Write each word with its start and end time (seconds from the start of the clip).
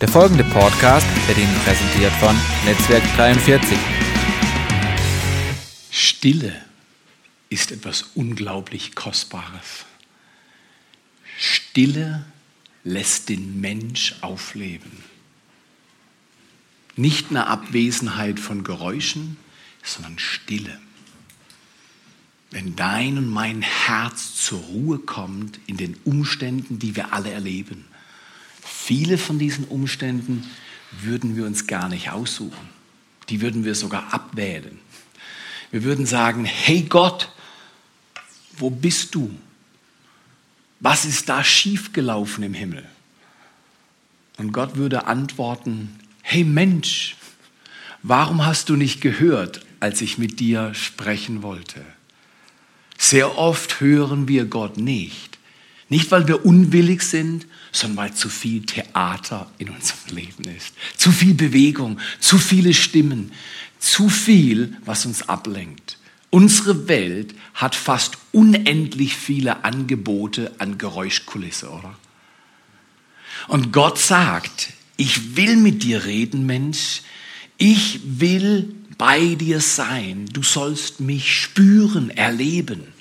Der 0.00 0.08
folgende 0.08 0.44
Podcast 0.44 1.06
wird 1.26 1.38
Ihnen 1.38 1.54
präsentiert 1.64 2.12
von 2.20 2.36
Netzwerk 2.66 3.02
43. 3.16 3.78
Stille 5.90 6.54
ist 7.48 7.72
etwas 7.72 8.02
unglaublich 8.14 8.94
Kostbares. 8.94 9.86
Stille 11.38 12.26
lässt 12.84 13.30
den 13.30 13.58
Mensch 13.62 14.16
aufleben. 14.20 14.92
Nicht 16.96 17.30
eine 17.30 17.46
Abwesenheit 17.46 18.38
von 18.38 18.64
Geräuschen, 18.64 19.38
sondern 19.82 20.18
Stille. 20.18 20.78
Wenn 22.50 22.76
dein 22.76 23.16
und 23.16 23.30
mein 23.30 23.62
Herz 23.62 24.34
zur 24.34 24.60
Ruhe 24.60 24.98
kommt 24.98 25.58
in 25.66 25.78
den 25.78 25.96
Umständen, 26.04 26.78
die 26.78 26.96
wir 26.96 27.14
alle 27.14 27.30
erleben, 27.30 27.86
Viele 28.66 29.16
von 29.16 29.38
diesen 29.38 29.64
Umständen 29.64 30.44
würden 31.00 31.36
wir 31.36 31.46
uns 31.46 31.66
gar 31.66 31.88
nicht 31.88 32.10
aussuchen. 32.10 32.68
Die 33.28 33.40
würden 33.40 33.64
wir 33.64 33.74
sogar 33.74 34.12
abwählen. 34.12 34.78
Wir 35.70 35.84
würden 35.84 36.06
sagen, 36.06 36.44
hey 36.44 36.82
Gott, 36.82 37.30
wo 38.56 38.70
bist 38.70 39.14
du? 39.14 39.30
Was 40.80 41.04
ist 41.04 41.28
da 41.28 41.42
schiefgelaufen 41.42 42.44
im 42.44 42.54
Himmel? 42.54 42.86
Und 44.36 44.52
Gott 44.52 44.76
würde 44.76 45.06
antworten, 45.06 45.98
hey 46.22 46.44
Mensch, 46.44 47.16
warum 48.02 48.44
hast 48.44 48.68
du 48.68 48.76
nicht 48.76 49.00
gehört, 49.00 49.64
als 49.80 50.00
ich 50.00 50.18
mit 50.18 50.40
dir 50.40 50.74
sprechen 50.74 51.42
wollte? 51.42 51.84
Sehr 52.98 53.38
oft 53.38 53.80
hören 53.80 54.28
wir 54.28 54.44
Gott 54.46 54.76
nicht. 54.76 55.38
Nicht, 55.88 56.10
weil 56.10 56.26
wir 56.26 56.44
unwillig 56.44 57.02
sind, 57.02 57.46
sondern 57.76 57.96
weil 57.98 58.14
zu 58.14 58.28
viel 58.28 58.64
Theater 58.64 59.50
in 59.58 59.70
unserem 59.70 59.98
Leben 60.16 60.44
ist. 60.44 60.72
Zu 60.96 61.12
viel 61.12 61.34
Bewegung, 61.34 61.98
zu 62.20 62.38
viele 62.38 62.74
Stimmen, 62.74 63.32
zu 63.78 64.08
viel, 64.08 64.76
was 64.84 65.06
uns 65.06 65.28
ablenkt. 65.28 65.98
Unsere 66.30 66.88
Welt 66.88 67.34
hat 67.54 67.74
fast 67.74 68.18
unendlich 68.32 69.16
viele 69.16 69.64
Angebote 69.64 70.52
an 70.58 70.76
Geräuschkulisse, 70.76 71.70
oder? 71.70 71.96
Und 73.48 73.72
Gott 73.72 73.98
sagt, 73.98 74.72
ich 74.96 75.36
will 75.36 75.56
mit 75.56 75.82
dir 75.82 76.04
reden, 76.04 76.46
Mensch. 76.46 77.02
Ich 77.58 78.00
will 78.04 78.74
bei 78.98 79.34
dir 79.34 79.60
sein. 79.60 80.26
Du 80.32 80.42
sollst 80.42 81.00
mich 81.00 81.40
spüren, 81.40 82.10
erleben. 82.10 82.95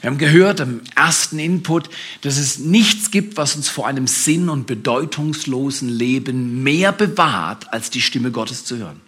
Wir 0.00 0.10
haben 0.10 0.18
gehört 0.18 0.60
im 0.60 0.80
ersten 0.94 1.38
Input, 1.38 1.90
dass 2.20 2.38
es 2.38 2.58
nichts 2.58 3.10
gibt, 3.10 3.36
was 3.36 3.56
uns 3.56 3.68
vor 3.68 3.86
einem 3.86 4.06
sinn- 4.06 4.48
und 4.48 4.66
bedeutungslosen 4.66 5.88
Leben 5.88 6.62
mehr 6.62 6.92
bewahrt, 6.92 7.72
als 7.72 7.90
die 7.90 8.00
Stimme 8.00 8.30
Gottes 8.30 8.64
zu 8.64 8.76
hören. 8.76 9.00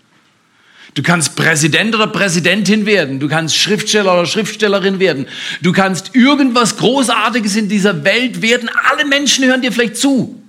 Du 0.94 1.02
kannst 1.02 1.36
Präsident 1.36 1.94
oder 1.94 2.08
Präsidentin 2.08 2.84
werden. 2.84 3.20
Du 3.20 3.28
kannst 3.28 3.56
Schriftsteller 3.56 4.12
oder 4.14 4.26
Schriftstellerin 4.26 4.98
werden. 4.98 5.26
Du 5.62 5.70
kannst 5.70 6.16
irgendwas 6.16 6.76
Großartiges 6.78 7.54
in 7.54 7.68
dieser 7.68 8.02
Welt 8.02 8.42
werden. 8.42 8.68
Alle 8.90 9.04
Menschen 9.04 9.44
hören 9.44 9.62
dir 9.62 9.70
vielleicht 9.70 9.96
zu. 9.96 10.42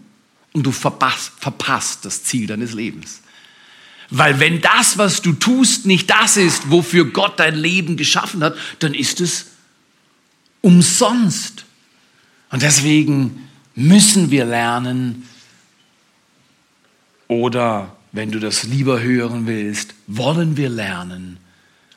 Und 0.54 0.64
du 0.64 0.72
verpasst, 0.72 1.34
verpasst 1.38 2.06
das 2.06 2.24
Ziel 2.24 2.48
deines 2.48 2.74
Lebens. 2.74 3.22
Weil 4.10 4.40
wenn 4.40 4.60
das, 4.62 4.98
was 4.98 5.22
du 5.22 5.34
tust, 5.34 5.86
nicht 5.86 6.10
das 6.10 6.36
ist, 6.38 6.72
wofür 6.72 7.06
Gott 7.06 7.40
dein 7.40 7.56
Leben 7.56 7.96
geschaffen 7.96 8.44
hat, 8.44 8.58
dann 8.80 8.94
ist 8.94 9.22
es 9.22 9.51
umsonst. 10.62 11.66
Und 12.50 12.62
deswegen 12.62 13.50
müssen 13.76 14.32
wir 14.32 14.46
lernen, 14.46 15.28
oder 17.28 17.96
wenn 18.12 18.32
du 18.32 18.40
das 18.40 18.64
lieber 18.64 19.02
hören 19.02 19.48
willst, 19.48 19.94
wollen 20.08 20.58
wir 20.58 20.70
lernen, 20.70 21.38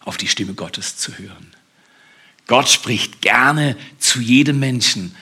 auf 0.01 0.17
die 0.17 0.29
Stimme 0.29 0.55
Gottes 0.55 0.97
zu 0.97 1.19
hören. 1.19 1.51
Gott 2.47 2.69
spricht 2.69 3.23
gerne 3.23 3.77
zu 3.99 4.21
jedem 4.21 4.61
Menschen, 4.61 5.15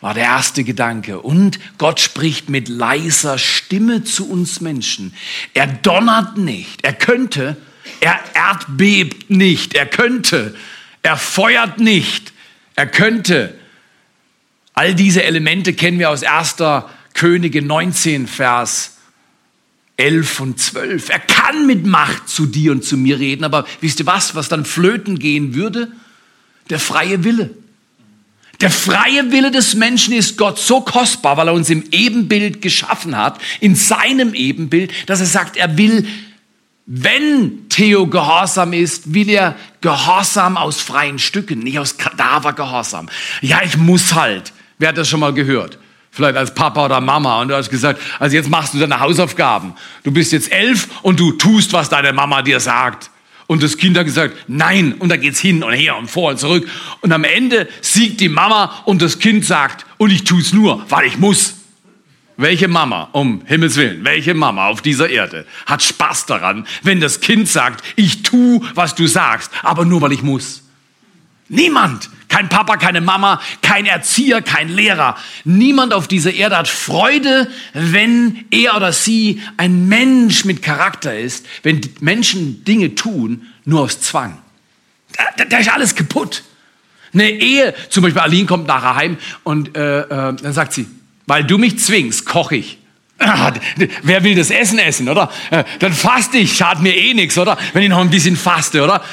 war 0.00 0.14
der 0.14 0.24
erste 0.24 0.64
Gedanke. 0.64 1.20
Und 1.20 1.60
Gott 1.78 2.00
spricht 2.00 2.48
mit 2.48 2.68
leiser 2.68 3.38
Stimme 3.38 4.02
zu 4.02 4.28
uns 4.28 4.60
Menschen. 4.60 5.14
Er 5.52 5.66
donnert 5.66 6.38
nicht, 6.38 6.82
er 6.84 6.94
könnte, 6.94 7.56
er 8.00 8.18
erdbebt 8.34 9.30
nicht, 9.30 9.74
er 9.74 9.86
könnte, 9.86 10.56
er 11.02 11.16
feuert 11.16 11.78
nicht, 11.78 12.32
er 12.80 12.86
könnte. 12.86 13.54
All 14.72 14.94
diese 14.94 15.22
Elemente 15.22 15.74
kennen 15.74 15.98
wir 15.98 16.08
aus 16.08 16.22
1. 16.22 16.56
Könige 17.12 17.60
19, 17.60 18.26
Vers 18.26 18.96
11 19.98 20.40
und 20.40 20.58
12. 20.58 21.10
Er 21.10 21.18
kann 21.18 21.66
mit 21.66 21.84
Macht 21.84 22.30
zu 22.30 22.46
dir 22.46 22.72
und 22.72 22.82
zu 22.82 22.96
mir 22.96 23.18
reden, 23.18 23.44
aber 23.44 23.66
wisst 23.82 24.00
ihr 24.00 24.06
was, 24.06 24.34
was 24.34 24.48
dann 24.48 24.64
flöten 24.64 25.18
gehen 25.18 25.54
würde? 25.54 25.92
Der 26.70 26.78
freie 26.78 27.22
Wille. 27.22 27.50
Der 28.62 28.70
freie 28.70 29.30
Wille 29.30 29.50
des 29.50 29.74
Menschen 29.74 30.14
ist 30.14 30.38
Gott 30.38 30.58
so 30.58 30.80
kostbar, 30.80 31.36
weil 31.36 31.48
er 31.48 31.54
uns 31.54 31.68
im 31.68 31.84
Ebenbild 31.90 32.62
geschaffen 32.62 33.14
hat, 33.14 33.38
in 33.60 33.74
seinem 33.74 34.32
Ebenbild, 34.32 34.90
dass 35.06 35.20
er 35.20 35.26
sagt, 35.26 35.58
er 35.58 35.76
will 35.76 36.06
wenn 36.92 37.68
Theo 37.68 38.08
gehorsam 38.08 38.72
ist, 38.72 39.14
will 39.14 39.30
er 39.30 39.54
Gehorsam 39.80 40.56
aus 40.56 40.80
freien 40.80 41.20
Stücken, 41.20 41.60
nicht 41.60 41.78
aus 41.78 41.98
Kadavergehorsam. 41.98 43.08
Ja, 43.42 43.60
ich 43.64 43.76
muss 43.76 44.12
halt. 44.14 44.52
Wer 44.78 44.88
hat 44.88 44.98
das 44.98 45.08
schon 45.08 45.20
mal 45.20 45.32
gehört? 45.32 45.78
Vielleicht 46.10 46.36
als 46.36 46.52
Papa 46.52 46.86
oder 46.86 47.00
Mama 47.00 47.40
und 47.42 47.46
du 47.46 47.54
hast 47.54 47.70
gesagt, 47.70 48.00
also 48.18 48.34
jetzt 48.34 48.50
machst 48.50 48.74
du 48.74 48.80
deine 48.80 48.98
Hausaufgaben. 48.98 49.74
Du 50.02 50.10
bist 50.10 50.32
jetzt 50.32 50.50
elf 50.50 50.88
und 51.02 51.20
du 51.20 51.30
tust, 51.30 51.72
was 51.72 51.88
deine 51.88 52.12
Mama 52.12 52.42
dir 52.42 52.58
sagt. 52.58 53.10
Und 53.46 53.62
das 53.62 53.76
Kind 53.76 53.96
hat 53.96 54.06
gesagt, 54.06 54.34
nein. 54.48 54.94
Und 54.94 55.10
da 55.10 55.16
geht's 55.16 55.38
hin 55.38 55.62
und 55.62 55.72
her 55.72 55.96
und 55.96 56.10
vor 56.10 56.30
und 56.30 56.40
zurück. 56.40 56.68
Und 57.02 57.12
am 57.12 57.22
Ende 57.22 57.68
siegt 57.82 58.20
die 58.20 58.28
Mama 58.28 58.82
und 58.84 59.00
das 59.00 59.20
Kind 59.20 59.44
sagt, 59.44 59.86
und 59.96 60.10
ich 60.10 60.24
tu's 60.24 60.52
nur, 60.52 60.84
weil 60.88 61.06
ich 61.06 61.18
muss. 61.18 61.59
Welche 62.40 62.68
Mama, 62.68 63.10
um 63.12 63.42
Himmels 63.44 63.76
Willen, 63.76 64.02
welche 64.02 64.32
Mama 64.32 64.68
auf 64.68 64.80
dieser 64.80 65.10
Erde 65.10 65.44
hat 65.66 65.82
Spaß 65.82 66.24
daran, 66.24 66.66
wenn 66.82 66.98
das 66.98 67.20
Kind 67.20 67.48
sagt, 67.48 67.84
ich 67.96 68.22
tu, 68.22 68.64
was 68.74 68.94
du 68.94 69.06
sagst, 69.06 69.50
aber 69.62 69.84
nur 69.84 70.00
weil 70.00 70.12
ich 70.12 70.22
muss? 70.22 70.62
Niemand. 71.48 72.08
Kein 72.28 72.48
Papa, 72.48 72.78
keine 72.78 73.02
Mama, 73.02 73.42
kein 73.60 73.84
Erzieher, 73.84 74.40
kein 74.40 74.70
Lehrer. 74.70 75.16
Niemand 75.44 75.92
auf 75.92 76.08
dieser 76.08 76.32
Erde 76.32 76.56
hat 76.56 76.68
Freude, 76.68 77.50
wenn 77.74 78.46
er 78.50 78.74
oder 78.74 78.92
sie 78.94 79.42
ein 79.58 79.88
Mensch 79.88 80.46
mit 80.46 80.62
Charakter 80.62 81.18
ist, 81.18 81.44
wenn 81.62 81.82
Menschen 82.00 82.64
Dinge 82.64 82.94
tun, 82.94 83.48
nur 83.66 83.82
aus 83.82 84.00
Zwang. 84.00 84.38
Da, 85.14 85.24
da, 85.36 85.44
da 85.44 85.58
ist 85.58 85.70
alles 85.70 85.94
kaputt. 85.94 86.44
Eine 87.12 87.28
Ehe, 87.28 87.74
zum 87.90 88.04
Beispiel 88.04 88.22
Aline 88.22 88.46
kommt 88.46 88.66
nachher 88.66 88.94
heim 88.94 89.18
und 89.42 89.76
äh, 89.76 90.00
äh, 90.02 90.06
dann 90.06 90.52
sagt 90.54 90.72
sie, 90.72 90.86
weil 91.30 91.44
du 91.44 91.58
mich 91.58 91.78
zwingst, 91.78 92.26
koche 92.26 92.56
ich. 92.56 92.78
Ah, 93.20 93.52
wer 94.02 94.24
will 94.24 94.34
das 94.34 94.50
Essen 94.50 94.80
essen, 94.80 95.08
oder? 95.08 95.30
Äh, 95.52 95.62
dann 95.78 95.92
faste 95.92 96.38
ich, 96.38 96.56
schadet 96.56 96.82
mir 96.82 96.96
eh 96.96 97.14
nichts, 97.14 97.38
oder? 97.38 97.56
Wenn 97.72 97.84
ich 97.84 97.88
noch 97.88 98.00
ein 98.00 98.10
bisschen 98.10 98.36
faste, 98.36 98.82
oder? 98.82 99.04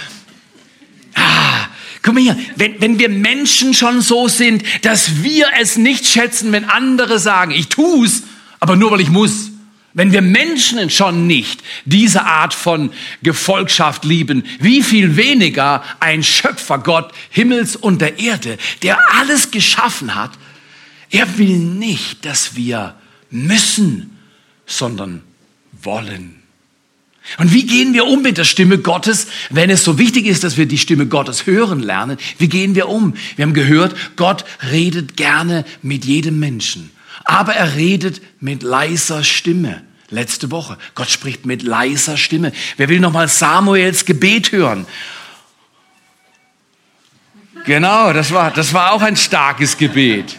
Ah, 1.13 1.67
guck 2.01 2.15
mal 2.15 2.21
hier, 2.21 2.35
wenn, 2.55 2.81
wenn 2.81 2.97
wir 2.97 3.09
Menschen 3.09 3.75
schon 3.75 4.01
so 4.01 4.27
sind, 4.29 4.63
dass 4.81 5.21
wir 5.21 5.45
es 5.61 5.77
nicht 5.77 6.07
schätzen, 6.07 6.51
wenn 6.53 6.65
andere 6.65 7.19
sagen, 7.19 7.51
ich 7.51 7.67
tu's, 7.69 8.23
aber 8.59 8.75
nur 8.75 8.89
weil 8.89 9.01
ich 9.01 9.09
muss. 9.09 9.51
Wenn 9.93 10.11
wir 10.11 10.23
Menschen 10.23 10.89
schon 10.89 11.27
nicht 11.27 11.61
diese 11.85 12.25
Art 12.25 12.55
von 12.55 12.91
Gefolgschaft 13.21 14.05
lieben, 14.05 14.43
wie 14.59 14.81
viel 14.81 15.17
weniger 15.17 15.83
ein 15.99 16.23
Schöpfer 16.23 16.79
Gott 16.79 17.11
Himmels 17.29 17.75
und 17.75 18.01
der 18.01 18.17
Erde, 18.17 18.57
der 18.81 18.97
alles 19.19 19.51
geschaffen 19.51 20.15
hat 20.15 20.31
er 21.09 21.37
will 21.37 21.57
nicht, 21.57 22.25
dass 22.25 22.55
wir 22.55 22.95
müssen, 23.29 24.17
sondern 24.65 25.21
wollen. 25.81 26.43
Und 27.37 27.53
wie 27.53 27.65
gehen 27.65 27.93
wir 27.93 28.05
um 28.05 28.21
mit 28.21 28.37
der 28.37 28.45
Stimme 28.45 28.77
Gottes, 28.77 29.27
wenn 29.49 29.69
es 29.69 29.83
so 29.83 29.97
wichtig 29.97 30.25
ist, 30.25 30.43
dass 30.43 30.57
wir 30.57 30.65
die 30.65 30.77
Stimme 30.77 31.07
Gottes 31.07 31.45
hören 31.45 31.81
lernen? 31.81 32.17
Wie 32.37 32.47
gehen 32.47 32.73
wir 32.73 32.87
um? 32.87 33.15
Wir 33.35 33.43
haben 33.43 33.53
gehört, 33.53 33.95
Gott 34.15 34.45
redet 34.71 35.17
gerne 35.17 35.65
mit 35.81 36.05
jedem 36.05 36.39
Menschen, 36.39 36.89
aber 37.25 37.53
er 37.53 37.75
redet 37.75 38.21
mit 38.39 38.63
leiser 38.63 39.23
Stimme. 39.23 39.83
Letzte 40.09 40.51
Woche. 40.51 40.77
Gott 40.95 41.09
spricht 41.09 41.45
mit 41.45 41.63
leiser 41.63 42.15
Stimme. 42.15 42.53
Wer 42.77 42.87
will 42.87 43.01
nochmal 43.01 43.27
Samuels 43.27 44.05
Gebet 44.05 44.53
hören? 44.53 44.87
Genau, 47.65 48.13
das 48.13 48.31
war, 48.31 48.51
das 48.51 48.73
war 48.73 48.93
auch 48.93 49.01
ein 49.01 49.17
starkes 49.17 49.77
Gebet. 49.77 50.37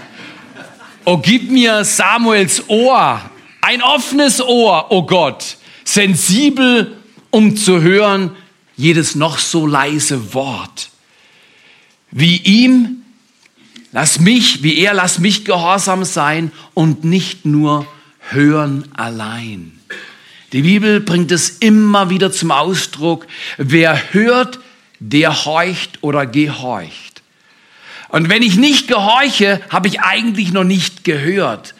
Oh, 1.10 1.16
gib 1.16 1.50
mir 1.50 1.86
Samuels 1.86 2.68
Ohr, 2.68 3.18
ein 3.62 3.80
offenes 3.80 4.42
Ohr, 4.42 4.88
oh 4.90 5.04
Gott, 5.04 5.56
sensibel, 5.82 6.98
um 7.30 7.56
zu 7.56 7.80
hören 7.80 8.32
jedes 8.76 9.14
noch 9.14 9.38
so 9.38 9.66
leise 9.66 10.34
Wort. 10.34 10.90
Wie 12.10 12.36
ihm, 12.36 13.04
lass 13.90 14.20
mich, 14.20 14.62
wie 14.62 14.80
er, 14.80 14.92
lass 14.92 15.18
mich 15.18 15.46
gehorsam 15.46 16.04
sein 16.04 16.52
und 16.74 17.04
nicht 17.04 17.46
nur 17.46 17.86
Hören 18.28 18.84
allein. 18.94 19.80
Die 20.52 20.60
Bibel 20.60 21.00
bringt 21.00 21.32
es 21.32 21.48
immer 21.48 22.10
wieder 22.10 22.32
zum 22.32 22.50
Ausdruck. 22.50 23.26
Wer 23.56 24.12
hört, 24.12 24.58
der 25.00 25.46
horcht 25.46 26.02
oder 26.02 26.26
gehorcht. 26.26 27.17
Und 28.08 28.28
wenn 28.28 28.42
ich 28.42 28.56
nicht 28.56 28.88
gehorche, 28.88 29.60
habe 29.70 29.88
ich 29.88 30.00
eigentlich 30.00 30.52
noch 30.52 30.64
nicht 30.64 31.04
gehört. 31.04 31.74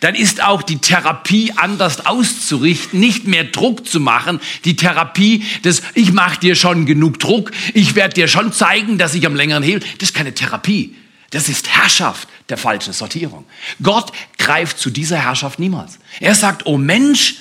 Dann 0.00 0.14
ist 0.14 0.42
auch 0.42 0.62
die 0.62 0.78
Therapie 0.78 1.52
anders 1.56 2.06
auszurichten, 2.06 3.00
nicht 3.00 3.26
mehr 3.26 3.44
Druck 3.44 3.86
zu 3.86 4.00
machen. 4.00 4.40
Die 4.64 4.76
Therapie 4.76 5.44
des, 5.64 5.82
ich 5.94 6.12
mache 6.12 6.38
dir 6.38 6.54
schon 6.54 6.86
genug 6.86 7.18
Druck, 7.18 7.50
ich 7.74 7.94
werde 7.94 8.14
dir 8.14 8.28
schon 8.28 8.52
zeigen, 8.52 8.98
dass 8.98 9.14
ich 9.14 9.26
am 9.26 9.34
längeren 9.34 9.62
Hebel, 9.62 9.80
das 9.98 10.10
ist 10.10 10.14
keine 10.14 10.34
Therapie. 10.34 10.96
Das 11.30 11.48
ist 11.48 11.68
Herrschaft 11.68 12.28
der 12.50 12.58
falschen 12.58 12.92
Sortierung. 12.92 13.46
Gott 13.82 14.12
greift 14.36 14.78
zu 14.78 14.90
dieser 14.90 15.16
Herrschaft 15.16 15.58
niemals. 15.58 15.98
Er 16.20 16.34
sagt, 16.34 16.66
oh 16.66 16.76
Mensch, 16.76 17.36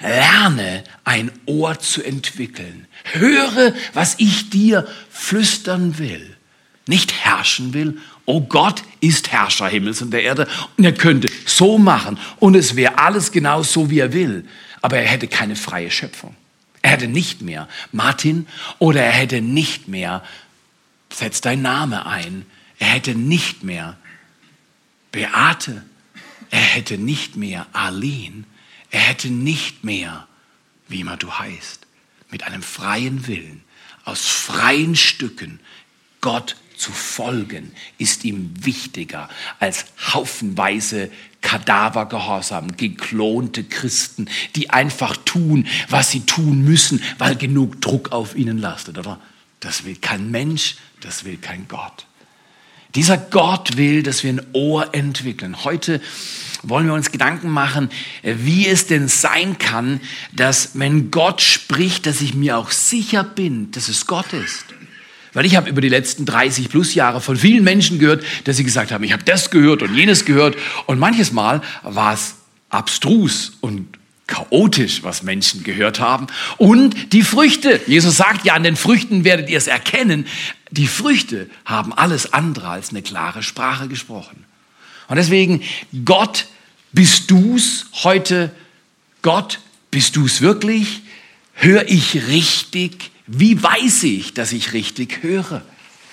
lerne 0.00 0.82
ein 1.04 1.30
Ohr 1.46 1.78
zu 1.78 2.02
entwickeln. 2.02 2.88
Höre, 3.12 3.74
was 3.94 4.16
ich 4.18 4.50
dir 4.50 4.88
flüstern 5.08 5.98
will. 5.98 6.35
Nicht 6.86 7.12
herrschen 7.12 7.74
will. 7.74 7.98
Oh 8.24 8.40
Gott 8.40 8.82
ist 9.00 9.32
Herrscher 9.32 9.68
Himmels 9.68 10.02
und 10.02 10.12
der 10.12 10.22
Erde 10.22 10.48
und 10.76 10.84
er 10.84 10.94
könnte 10.94 11.28
so 11.44 11.78
machen 11.78 12.18
und 12.38 12.54
es 12.54 12.76
wäre 12.76 12.98
alles 12.98 13.32
genau 13.32 13.62
so, 13.62 13.90
wie 13.90 13.98
er 13.98 14.12
will. 14.12 14.46
Aber 14.82 14.98
er 14.98 15.08
hätte 15.08 15.26
keine 15.26 15.56
freie 15.56 15.90
Schöpfung. 15.90 16.36
Er 16.82 16.92
hätte 16.92 17.08
nicht 17.08 17.42
mehr 17.42 17.68
Martin 17.90 18.46
oder 18.78 19.02
er 19.02 19.10
hätte 19.10 19.40
nicht 19.40 19.88
mehr, 19.88 20.22
setz 21.12 21.40
dein 21.40 21.62
Name 21.62 22.06
ein, 22.06 22.46
er 22.78 22.88
hätte 22.88 23.16
nicht 23.16 23.64
mehr 23.64 23.96
Beate, 25.10 25.84
er 26.50 26.60
hätte 26.60 26.98
nicht 26.98 27.36
mehr 27.36 27.66
Arlene, 27.72 28.44
er 28.90 29.00
hätte 29.00 29.28
nicht 29.28 29.82
mehr, 29.82 30.28
wie 30.86 31.00
immer 31.00 31.16
du 31.16 31.32
heißt, 31.32 31.86
mit 32.30 32.44
einem 32.44 32.62
freien 32.62 33.26
Willen, 33.26 33.64
aus 34.04 34.26
freien 34.26 34.94
Stücken 34.94 35.58
Gott 36.20 36.54
zu 36.76 36.92
folgen, 36.92 37.72
ist 37.98 38.24
ihm 38.24 38.52
wichtiger 38.60 39.28
als 39.58 39.86
haufenweise 40.12 41.10
Kadavergehorsam, 41.40 42.76
geklonte 42.76 43.64
Christen, 43.64 44.28
die 44.56 44.70
einfach 44.70 45.16
tun, 45.16 45.66
was 45.88 46.10
sie 46.10 46.20
tun 46.26 46.62
müssen, 46.62 47.02
weil 47.18 47.36
genug 47.36 47.80
Druck 47.80 48.12
auf 48.12 48.34
ihnen 48.34 48.58
lastet, 48.58 48.98
oder? 48.98 49.20
Das 49.60 49.84
will 49.84 49.96
kein 49.96 50.30
Mensch, 50.30 50.76
das 51.00 51.24
will 51.24 51.36
kein 51.36 51.68
Gott. 51.68 52.06
Dieser 52.94 53.18
Gott 53.18 53.76
will, 53.76 54.02
dass 54.02 54.24
wir 54.24 54.32
ein 54.32 54.46
Ohr 54.54 54.94
entwickeln. 54.94 55.64
Heute 55.64 56.00
wollen 56.62 56.86
wir 56.86 56.94
uns 56.94 57.12
Gedanken 57.12 57.50
machen, 57.50 57.90
wie 58.22 58.66
es 58.66 58.86
denn 58.86 59.08
sein 59.08 59.58
kann, 59.58 60.00
dass 60.32 60.78
wenn 60.78 61.10
Gott 61.10 61.42
spricht, 61.42 62.06
dass 62.06 62.22
ich 62.22 62.34
mir 62.34 62.56
auch 62.56 62.70
sicher 62.70 63.22
bin, 63.22 63.70
dass 63.72 63.88
es 63.88 64.06
Gott 64.06 64.32
ist. 64.32 64.64
Weil 65.36 65.44
ich 65.44 65.54
habe 65.54 65.68
über 65.68 65.82
die 65.82 65.90
letzten 65.90 66.24
30 66.24 66.70
plus 66.70 66.94
Jahre 66.94 67.20
von 67.20 67.36
vielen 67.36 67.62
Menschen 67.62 67.98
gehört, 67.98 68.24
dass 68.44 68.56
sie 68.56 68.64
gesagt 68.64 68.90
haben, 68.90 69.04
ich 69.04 69.12
habe 69.12 69.22
das 69.22 69.50
gehört 69.50 69.82
und 69.82 69.94
jenes 69.94 70.24
gehört. 70.24 70.56
Und 70.86 70.98
manches 70.98 71.30
Mal 71.30 71.60
war 71.82 72.14
es 72.14 72.36
abstrus 72.70 73.52
und 73.60 73.86
chaotisch, 74.26 75.02
was 75.02 75.22
Menschen 75.22 75.62
gehört 75.62 76.00
haben. 76.00 76.26
Und 76.56 77.12
die 77.12 77.20
Früchte. 77.20 77.82
Jesus 77.86 78.16
sagt 78.16 78.46
ja, 78.46 78.54
an 78.54 78.62
den 78.62 78.76
Früchten 78.76 79.24
werdet 79.24 79.50
ihr 79.50 79.58
es 79.58 79.66
erkennen. 79.66 80.26
Die 80.70 80.86
Früchte 80.86 81.50
haben 81.66 81.92
alles 81.92 82.32
andere 82.32 82.68
als 82.68 82.88
eine 82.88 83.02
klare 83.02 83.42
Sprache 83.42 83.88
gesprochen. 83.88 84.46
Und 85.06 85.16
deswegen, 85.16 85.60
Gott, 86.06 86.46
bist 86.92 87.30
du's 87.30 87.84
heute? 88.04 88.52
Gott, 89.20 89.60
bist 89.90 90.16
du's 90.16 90.40
wirklich? 90.40 91.02
Hör 91.52 91.86
ich 91.90 92.26
richtig? 92.26 93.10
Wie 93.26 93.62
weiß 93.62 94.04
ich, 94.04 94.34
dass 94.34 94.52
ich 94.52 94.72
richtig 94.72 95.22
höre? 95.22 95.62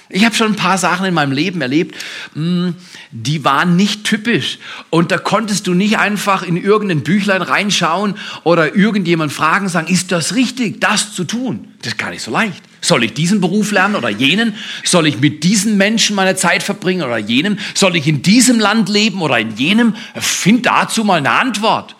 Ich 0.09 0.25
habe 0.25 0.35
schon 0.35 0.51
ein 0.51 0.55
paar 0.55 0.77
Sachen 0.77 1.05
in 1.05 1.13
meinem 1.13 1.31
Leben 1.31 1.61
erlebt, 1.61 1.95
hm, 2.33 2.75
die 3.11 3.43
waren 3.45 3.75
nicht 3.75 4.03
typisch. 4.03 4.59
Und 4.89 5.11
da 5.11 5.17
konntest 5.17 5.65
du 5.65 5.73
nicht 5.73 5.97
einfach 5.97 6.43
in 6.43 6.55
irgendein 6.55 7.01
Büchlein 7.01 7.41
reinschauen 7.41 8.15
oder 8.43 8.75
irgendjemand 8.75 9.31
fragen, 9.31 9.69
sagen, 9.69 9.87
ist 9.87 10.11
das 10.11 10.35
richtig, 10.35 10.81
das 10.81 11.13
zu 11.13 11.23
tun? 11.23 11.69
Das 11.81 11.93
ist 11.93 11.97
gar 11.97 12.11
nicht 12.11 12.21
so 12.21 12.31
leicht. 12.31 12.61
Soll 12.81 13.05
ich 13.05 13.13
diesen 13.13 13.41
Beruf 13.41 13.71
lernen 13.71 13.95
oder 13.95 14.09
jenen? 14.09 14.55
Soll 14.83 15.07
ich 15.07 15.19
mit 15.19 15.43
diesen 15.43 15.77
Menschen 15.77 16.15
meine 16.15 16.35
Zeit 16.35 16.61
verbringen 16.61 17.01
oder 17.01 17.17
jenem? 17.17 17.57
Soll 17.73 17.95
ich 17.95 18.07
in 18.07 18.21
diesem 18.21 18.59
Land 18.59 18.89
leben 18.89 19.21
oder 19.21 19.39
in 19.39 19.55
jenem? 19.55 19.95
Find 20.15 20.65
dazu 20.65 21.03
mal 21.03 21.17
eine 21.17 21.31
Antwort. 21.31 21.95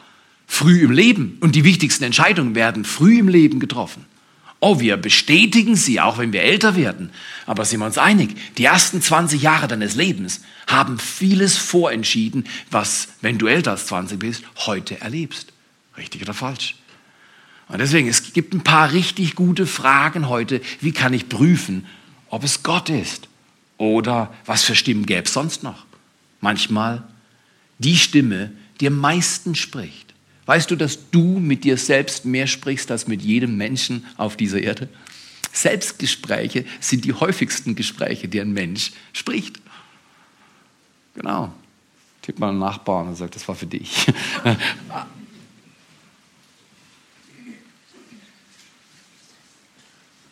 Früh 0.46 0.84
im 0.84 0.92
Leben. 0.92 1.38
Und 1.40 1.56
die 1.56 1.64
wichtigsten 1.64 2.04
Entscheidungen 2.04 2.54
werden 2.54 2.84
früh 2.84 3.18
im 3.18 3.30
Leben 3.30 3.60
getroffen. 3.60 4.06
Oh, 4.66 4.80
wir 4.80 4.96
bestätigen 4.96 5.76
sie, 5.76 6.00
auch 6.00 6.20
wenn 6.20 6.32
wir 6.32 6.44
älter 6.44 6.78
werden. 6.78 7.10
Aber 7.46 7.66
sind 7.66 7.82
wir 7.82 7.86
uns 7.86 7.98
einig, 7.98 8.30
die 8.58 8.64
ersten 8.64 9.02
20 9.02 9.42
Jahre 9.42 9.68
deines 9.68 9.96
Lebens 9.96 10.40
haben 10.68 11.00
vieles 11.00 11.58
vorentschieden, 11.58 12.46
was, 12.72 13.10
wenn 13.20 13.38
du 13.38 13.48
älter 13.48 13.72
als 13.72 13.88
20 13.88 14.18
bist, 14.18 14.46
heute 14.56 15.02
erlebst. 15.02 15.52
Richtig 15.98 16.22
oder 16.22 16.34
falsch? 16.34 16.76
Und 17.68 17.80
deswegen, 17.80 18.08
es 18.08 18.32
gibt 18.32 18.54
ein 18.54 18.64
paar 18.64 18.94
richtig 18.94 19.36
gute 19.36 19.68
Fragen 19.68 20.30
heute. 20.30 20.62
Wie 20.80 20.94
kann 20.94 21.12
ich 21.12 21.28
prüfen, 21.28 21.86
ob 22.30 22.46
es 22.46 22.64
Gott 22.64 22.90
ist? 22.90 23.28
Oder 23.78 24.34
was 24.46 24.64
für 24.64 24.76
Stimmen 24.76 25.06
gäbe 25.06 25.24
es 25.24 25.34
sonst 25.34 25.64
noch? 25.64 25.86
Manchmal 26.40 27.04
die 27.80 27.98
Stimme, 27.98 28.54
die 28.80 28.88
am 28.88 28.98
meisten 28.98 29.56
spricht 29.56 30.13
Weißt 30.46 30.70
du, 30.70 30.76
dass 30.76 31.10
du 31.12 31.40
mit 31.40 31.64
dir 31.64 31.78
selbst 31.78 32.26
mehr 32.26 32.48
sprichst 32.48 32.92
als 32.92 33.08
mit 33.08 33.22
jedem 33.22 33.56
Menschen 33.56 34.06
auf 34.18 34.36
dieser 34.36 34.62
Erde? 34.62 34.90
Selbstgespräche 35.54 36.66
sind 36.80 37.06
die 37.06 37.14
häufigsten 37.14 37.76
Gespräche, 37.76 38.28
die 38.28 38.42
ein 38.42 38.52
Mensch 38.52 38.92
spricht. 39.14 39.62
Genau. 41.16 41.54
Tipp 42.24 42.40
mal 42.40 42.50
einen 42.50 42.60
Nachbarn 42.60 43.10
und 43.10 43.16
sagt, 43.16 43.36
das 43.36 43.48
war 43.48 43.56
für 43.56 43.68
dich. 43.68 44.08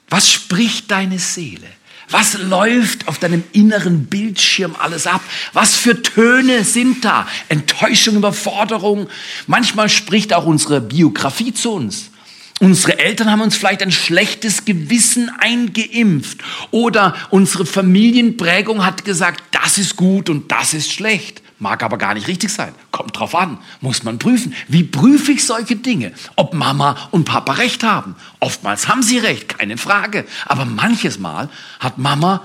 Was 0.10 0.30
spricht 0.30 0.92
deine 0.92 1.20
Seele? 1.20 1.68
Was 2.12 2.38
läuft 2.38 3.08
auf 3.08 3.18
deinem 3.18 3.44
inneren 3.54 4.06
Bildschirm 4.06 4.76
alles 4.78 5.08
ab? 5.08 5.22
Was 5.54 5.76
für 5.76 6.02
Töne 6.02 6.64
sind 6.64 7.06
da? 7.06 7.28
Enttäuschung, 7.50 8.18
Überforderung. 8.18 9.08
Manchmal 9.48 9.90
spricht 9.90 10.34
auch 10.34 10.46
unsere 10.46 10.82
Biografie 10.82 11.54
zu 11.54 11.72
uns. 11.72 12.12
Unsere 12.60 13.00
Eltern 13.00 13.32
haben 13.32 13.42
uns 13.42 13.58
vielleicht 13.58 13.82
ein 13.82 13.92
schlechtes 13.92 14.66
Gewissen 14.66 15.32
eingeimpft 15.40 16.40
oder 16.70 17.16
unsere 17.32 17.66
Familienprägung 17.66 18.86
hat 18.86 19.04
gesagt, 19.04 19.44
das 19.52 19.80
ist 19.80 19.96
gut 19.96 20.30
und 20.30 20.52
das 20.52 20.76
ist 20.76 20.92
schlecht. 20.92 21.42
Mag 21.62 21.84
aber 21.84 22.00
gar 22.00 22.16
nicht 22.16 22.28
richtig 22.28 22.52
sein. 22.52 22.74
Kommt 22.90 23.20
drauf 23.20 23.36
an. 23.36 23.60
Muss 23.82 24.02
man 24.02 24.18
prüfen. 24.18 24.56
Wie 24.68 24.84
prüfe 24.84 25.34
ich 25.34 25.46
solche 25.46 25.76
Dinge? 25.76 26.12
Ob 26.36 26.56
Mama 26.56 26.98
und 27.12 27.26
Papa 27.26 27.54
recht 27.54 27.84
haben. 27.84 28.16
Oftmals 28.40 28.88
haben 28.88 29.04
sie 29.04 29.20
recht, 29.20 29.60
keine 29.60 29.78
Frage. 29.78 30.26
Aber 30.48 30.66
manches 30.66 31.20
Mal 31.20 31.50
hat 31.80 32.00
Mama, 32.00 32.42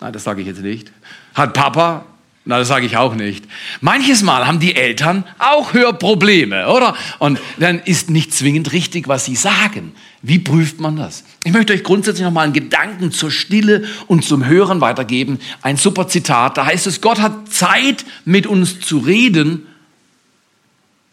nein, 0.00 0.14
das 0.14 0.24
sage 0.24 0.40
ich 0.40 0.46
jetzt 0.46 0.62
nicht, 0.62 0.90
hat 1.34 1.52
Papa 1.52 2.06
na, 2.44 2.58
das 2.58 2.66
sage 2.66 2.86
ich 2.86 2.96
auch 2.96 3.14
nicht. 3.14 3.44
Manches 3.80 4.22
Mal 4.22 4.48
haben 4.48 4.58
die 4.58 4.74
Eltern 4.74 5.24
auch 5.38 5.74
Hörprobleme, 5.74 6.68
oder? 6.68 6.96
Und 7.20 7.38
dann 7.58 7.78
ist 7.78 8.10
nicht 8.10 8.34
zwingend 8.34 8.72
richtig, 8.72 9.06
was 9.06 9.24
sie 9.24 9.36
sagen. 9.36 9.92
Wie 10.22 10.40
prüft 10.40 10.80
man 10.80 10.96
das? 10.96 11.22
Ich 11.44 11.52
möchte 11.52 11.72
euch 11.72 11.84
grundsätzlich 11.84 12.24
nochmal 12.24 12.44
einen 12.44 12.52
Gedanken 12.52 13.12
zur 13.12 13.30
Stille 13.30 13.84
und 14.08 14.24
zum 14.24 14.44
Hören 14.44 14.80
weitergeben. 14.80 15.38
Ein 15.62 15.76
super 15.76 16.08
Zitat. 16.08 16.56
Da 16.56 16.66
heißt 16.66 16.88
es, 16.88 17.00
Gott 17.00 17.20
hat 17.20 17.52
Zeit, 17.52 18.04
mit 18.24 18.48
uns 18.48 18.80
zu 18.80 18.98
reden, 18.98 19.66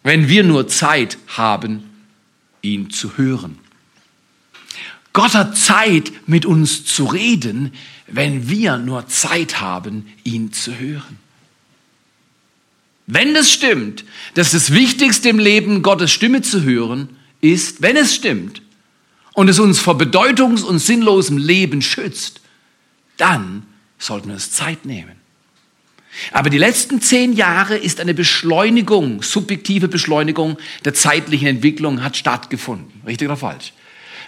wenn 0.02 0.30
wir 0.30 0.44
nur 0.44 0.68
Zeit 0.68 1.20
haben, 1.28 1.84
ihn 2.64 2.90
zu 2.90 3.18
hören. 3.18 3.60
Gott 5.14 5.34
hat 5.34 5.58
Zeit, 5.58 6.12
mit 6.28 6.46
uns 6.46 6.86
zu 6.86 7.06
reden, 7.06 7.74
wenn 8.08 8.50
wir 8.50 8.78
nur 8.78 9.08
Zeit 9.08 9.60
haben, 9.60 10.08
ihn 10.24 10.54
zu 10.54 10.78
hören. 10.78 11.18
Wenn 13.08 13.36
es 13.36 13.52
stimmt, 13.52 14.06
dass 14.36 14.52
das 14.52 14.72
Wichtigste 14.72 15.30
im 15.30 15.40
Leben 15.40 15.82
Gottes 15.82 16.12
Stimme 16.12 16.44
zu 16.44 16.62
hören 16.64 17.10
ist, 17.42 17.82
wenn 17.82 17.98
es 17.98 18.14
stimmt 18.14 18.62
und 19.34 19.48
es 19.48 19.60
uns 19.60 19.80
vor 19.80 19.98
bedeutungs- 19.98 20.64
und 20.64 20.78
sinnlosem 20.78 21.38
Leben 21.38 21.82
schützt, 21.82 22.42
dann 23.18 23.64
sollten 23.98 24.28
wir 24.28 24.36
uns 24.36 24.52
Zeit 24.52 24.86
nehmen. 24.86 25.20
Aber 26.32 26.50
die 26.50 26.58
letzten 26.58 27.02
zehn 27.02 27.34
Jahre 27.34 27.78
ist 27.78 28.00
eine 28.00 28.14
Beschleunigung, 28.14 29.24
subjektive 29.24 29.88
Beschleunigung 29.88 30.58
der 30.86 30.94
zeitlichen 30.94 31.48
Entwicklung 31.48 32.04
hat 32.04 32.18
stattgefunden. 32.18 33.02
Richtig 33.06 33.28
oder 33.28 33.38
falsch? 33.38 33.74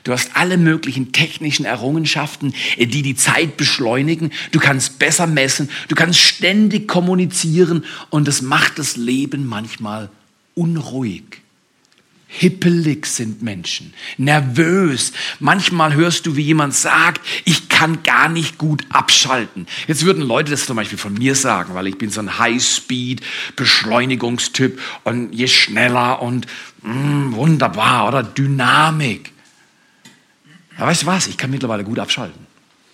Du 0.03 0.11
hast 0.11 0.31
alle 0.35 0.57
möglichen 0.57 1.11
technischen 1.11 1.65
Errungenschaften, 1.65 2.53
äh, 2.77 2.87
die 2.87 3.01
die 3.01 3.15
Zeit 3.15 3.57
beschleunigen. 3.57 4.31
Du 4.51 4.59
kannst 4.59 4.99
besser 4.99 5.27
messen, 5.27 5.69
du 5.87 5.95
kannst 5.95 6.19
ständig 6.19 6.87
kommunizieren 6.87 7.85
und 8.09 8.27
das 8.27 8.41
macht 8.41 8.79
das 8.79 8.97
Leben 8.97 9.47
manchmal 9.47 10.09
unruhig. 10.55 11.41
Hippelig 12.33 13.07
sind 13.07 13.41
Menschen, 13.41 13.93
nervös. 14.17 15.11
Manchmal 15.41 15.95
hörst 15.95 16.25
du, 16.25 16.37
wie 16.37 16.43
jemand 16.43 16.73
sagt, 16.73 17.19
ich 17.43 17.67
kann 17.67 18.03
gar 18.03 18.29
nicht 18.29 18.57
gut 18.57 18.85
abschalten. 18.89 19.67
Jetzt 19.85 20.05
würden 20.05 20.23
Leute 20.23 20.51
das 20.51 20.65
zum 20.65 20.77
Beispiel 20.77 20.97
von 20.97 21.13
mir 21.13 21.35
sagen, 21.35 21.73
weil 21.73 21.87
ich 21.87 21.97
bin 21.97 22.09
so 22.09 22.21
ein 22.21 22.39
High-Speed-Beschleunigungstyp 22.39 24.79
und 25.03 25.33
je 25.33 25.49
schneller 25.49 26.21
und 26.21 26.47
mh, 26.83 27.35
wunderbar 27.35 28.07
oder 28.07 28.23
Dynamik. 28.23 29.33
Aber 30.81 30.89
weißt 30.89 31.03
du 31.03 31.05
was? 31.05 31.27
Ich 31.27 31.37
kann 31.37 31.51
mittlerweile 31.51 31.83
gut 31.83 31.99
abschalten. 31.99 32.47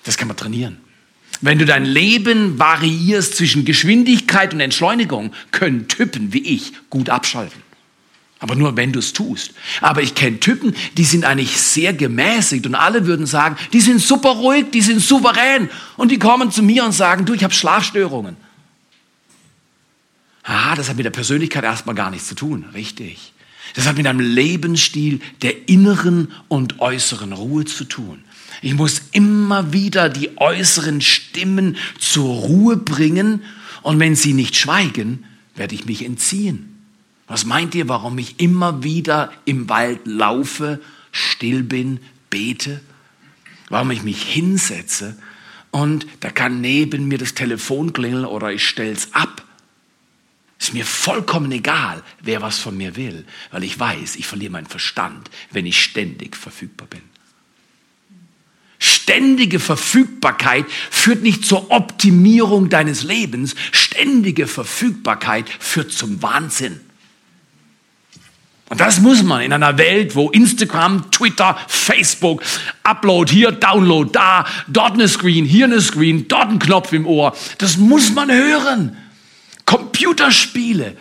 Das 0.03 0.17
kann 0.17 0.27
man 0.27 0.35
trainieren. 0.35 0.75
Wenn 1.39 1.57
du 1.57 1.65
dein 1.65 1.85
Leben 1.85 2.59
variierst 2.59 3.37
zwischen 3.37 3.63
Geschwindigkeit 3.63 4.53
und 4.53 4.59
Entschleunigung, 4.59 5.31
können 5.51 5.87
Typen 5.87 6.33
wie 6.33 6.41
ich 6.41 6.73
gut 6.89 7.09
abschalten. 7.09 7.61
Aber 8.39 8.55
nur 8.55 8.75
wenn 8.75 8.91
du 8.91 8.99
es 8.99 9.13
tust. 9.13 9.53
Aber 9.79 10.01
ich 10.01 10.15
kenne 10.15 10.41
Typen, 10.41 10.75
die 10.97 11.05
sind 11.05 11.23
eigentlich 11.23 11.61
sehr 11.61 11.93
gemäßigt 11.93 12.65
und 12.65 12.75
alle 12.75 13.07
würden 13.07 13.25
sagen, 13.25 13.55
die 13.71 13.79
sind 13.79 14.01
super 14.01 14.31
ruhig, 14.31 14.65
die 14.73 14.81
sind 14.81 14.99
souverän 14.99 15.69
und 15.95 16.11
die 16.11 16.19
kommen 16.19 16.51
zu 16.51 16.63
mir 16.63 16.83
und 16.83 16.91
sagen, 16.91 17.23
du, 17.23 17.33
ich 17.33 17.45
habe 17.45 17.53
Schlafstörungen. 17.53 18.35
Ah, 20.43 20.75
das 20.75 20.89
hat 20.89 20.97
mit 20.97 21.05
der 21.05 21.11
Persönlichkeit 21.11 21.63
erstmal 21.63 21.95
gar 21.95 22.11
nichts 22.11 22.27
zu 22.27 22.35
tun, 22.35 22.65
richtig. 22.73 23.31
Das 23.77 23.85
hat 23.85 23.95
mit 23.95 24.07
einem 24.07 24.19
Lebensstil 24.19 25.19
der 25.43 25.69
inneren 25.69 26.29
und 26.47 26.79
äußeren 26.79 27.31
Ruhe 27.31 27.63
zu 27.63 27.83
tun. 27.83 28.23
Ich 28.63 28.73
muss 28.73 29.03
immer 29.11 29.71
wieder 29.71 30.09
die 30.09 30.35
äußeren 30.37 30.99
Stimmen 30.99 31.77
zur 31.99 32.27
Ruhe 32.27 32.77
bringen 32.77 33.43
und 33.83 33.99
wenn 33.99 34.15
sie 34.15 34.33
nicht 34.33 34.55
schweigen, 34.55 35.25
werde 35.55 35.75
ich 35.75 35.85
mich 35.85 36.03
entziehen. 36.03 36.75
Was 37.27 37.45
meint 37.45 37.75
ihr, 37.75 37.87
warum 37.87 38.17
ich 38.17 38.39
immer 38.39 38.81
wieder 38.81 39.31
im 39.45 39.69
Wald 39.69 39.99
laufe, 40.05 40.81
still 41.11 41.61
bin, 41.61 41.99
bete? 42.31 42.81
Warum 43.69 43.91
ich 43.91 44.01
mich 44.01 44.23
hinsetze 44.23 45.19
und 45.69 46.07
da 46.21 46.31
kann 46.31 46.61
neben 46.61 47.07
mir 47.07 47.19
das 47.19 47.35
Telefon 47.35 47.93
klingeln 47.93 48.25
oder 48.25 48.51
ich 48.51 48.67
stell's 48.67 49.13
ab. 49.13 49.43
Ist 50.67 50.73
mir 50.73 50.85
vollkommen 50.85 51.49
egal, 51.53 52.03
wer 52.21 52.41
was 52.41 52.59
von 52.59 52.75
mir 52.75 52.97
will, 52.97 53.23
weil 53.51 53.63
ich 53.63 53.79
weiß, 53.79 54.17
ich 54.17 54.27
verliere 54.27 54.51
meinen 54.51 54.65
Verstand, 54.65 55.29
wenn 55.49 55.65
ich 55.65 55.81
ständig 55.81 56.35
verfügbar 56.35 56.89
bin. 56.89 56.99
Ständige 58.77 59.61
Verfügbarkeit 59.61 60.65
führt 60.91 61.23
nicht 61.23 61.45
zur 61.45 61.71
Optimierung 61.71 62.67
deines 62.67 63.03
Lebens, 63.03 63.55
ständige 63.71 64.45
Verfügbarkeit 64.45 65.47
führt 65.47 65.93
zum 65.93 66.21
Wahnsinn. 66.21 66.81
Und 68.67 68.81
das 68.81 68.99
muss 68.99 69.23
man 69.23 69.43
in 69.43 69.53
einer 69.53 69.77
Welt, 69.77 70.15
wo 70.15 70.31
Instagram, 70.31 71.11
Twitter, 71.11 71.57
Facebook, 71.69 72.43
Upload 72.83 73.31
hier, 73.31 73.53
Download 73.53 74.09
da, 74.11 74.45
dort 74.67 74.95
eine 74.95 75.07
Screen, 75.07 75.45
hier 75.45 75.63
eine 75.63 75.79
Screen, 75.79 76.27
dort 76.27 76.49
ein 76.49 76.59
Knopf 76.59 76.91
im 76.91 77.07
Ohr. 77.07 77.33
Das 77.57 77.77
muss 77.77 78.11
man 78.13 78.29
hören. 78.29 78.97
Computerspiele, 79.67 80.95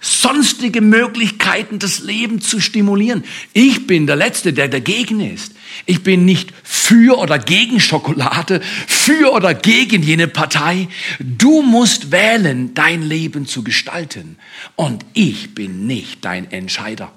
sonstige 0.00 0.80
Möglichkeiten, 0.80 1.78
das 1.78 2.00
Leben 2.00 2.40
zu 2.40 2.60
stimulieren. 2.60 3.24
Ich 3.52 3.86
bin 3.86 4.06
der 4.06 4.16
Letzte, 4.16 4.52
der 4.52 4.68
dagegen 4.68 5.20
ist. 5.20 5.54
Ich 5.86 6.02
bin 6.02 6.24
nicht 6.24 6.52
für 6.64 7.18
oder 7.18 7.38
gegen 7.38 7.80
Schokolade, 7.80 8.60
für 8.86 9.32
oder 9.32 9.54
gegen 9.54 10.02
jene 10.02 10.26
Partei. 10.26 10.88
Du 11.20 11.62
musst 11.62 12.10
wählen, 12.10 12.74
dein 12.74 13.02
Leben 13.02 13.46
zu 13.46 13.62
gestalten. 13.62 14.36
Und 14.74 15.06
ich 15.14 15.54
bin 15.54 15.86
nicht 15.86 16.24
dein 16.24 16.50
Entscheider. 16.50 17.12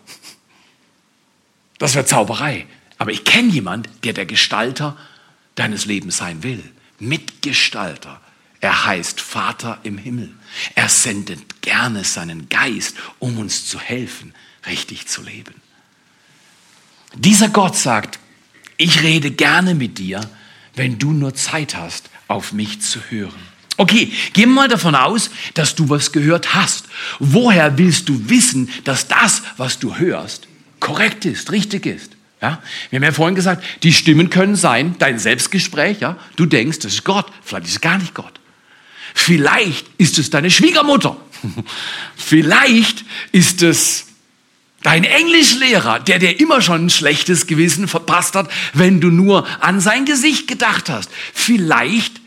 Das 1.79 1.96
wäre 1.96 2.05
Zauberei. 2.05 2.67
Aber 3.00 3.12
ich 3.12 3.24
kenne 3.24 3.50
jemand, 3.50 3.89
der 4.03 4.13
der 4.13 4.27
Gestalter 4.27 4.98
deines 5.55 5.86
Lebens 5.86 6.17
sein 6.17 6.43
will. 6.43 6.63
Mitgestalter. 7.00 8.22
Er 8.62 8.86
heißt 8.86 9.20
Vater 9.20 9.80
im 9.84 9.98
Himmel. 9.98 10.30
Er 10.75 10.88
sendet 10.88 11.62
gerne 11.62 12.03
seinen 12.03 12.48
Geist, 12.48 12.96
um 13.18 13.39
uns 13.39 13.65
zu 13.65 13.80
helfen, 13.80 14.34
richtig 14.68 15.08
zu 15.08 15.24
leben. 15.24 15.56
Dieser 17.15 17.50
Gott 17.50 17.75
sagt, 17.75 18.20
ich 18.77 19.01
rede 19.01 19.32
gerne 19.32 19.74
mit 19.74 19.98
dir, 19.98 20.22
wenn 20.75 21.00
du 21.00 21.12
nur 21.12 21.34
Zeit 21.34 21.75
hast, 21.75 22.10
auf 22.27 22.53
mich 22.53 22.82
zu 22.82 23.00
hören. 23.10 23.51
Okay, 23.77 24.12
wir 24.36 24.48
mal 24.48 24.68
davon 24.68 24.94
aus, 24.94 25.32
dass 25.56 25.75
du 25.75 25.89
was 25.89 26.12
gehört 26.12 26.53
hast. 26.53 26.86
Woher 27.20 27.80
willst 27.80 28.10
du 28.10 28.30
wissen, 28.30 28.70
dass 28.84 29.08
das, 29.08 29.41
was 29.58 29.80
du 29.80 29.98
hörst, 29.98 30.48
korrekt 30.80 31.25
ist, 31.25 31.51
richtig 31.51 31.88
ist? 31.88 32.12
Ja? 32.41 32.62
Wir 32.89 32.98
haben 32.98 33.03
ja 33.03 33.12
vorhin 33.12 33.36
gesagt, 33.36 33.63
die 33.82 33.94
Stimmen 33.94 34.30
können 34.30 34.56
sein, 34.56 34.96
dein 35.00 35.18
Selbstgespräch, 35.18 36.00
ja? 36.00 36.18
du 36.36 36.46
denkst, 36.46 36.80
das 36.80 36.94
ist 36.94 37.03
Gott, 37.03 37.25
vielleicht 37.44 37.65
ist 37.65 37.72
es 37.74 37.82
gar 37.82 37.98
nicht 37.98 38.13
Gott. 38.13 38.40
Vielleicht 39.13 39.86
ist 39.98 40.18
es 40.20 40.30
deine 40.30 40.51
Schwiegermutter. 40.51 41.18
Vielleicht 42.15 43.03
ist 43.32 43.62
es 43.62 44.08
dein 44.84 45.03
Englischlehrer, 45.03 46.00
der 46.00 46.20
dir 46.20 46.39
immer 46.39 46.62
schon 46.62 46.86
ein 46.86 46.89
schlechtes 46.89 47.48
Gewissen 47.48 47.88
verpasst 47.88 48.36
hat, 48.36 48.50
wenn 48.74 49.01
du 49.01 49.10
nur 49.10 49.48
an 49.63 49.80
sein 49.80 50.06
Gesicht 50.06 50.48
gedacht 50.48 50.89
hast. 50.89 51.10
Vielleicht 51.34 52.20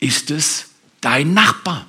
ist 0.00 0.30
es 0.30 0.66
dein 1.00 1.34
Nachbar. 1.34 1.86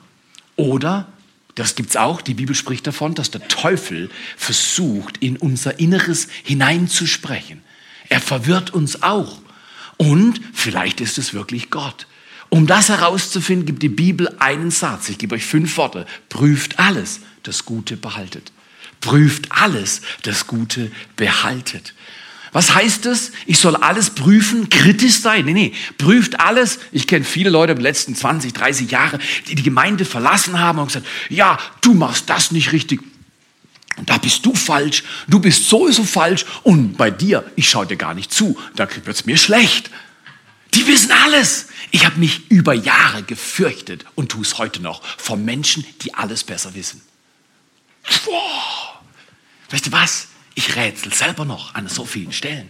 Oder, 0.56 1.08
das 1.56 1.75
gibt's 1.75 1.96
auch, 1.96 2.22
die 2.22 2.34
Bibel 2.34 2.56
spricht 2.56 2.86
davon, 2.88 3.15
dass 3.15 3.32
der 3.32 3.48
Teufel 3.48 4.10
versucht, 4.38 5.18
in 5.18 5.38
unser 5.38 5.80
Inneres 5.80 6.27
hineinzusprechen. 6.44 7.62
Er 8.10 8.22
verwirrt 8.22 8.74
uns 8.74 9.04
auch. 9.04 9.39
Und 9.98 10.39
vielleicht 10.54 11.01
ist 11.01 11.18
es 11.18 11.34
wirklich 11.34 11.70
Gott. 11.70 12.08
Um 12.55 12.67
das 12.67 12.88
herauszufinden, 12.88 13.65
gibt 13.65 13.83
die 13.83 13.89
Bibel 13.89 14.33
einen 14.39 14.71
Satz. 14.71 15.09
Ich 15.09 15.17
gebe 15.17 15.35
euch 15.35 15.45
fünf 15.45 15.75
Worte. 15.75 16.05
Prüft 16.29 16.79
alles, 16.79 17.19
das 17.43 17.65
Gute 17.65 17.97
behaltet. 17.97 18.53
Prüft 19.01 19.51
alles, 19.51 20.00
das 20.21 20.47
Gute 20.47 20.89
behaltet. 21.17 21.93
Was 22.53 22.74
heißt 22.74 23.07
das? 23.07 23.33
Ich 23.45 23.57
soll 23.57 23.75
alles 23.75 24.12
prüfen, 24.12 24.69
kritisch 24.69 25.19
sein? 25.19 25.43
Nee, 25.43 25.51
nee. 25.51 25.74
Prüft 25.97 26.39
alles. 26.39 26.79
Ich 26.93 27.07
kenne 27.07 27.25
viele 27.25 27.50
Leute 27.50 27.75
den 27.75 27.81
letzten 27.81 28.15
20, 28.15 28.53
30 28.53 28.89
Jahren, 28.89 29.19
die 29.50 29.55
die 29.55 29.63
Gemeinde 29.63 30.05
verlassen 30.05 30.57
haben 30.57 30.79
und 30.79 30.88
gesagt, 30.88 31.07
ja, 31.27 31.59
du 31.81 31.93
machst 31.93 32.29
das 32.29 32.51
nicht 32.51 32.71
richtig. 32.71 33.01
Und 33.97 34.09
da 34.09 34.17
bist 34.17 34.45
du 34.45 34.55
falsch. 34.55 35.03
Du 35.27 35.41
bist 35.41 35.67
sowieso 35.67 36.05
falsch. 36.05 36.45
Und 36.63 36.95
bei 36.95 37.12
dir, 37.12 37.43
ich 37.57 37.69
schaue 37.69 37.85
dir 37.85 37.97
gar 37.97 38.13
nicht 38.13 38.33
zu. 38.33 38.57
Da 38.77 38.88
wird 38.89 39.13
es 39.13 39.25
mir 39.25 39.35
schlecht. 39.35 39.91
Die 40.74 40.88
wissen 40.88 41.12
alles. 41.12 41.64
Ich 41.91 42.05
habe 42.05 42.20
mich 42.20 42.50
über 42.50 42.74
Jahre 42.74 43.24
gefürchtet 43.24 44.05
und 44.15 44.32
tue 44.32 44.41
es 44.41 44.58
heute 44.58 44.82
noch 44.82 45.03
vor 45.17 45.38
Menschen, 45.38 45.86
die 46.01 46.13
alles 46.13 46.44
besser 46.44 46.74
wissen. 46.75 47.01
Boah. 48.25 49.01
Weißt 49.70 49.88
du 49.88 49.91
was? 49.91 50.27
Ich 50.53 50.75
rätsel 50.75 51.13
selber 51.13 51.46
noch 51.46 51.75
an 51.75 51.88
so 51.88 52.05
vielen 52.05 52.32
Stellen. 52.32 52.70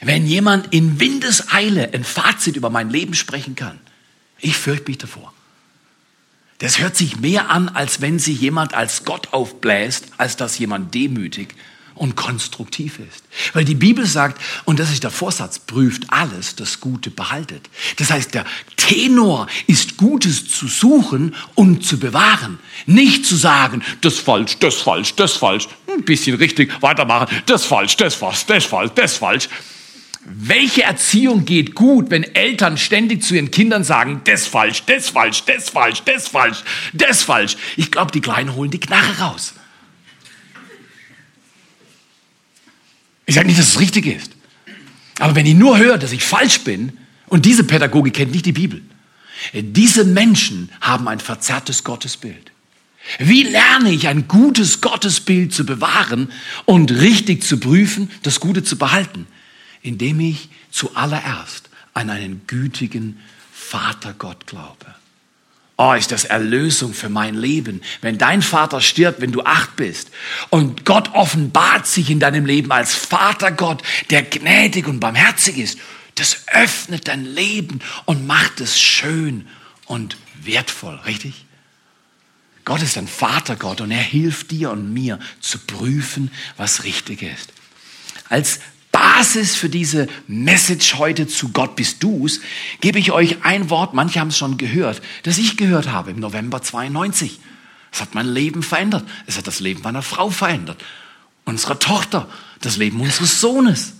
Wenn 0.00 0.26
jemand 0.26 0.72
in 0.72 1.00
Windeseile 1.00 1.92
ein 1.92 2.04
Fazit 2.04 2.56
über 2.56 2.70
mein 2.70 2.88
Leben 2.88 3.14
sprechen 3.14 3.54
kann, 3.56 3.78
ich 4.38 4.56
fürchte 4.56 4.90
mich 4.90 4.98
davor. 4.98 5.32
Das 6.58 6.78
hört 6.78 6.96
sich 6.96 7.16
mehr 7.18 7.50
an, 7.50 7.68
als 7.68 8.00
wenn 8.00 8.18
sich 8.18 8.40
jemand 8.40 8.72
als 8.72 9.04
Gott 9.04 9.32
aufbläst, 9.32 10.06
als 10.16 10.36
dass 10.36 10.58
jemand 10.58 10.94
demütig 10.94 11.54
und 12.02 12.16
konstruktiv 12.16 12.98
ist. 12.98 13.22
Weil 13.52 13.64
die 13.64 13.76
Bibel 13.76 14.04
sagt, 14.06 14.42
und 14.64 14.80
das 14.80 14.90
ist 14.90 15.04
der 15.04 15.12
Vorsatz, 15.12 15.60
prüft 15.60 16.12
alles, 16.12 16.56
das 16.56 16.80
Gute 16.80 17.12
behaltet. 17.12 17.70
Das 17.96 18.10
heißt, 18.10 18.34
der 18.34 18.44
Tenor 18.76 19.46
ist 19.68 19.98
Gutes 19.98 20.48
zu 20.48 20.66
suchen 20.66 21.32
und 21.54 21.86
zu 21.86 22.00
bewahren. 22.00 22.58
Nicht 22.86 23.24
zu 23.24 23.36
sagen, 23.36 23.84
das 24.00 24.18
falsch, 24.18 24.58
das 24.58 24.80
falsch, 24.80 25.14
das 25.14 25.34
falsch, 25.34 25.68
ein 25.88 26.04
bisschen 26.04 26.34
richtig, 26.34 26.72
weitermachen, 26.82 27.28
das 27.46 27.66
falsch, 27.66 27.96
das 27.96 28.16
falsch, 28.16 28.46
das 28.46 28.64
falsch, 28.64 28.90
das 28.96 29.16
falsch. 29.18 29.48
Welche 30.24 30.82
Erziehung 30.82 31.44
geht 31.44 31.76
gut, 31.76 32.10
wenn 32.10 32.24
Eltern 32.24 32.78
ständig 32.78 33.22
zu 33.22 33.36
ihren 33.36 33.52
Kindern 33.52 33.84
sagen, 33.84 34.22
das 34.24 34.48
falsch, 34.48 34.82
das 34.86 35.10
falsch, 35.10 35.44
das 35.44 35.70
falsch, 35.70 36.02
das 36.04 36.26
falsch, 36.26 36.64
das 36.94 37.22
falsch? 37.22 37.56
Ich 37.76 37.92
glaube, 37.92 38.10
die 38.10 38.20
Kleinen 38.20 38.56
holen 38.56 38.72
die 38.72 38.80
Knarre 38.80 39.20
raus. 39.20 39.54
Ich 43.32 43.36
sage 43.36 43.46
nicht, 43.46 43.58
dass 43.58 43.68
es 43.68 43.80
richtig 43.80 44.04
ist. 44.04 44.32
Aber 45.18 45.34
wenn 45.34 45.46
ich 45.46 45.54
nur 45.54 45.78
höre, 45.78 45.96
dass 45.96 46.12
ich 46.12 46.22
falsch 46.22 46.64
bin, 46.64 46.98
und 47.28 47.46
diese 47.46 47.64
Pädagogik 47.64 48.12
kennt 48.12 48.32
nicht 48.32 48.44
die 48.44 48.52
Bibel, 48.52 48.82
diese 49.54 50.04
Menschen 50.04 50.68
haben 50.82 51.08
ein 51.08 51.18
verzerrtes 51.18 51.82
Gottesbild. 51.82 52.52
Wie 53.18 53.44
lerne 53.44 53.90
ich 53.90 54.06
ein 54.08 54.28
gutes 54.28 54.82
Gottesbild 54.82 55.54
zu 55.54 55.64
bewahren 55.64 56.30
und 56.66 56.90
richtig 56.90 57.42
zu 57.42 57.58
prüfen, 57.58 58.10
das 58.22 58.38
Gute 58.38 58.64
zu 58.64 58.76
behalten? 58.76 59.26
Indem 59.80 60.20
ich 60.20 60.50
zuallererst 60.70 61.70
an 61.94 62.10
einen 62.10 62.42
gütigen 62.46 63.18
Vater 63.50 64.12
Gott 64.12 64.46
glaube. 64.46 64.94
Oh, 65.84 65.94
ist 65.94 66.12
das 66.12 66.22
Erlösung 66.22 66.94
für 66.94 67.08
mein 67.08 67.34
Leben. 67.34 67.82
Wenn 68.02 68.16
dein 68.16 68.40
Vater 68.40 68.80
stirbt, 68.80 69.20
wenn 69.20 69.32
du 69.32 69.42
acht 69.42 69.74
bist 69.74 70.12
und 70.48 70.84
Gott 70.84 71.12
offenbart 71.12 71.88
sich 71.88 72.08
in 72.08 72.20
deinem 72.20 72.46
Leben 72.46 72.70
als 72.70 72.94
Vater 72.94 73.50
Gott, 73.50 73.82
der 74.10 74.22
gnädig 74.22 74.86
und 74.86 75.00
barmherzig 75.00 75.58
ist, 75.58 75.80
das 76.14 76.46
öffnet 76.52 77.08
dein 77.08 77.24
Leben 77.24 77.80
und 78.04 78.28
macht 78.28 78.60
es 78.60 78.80
schön 78.80 79.48
und 79.86 80.16
wertvoll, 80.40 81.00
richtig? 81.04 81.46
Gott 82.64 82.80
ist 82.80 82.96
ein 82.96 83.08
Vatergott 83.08 83.80
und 83.80 83.90
er 83.90 83.98
hilft 83.98 84.52
dir 84.52 84.70
und 84.70 84.94
mir 84.94 85.18
zu 85.40 85.58
prüfen, 85.58 86.30
was 86.56 86.84
richtig 86.84 87.22
ist. 87.22 87.52
Als 88.28 88.60
Basis 88.92 89.56
für 89.56 89.68
diese 89.68 90.06
Message 90.28 90.96
heute 90.98 91.26
zu 91.26 91.48
Gott 91.48 91.74
bist 91.76 92.02
du's, 92.02 92.40
gebe 92.80 92.98
ich 92.98 93.10
euch 93.10 93.44
ein 93.44 93.70
Wort, 93.70 93.94
manche 93.94 94.20
haben 94.20 94.28
es 94.28 94.38
schon 94.38 94.58
gehört, 94.58 95.02
das 95.24 95.38
ich 95.38 95.56
gehört 95.56 95.90
habe 95.90 96.10
im 96.10 96.20
November 96.20 96.62
92. 96.62 97.40
Es 97.92 98.00
hat 98.00 98.14
mein 98.14 98.26
Leben 98.26 98.62
verändert. 98.62 99.04
Es 99.26 99.36
hat 99.36 99.46
das 99.46 99.60
Leben 99.60 99.82
meiner 99.82 100.02
Frau 100.02 100.30
verändert. 100.30 100.82
Unserer 101.44 101.78
Tochter, 101.78 102.28
das 102.60 102.78
Leben 102.78 103.00
unseres 103.00 103.40
Sohnes. 103.40 103.94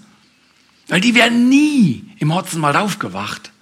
Weil 0.89 1.01
die 1.01 1.15
wären 1.15 1.49
nie 1.49 2.05
im 2.19 2.35
Hotzenwald 2.35 2.77
aufgewacht. 2.77 3.53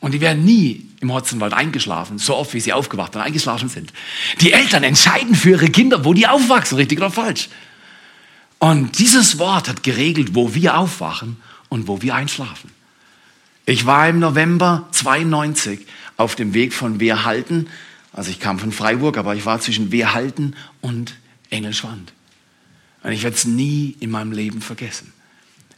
Und 0.00 0.12
die 0.12 0.20
wären 0.20 0.44
nie 0.44 0.86
im 1.00 1.12
Hotzenwald 1.12 1.52
eingeschlafen, 1.52 2.18
so 2.18 2.36
oft 2.36 2.54
wie 2.54 2.60
sie 2.60 2.72
aufgewacht 2.72 3.14
und 3.16 3.22
eingeschlafen 3.22 3.68
sind. 3.68 3.92
Die 4.40 4.52
Eltern 4.52 4.84
entscheiden 4.84 5.34
für 5.34 5.50
ihre 5.50 5.70
Kinder, 5.70 6.04
wo 6.04 6.14
die 6.14 6.26
aufwachsen, 6.26 6.76
richtig 6.76 6.98
oder 6.98 7.10
falsch. 7.10 7.48
Und 8.58 8.98
dieses 8.98 9.38
Wort 9.38 9.68
hat 9.68 9.82
geregelt, 9.82 10.34
wo 10.34 10.54
wir 10.54 10.76
aufwachen 10.78 11.36
und 11.68 11.86
wo 11.86 12.02
wir 12.02 12.14
einschlafen. 12.14 12.70
Ich 13.66 13.86
war 13.86 14.08
im 14.08 14.18
November 14.18 14.88
92 14.92 15.86
auf 16.16 16.34
dem 16.34 16.54
Weg 16.54 16.72
von 16.72 17.00
Wehrhalten, 17.00 17.68
also 18.12 18.30
ich 18.30 18.40
kam 18.40 18.58
von 18.58 18.72
Freiburg, 18.72 19.16
aber 19.18 19.36
ich 19.36 19.44
war 19.46 19.60
zwischen 19.60 19.92
Wehrhalten 19.92 20.56
und 20.80 21.14
Engelschwand. 21.50 22.12
Und 23.02 23.12
ich 23.12 23.22
werde 23.22 23.36
es 23.36 23.44
nie 23.44 23.96
in 24.00 24.10
meinem 24.10 24.32
Leben 24.32 24.60
vergessen. 24.60 25.12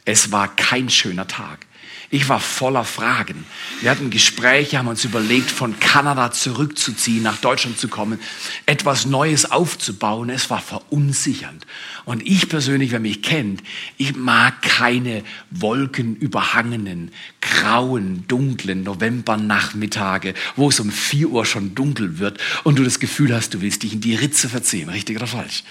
Es 0.04 0.32
war 0.32 0.48
kein 0.56 0.88
schöner 0.88 1.26
Tag. 1.26 1.66
Ich 2.12 2.28
war 2.28 2.40
voller 2.40 2.84
Fragen. 2.84 3.44
Wir 3.80 3.90
hatten 3.90 4.10
Gespräche, 4.10 4.78
haben 4.78 4.88
uns 4.88 5.04
überlegt, 5.04 5.48
von 5.48 5.78
Kanada 5.78 6.32
zurückzuziehen, 6.32 7.22
nach 7.22 7.36
Deutschland 7.36 7.78
zu 7.78 7.86
kommen, 7.86 8.18
etwas 8.66 9.06
Neues 9.06 9.52
aufzubauen. 9.52 10.28
Es 10.28 10.50
war 10.50 10.60
verunsichernd. 10.60 11.64
Und 12.04 12.26
ich 12.26 12.48
persönlich, 12.48 12.90
wer 12.90 12.98
mich 12.98 13.22
kennt, 13.22 13.62
ich 13.96 14.16
mag 14.16 14.60
keine 14.60 15.22
wolkenüberhangenen, 15.50 17.12
grauen, 17.40 18.24
dunklen 18.26 18.82
Novembernachmittage, 18.82 20.34
wo 20.56 20.68
es 20.68 20.80
um 20.80 20.90
vier 20.90 21.28
Uhr 21.28 21.46
schon 21.46 21.76
dunkel 21.76 22.18
wird 22.18 22.40
und 22.64 22.76
du 22.80 22.82
das 22.82 22.98
Gefühl 22.98 23.32
hast, 23.32 23.54
du 23.54 23.60
willst 23.60 23.84
dich 23.84 23.92
in 23.92 24.00
die 24.00 24.16
Ritze 24.16 24.48
verziehen. 24.48 24.88
Richtig 24.88 25.16
oder 25.16 25.28
falsch? 25.28 25.62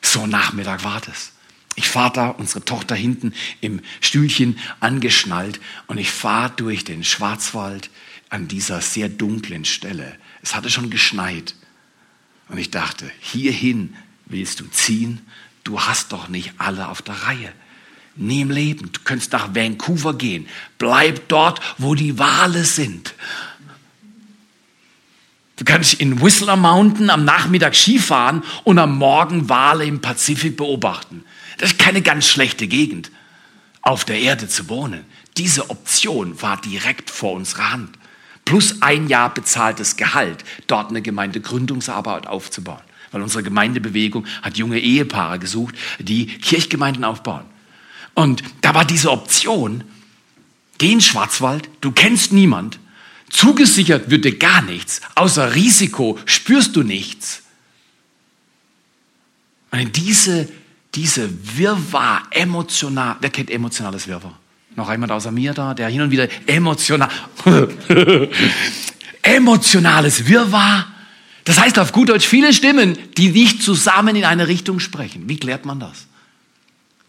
So 0.00 0.28
Nachmittag 0.28 0.84
war 0.84 1.00
das. 1.00 1.32
Ich 1.76 1.88
fahre 1.88 2.12
da, 2.12 2.28
unsere 2.28 2.64
Tochter 2.64 2.94
hinten 2.94 3.32
im 3.60 3.80
Stühlchen 4.00 4.58
angeschnallt 4.80 5.60
und 5.86 5.98
ich 5.98 6.10
fahre 6.10 6.52
durch 6.56 6.84
den 6.84 7.04
Schwarzwald 7.04 7.90
an 8.28 8.48
dieser 8.48 8.80
sehr 8.80 9.08
dunklen 9.08 9.64
Stelle. 9.64 10.16
Es 10.42 10.54
hatte 10.54 10.70
schon 10.70 10.90
geschneit. 10.90 11.54
Und 12.48 12.58
ich 12.58 12.70
dachte, 12.70 13.10
hierhin 13.20 13.96
willst 14.26 14.60
du 14.60 14.66
ziehen? 14.66 15.20
Du 15.64 15.80
hast 15.80 16.12
doch 16.12 16.28
nicht 16.28 16.52
alle 16.58 16.88
auf 16.88 17.02
der 17.02 17.14
Reihe. 17.14 17.52
Nie 18.16 18.40
im 18.42 18.50
Leben. 18.50 18.90
Du 18.92 19.00
könntest 19.04 19.32
nach 19.32 19.54
Vancouver 19.54 20.14
gehen. 20.14 20.48
Bleib 20.78 21.28
dort, 21.28 21.60
wo 21.78 21.94
die 21.94 22.18
Wale 22.18 22.64
sind. 22.64 23.14
Du 25.56 25.64
kannst 25.64 25.94
in 25.94 26.20
Whistler 26.22 26.56
Mountain 26.56 27.10
am 27.10 27.24
Nachmittag 27.24 27.74
Skifahren 27.76 28.42
und 28.64 28.78
am 28.78 28.96
Morgen 28.96 29.48
Wale 29.48 29.84
im 29.84 30.00
Pazifik 30.00 30.56
beobachten. 30.56 31.24
Das 31.60 31.72
ist 31.72 31.78
keine 31.78 32.00
ganz 32.00 32.26
schlechte 32.26 32.66
Gegend, 32.66 33.10
auf 33.82 34.06
der 34.06 34.18
Erde 34.18 34.48
zu 34.48 34.70
wohnen. 34.70 35.04
Diese 35.36 35.68
Option 35.68 36.40
war 36.40 36.58
direkt 36.58 37.10
vor 37.10 37.34
unserer 37.34 37.70
Hand. 37.70 37.98
Plus 38.46 38.80
ein 38.80 39.08
Jahr 39.08 39.34
bezahltes 39.34 39.96
Gehalt, 39.96 40.42
dort 40.68 40.88
eine 40.88 41.02
Gemeindegründungsarbeit 41.02 42.26
aufzubauen. 42.26 42.80
Weil 43.10 43.20
unsere 43.20 43.42
Gemeindebewegung 43.42 44.26
hat 44.40 44.56
junge 44.56 44.80
Ehepaare 44.80 45.38
gesucht, 45.38 45.74
die 45.98 46.26
Kirchgemeinden 46.26 47.04
aufbauen. 47.04 47.44
Und 48.14 48.42
da 48.62 48.74
war 48.74 48.86
diese 48.86 49.10
Option, 49.10 49.84
geh 50.78 50.92
in 50.92 51.02
Schwarzwald, 51.02 51.68
du 51.82 51.92
kennst 51.92 52.32
niemand, 52.32 52.80
zugesichert 53.28 54.08
wird 54.08 54.24
dir 54.24 54.38
gar 54.38 54.62
nichts, 54.62 55.02
außer 55.14 55.54
Risiko 55.54 56.18
spürst 56.24 56.74
du 56.74 56.82
nichts. 56.82 57.42
Und 59.72 59.80
in 59.80 59.92
diese 59.92 60.48
diese 60.94 61.30
Wirrwarr, 61.56 62.22
emotional, 62.30 63.16
wer 63.20 63.30
kennt 63.30 63.50
emotionales 63.50 64.08
Wirrwarr? 64.08 64.38
Noch 64.76 64.90
jemand 64.90 65.12
außer 65.12 65.30
mir 65.30 65.52
da, 65.52 65.74
der 65.74 65.88
hin 65.88 66.00
und 66.00 66.10
wieder 66.10 66.28
emotional, 66.46 67.10
emotionales 69.22 70.26
Wirrwarr. 70.26 70.86
Das 71.44 71.58
heißt 71.58 71.78
auf 71.78 71.92
gut 71.92 72.08
Deutsch 72.08 72.26
viele 72.26 72.52
Stimmen, 72.52 72.96
die 73.16 73.30
nicht 73.30 73.62
zusammen 73.62 74.16
in 74.16 74.24
eine 74.24 74.48
Richtung 74.48 74.80
sprechen. 74.80 75.28
Wie 75.28 75.38
klärt 75.38 75.64
man 75.64 75.80
das? 75.80 76.06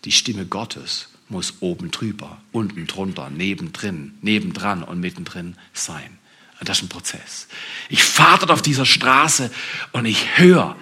Die 0.05 0.11
Stimme 0.11 0.45
Gottes 0.45 1.09
muss 1.29 1.55
oben 1.61 1.91
drüber, 1.91 2.37
unten 2.51 2.87
drunter, 2.87 3.29
nebendrin, 3.29 4.15
nebendran 4.21 4.83
und 4.83 4.99
mittendrin 4.99 5.55
sein. 5.73 6.17
Das 6.63 6.77
ist 6.77 6.83
ein 6.83 6.89
Prozess. 6.89 7.47
Ich 7.89 8.03
fahre 8.03 8.39
dort 8.39 8.51
auf 8.51 8.61
dieser 8.61 8.85
Straße 8.85 9.51
und 9.93 10.05
ich 10.05 10.37
höre, 10.37 10.75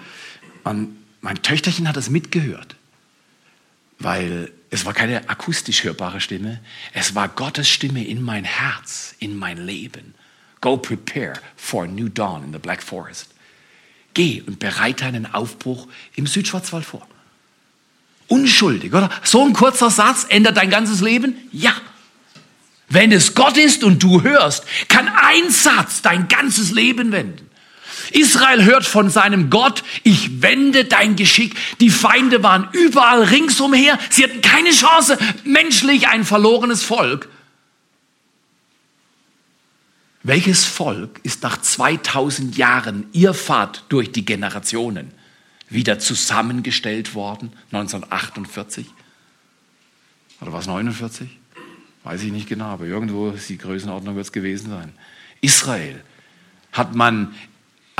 und 0.64 0.96
mein 1.22 1.40
Töchterchen 1.42 1.88
hat 1.88 1.96
es 1.96 2.10
mitgehört 2.10 2.76
weil 4.00 4.50
es 4.70 4.84
war 4.84 4.94
keine 4.94 5.28
akustisch 5.28 5.84
hörbare 5.84 6.20
Stimme, 6.20 6.60
es 6.92 7.14
war 7.14 7.28
Gottes 7.28 7.68
Stimme 7.68 8.04
in 8.04 8.22
mein 8.22 8.44
Herz, 8.44 9.14
in 9.18 9.36
mein 9.36 9.64
Leben. 9.64 10.14
Go 10.60 10.76
prepare 10.76 11.34
for 11.56 11.84
a 11.84 11.86
new 11.86 12.08
dawn 12.08 12.42
in 12.44 12.52
the 12.52 12.58
Black 12.58 12.82
Forest. 12.82 13.28
Geh 14.14 14.42
und 14.46 14.58
bereite 14.58 15.04
einen 15.04 15.32
Aufbruch 15.32 15.86
im 16.16 16.26
Südschwarzwald 16.26 16.84
vor. 16.84 17.06
Unschuldig, 18.26 18.92
oder? 18.92 19.10
So 19.22 19.44
ein 19.44 19.52
kurzer 19.52 19.90
Satz 19.90 20.26
ändert 20.28 20.56
dein 20.56 20.70
ganzes 20.70 21.00
Leben? 21.00 21.36
Ja. 21.52 21.74
Wenn 22.88 23.12
es 23.12 23.34
Gott 23.34 23.56
ist 23.56 23.84
und 23.84 24.02
du 24.02 24.22
hörst, 24.22 24.64
kann 24.88 25.08
ein 25.08 25.50
Satz 25.50 26.02
dein 26.02 26.26
ganzes 26.28 26.72
Leben 26.72 27.12
wenden. 27.12 27.49
Israel 28.10 28.64
hört 28.64 28.84
von 28.84 29.10
seinem 29.10 29.50
Gott, 29.50 29.82
ich 30.02 30.42
wende 30.42 30.84
dein 30.84 31.16
Geschick. 31.16 31.54
Die 31.80 31.90
Feinde 31.90 32.42
waren 32.42 32.68
überall 32.72 33.22
ringsumher. 33.22 33.98
Sie 34.10 34.24
hatten 34.24 34.40
keine 34.40 34.70
Chance. 34.70 35.18
Menschlich 35.44 36.08
ein 36.08 36.24
verlorenes 36.24 36.82
Volk. 36.82 37.28
Welches 40.22 40.64
Volk 40.64 41.20
ist 41.22 41.42
nach 41.42 41.60
2000 41.60 42.56
Jahren 42.56 43.06
Irrfahrt 43.12 43.84
durch 43.88 44.12
die 44.12 44.24
Generationen 44.24 45.12
wieder 45.70 45.98
zusammengestellt 45.98 47.14
worden? 47.14 47.52
1948? 47.72 48.86
Oder 50.42 50.52
was 50.52 50.66
49? 50.66 51.38
Weiß 52.04 52.22
ich 52.22 52.32
nicht 52.32 52.48
genau, 52.48 52.66
aber 52.66 52.84
irgendwo 52.84 53.30
ist 53.30 53.48
die 53.48 53.58
Größenordnung 53.58 54.16
wird 54.16 54.26
es 54.26 54.32
gewesen 54.32 54.70
sein. 54.70 54.92
Israel 55.40 56.02
hat 56.72 56.94
man 56.94 57.34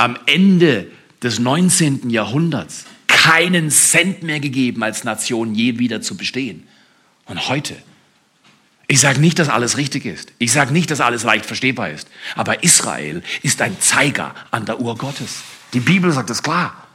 am 0.01 0.17
Ende 0.25 0.87
des 1.21 1.37
19. 1.37 2.09
Jahrhunderts 2.09 2.85
keinen 3.05 3.69
Cent 3.69 4.23
mehr 4.23 4.39
gegeben, 4.39 4.81
als 4.81 5.03
Nation 5.03 5.53
je 5.53 5.77
wieder 5.77 6.01
zu 6.01 6.17
bestehen. 6.17 6.67
Und 7.25 7.49
heute, 7.49 7.75
ich 8.87 8.99
sage 8.99 9.19
nicht, 9.19 9.37
dass 9.37 9.47
alles 9.47 9.77
richtig 9.77 10.05
ist. 10.05 10.33
Ich 10.39 10.51
sage 10.51 10.73
nicht, 10.73 10.89
dass 10.89 11.01
alles 11.01 11.23
leicht 11.23 11.45
verstehbar 11.45 11.91
ist. 11.91 12.07
Aber 12.35 12.63
Israel 12.63 13.21
ist 13.43 13.61
ein 13.61 13.79
Zeiger 13.79 14.33
an 14.49 14.65
der 14.65 14.81
Uhr 14.81 14.97
Gottes. 14.97 15.43
Die 15.73 15.79
Bibel 15.79 16.11
sagt 16.11 16.31
das 16.31 16.41
klar. 16.41 16.87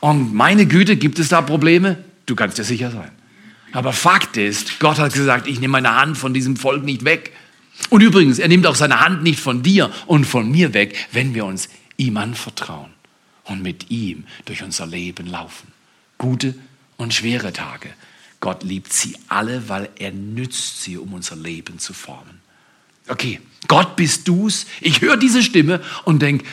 Und 0.00 0.34
meine 0.34 0.66
Güte, 0.66 0.96
gibt 0.96 1.20
es 1.20 1.28
da 1.28 1.42
Probleme? 1.42 2.02
Du 2.26 2.34
kannst 2.34 2.58
dir 2.58 2.64
sicher 2.64 2.90
sein. 2.90 3.12
Aber 3.70 3.92
Fakt 3.92 4.36
ist, 4.36 4.80
Gott 4.80 4.98
hat 4.98 5.12
gesagt, 5.12 5.46
ich 5.46 5.60
nehme 5.60 5.72
meine 5.72 5.94
Hand 5.94 6.18
von 6.18 6.34
diesem 6.34 6.56
Volk 6.56 6.82
nicht 6.82 7.04
weg. 7.04 7.32
Und 7.88 8.00
übrigens, 8.00 8.40
er 8.40 8.48
nimmt 8.48 8.66
auch 8.66 8.74
seine 8.74 9.00
Hand 9.00 9.22
nicht 9.22 9.38
von 9.38 9.62
dir 9.62 9.92
und 10.06 10.24
von 10.24 10.50
mir 10.50 10.74
weg, 10.74 10.96
wenn 11.12 11.34
wir 11.34 11.44
uns 11.44 11.68
ihm 12.00 12.16
anvertrauen 12.16 12.90
und 13.44 13.62
mit 13.62 13.90
ihm 13.90 14.24
durch 14.46 14.62
unser 14.62 14.86
Leben 14.86 15.26
laufen. 15.26 15.68
Gute 16.18 16.54
und 16.96 17.14
schwere 17.14 17.52
Tage. 17.52 17.92
Gott 18.40 18.62
liebt 18.62 18.92
sie 18.92 19.16
alle, 19.28 19.68
weil 19.68 19.90
er 19.98 20.12
nützt 20.12 20.82
sie, 20.82 20.96
um 20.96 21.12
unser 21.12 21.36
Leben 21.36 21.78
zu 21.78 21.92
formen. 21.92 22.40
Okay, 23.06 23.40
Gott 23.68 23.96
bist 23.96 24.26
du's. 24.26 24.66
Ich 24.80 25.02
höre 25.02 25.18
diese 25.18 25.42
Stimme 25.42 25.82
und 26.04 26.22
denke, 26.22 26.46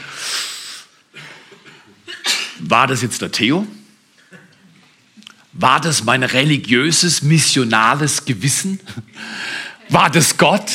war 2.59 2.87
das 2.87 3.01
jetzt 3.01 3.21
der 3.21 3.31
Theo? 3.31 3.65
War 5.53 5.79
das 5.79 6.03
mein 6.03 6.23
religiöses, 6.23 7.21
missionales 7.21 8.25
Gewissen? 8.25 8.79
War 9.89 10.09
das 10.09 10.37
Gott? 10.37 10.71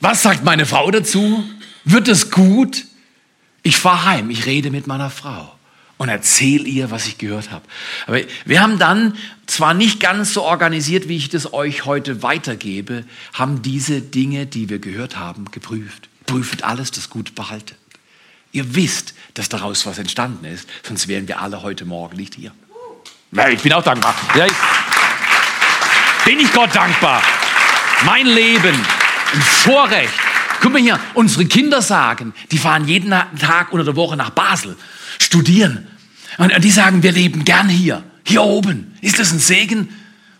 Was 0.00 0.22
sagt 0.22 0.44
meine 0.44 0.66
Frau 0.66 0.90
dazu? 0.90 1.44
Wird 1.84 2.08
es 2.08 2.30
gut? 2.30 2.84
Ich 3.62 3.76
fahre 3.76 4.04
heim, 4.04 4.30
ich 4.30 4.46
rede 4.46 4.70
mit 4.70 4.86
meiner 4.86 5.10
Frau 5.10 5.54
und 5.98 6.08
erzähle 6.08 6.64
ihr, 6.64 6.90
was 6.90 7.06
ich 7.06 7.18
gehört 7.18 7.50
habe. 7.50 7.64
Aber 8.06 8.20
wir 8.46 8.62
haben 8.62 8.78
dann 8.78 9.16
zwar 9.46 9.74
nicht 9.74 10.00
ganz 10.00 10.32
so 10.32 10.42
organisiert, 10.42 11.08
wie 11.08 11.16
ich 11.16 11.28
das 11.28 11.52
euch 11.52 11.84
heute 11.84 12.22
weitergebe, 12.22 13.04
haben 13.34 13.60
diese 13.60 14.00
Dinge, 14.00 14.46
die 14.46 14.70
wir 14.70 14.78
gehört 14.78 15.18
haben, 15.18 15.50
geprüft. 15.50 16.08
Prüft 16.24 16.64
alles, 16.64 16.90
das 16.90 17.10
gut 17.10 17.34
behaltet. 17.34 17.76
Ihr 18.52 18.74
wisst, 18.74 19.14
dass 19.34 19.48
daraus 19.48 19.84
was 19.84 19.98
entstanden 19.98 20.44
ist, 20.46 20.68
sonst 20.82 21.06
wären 21.06 21.28
wir 21.28 21.40
alle 21.40 21.62
heute 21.62 21.84
Morgen 21.84 22.16
nicht 22.16 22.34
hier. 22.34 22.52
Ich 23.50 23.60
bin 23.60 23.72
auch 23.74 23.82
dankbar. 23.82 24.14
Bin 26.24 26.40
ich 26.40 26.52
Gott 26.52 26.74
dankbar. 26.74 27.22
Mein 28.04 28.26
Leben, 28.26 28.74
ein 29.34 29.42
Vorrecht. 29.42 30.29
Guck 30.60 30.72
mal 30.72 30.82
hier, 30.82 31.00
unsere 31.14 31.46
Kinder 31.46 31.82
sagen, 31.82 32.34
die 32.50 32.58
fahren 32.58 32.86
jeden 32.86 33.10
Tag 33.10 33.72
unter 33.72 33.84
der 33.84 33.96
Woche 33.96 34.16
nach 34.16 34.30
Basel, 34.30 34.76
studieren. 35.18 35.86
Und 36.38 36.52
die 36.62 36.70
sagen, 36.70 37.02
wir 37.02 37.12
leben 37.12 37.44
gern 37.44 37.68
hier, 37.68 38.02
hier 38.24 38.42
oben. 38.42 38.94
Ist 39.00 39.18
das 39.18 39.32
ein 39.32 39.38
Segen? 39.38 39.88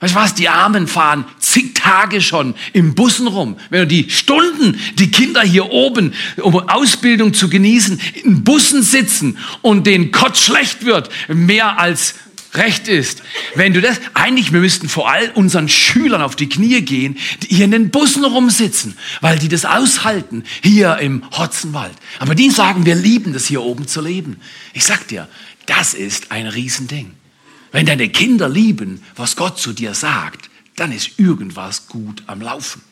Weißt 0.01 0.15
du 0.15 0.19
was, 0.19 0.35
die 0.35 0.49
Armen 0.49 0.87
fahren 0.87 1.27
zig 1.39 1.75
Tage 1.75 2.23
schon 2.23 2.55
im 2.73 2.95
Bussen 2.95 3.27
rum. 3.27 3.57
Wenn 3.69 3.81
du 3.81 3.87
die 3.87 4.09
Stunden, 4.09 4.79
die 4.95 5.11
Kinder 5.11 5.43
hier 5.43 5.71
oben, 5.71 6.15
um 6.39 6.57
Ausbildung 6.57 7.35
zu 7.35 7.51
genießen, 7.51 8.01
in 8.25 8.43
Bussen 8.43 8.83
sitzen 8.83 9.37
und 9.61 9.87
den 9.87 10.11
Kotz 10.11 10.41
schlecht 10.41 10.87
wird, 10.87 11.11
mehr 11.29 11.79
als 11.79 12.15
recht 12.55 12.89
ist. 12.89 13.23
Wenn 13.55 13.73
du 13.73 13.81
das, 13.81 14.01
eigentlich, 14.15 14.53
wir 14.53 14.61
müssten 14.61 14.89
vor 14.89 15.11
allem 15.11 15.31
unseren 15.33 15.69
Schülern 15.69 16.23
auf 16.23 16.37
die 16.37 16.49
Knie 16.49 16.81
gehen, 16.83 17.19
die 17.43 17.55
hier 17.55 17.65
in 17.65 17.71
den 17.71 17.91
Bussen 17.91 18.25
rumsitzen, 18.25 18.97
weil 19.21 19.39
die 19.39 19.49
das 19.49 19.65
aushalten, 19.65 20.45
hier 20.63 20.99
im 20.99 21.25
Hotzenwald. 21.31 21.95
Aber 22.19 22.35
die 22.35 22.51
sagen, 22.51 22.87
wir 22.87 22.95
lieben 22.95 23.33
das 23.33 23.47
hier 23.47 23.63
oben 23.63 23.87
zu 23.87 24.01
leben. 24.01 24.41
Ich 24.73 24.85
sag 24.85 25.07
dir, 25.09 25.29
das 25.67 25.95
ist 25.95 26.33
ein 26.33 26.47
Riesending. 26.47 27.13
Wenn 27.73 27.87
deine 27.87 28.09
Kinder 28.09 28.49
lieben, 28.49 29.03
was 29.15 29.37
Gott 29.37 29.59
zu 29.59 29.73
dir 29.73 29.95
sagt, 29.95 30.51
dann 30.77 30.93
ist 30.93 31.19
irgendwas 31.19 31.87
gut 31.87 32.23
am 32.27 32.41
Laufen. 32.41 32.83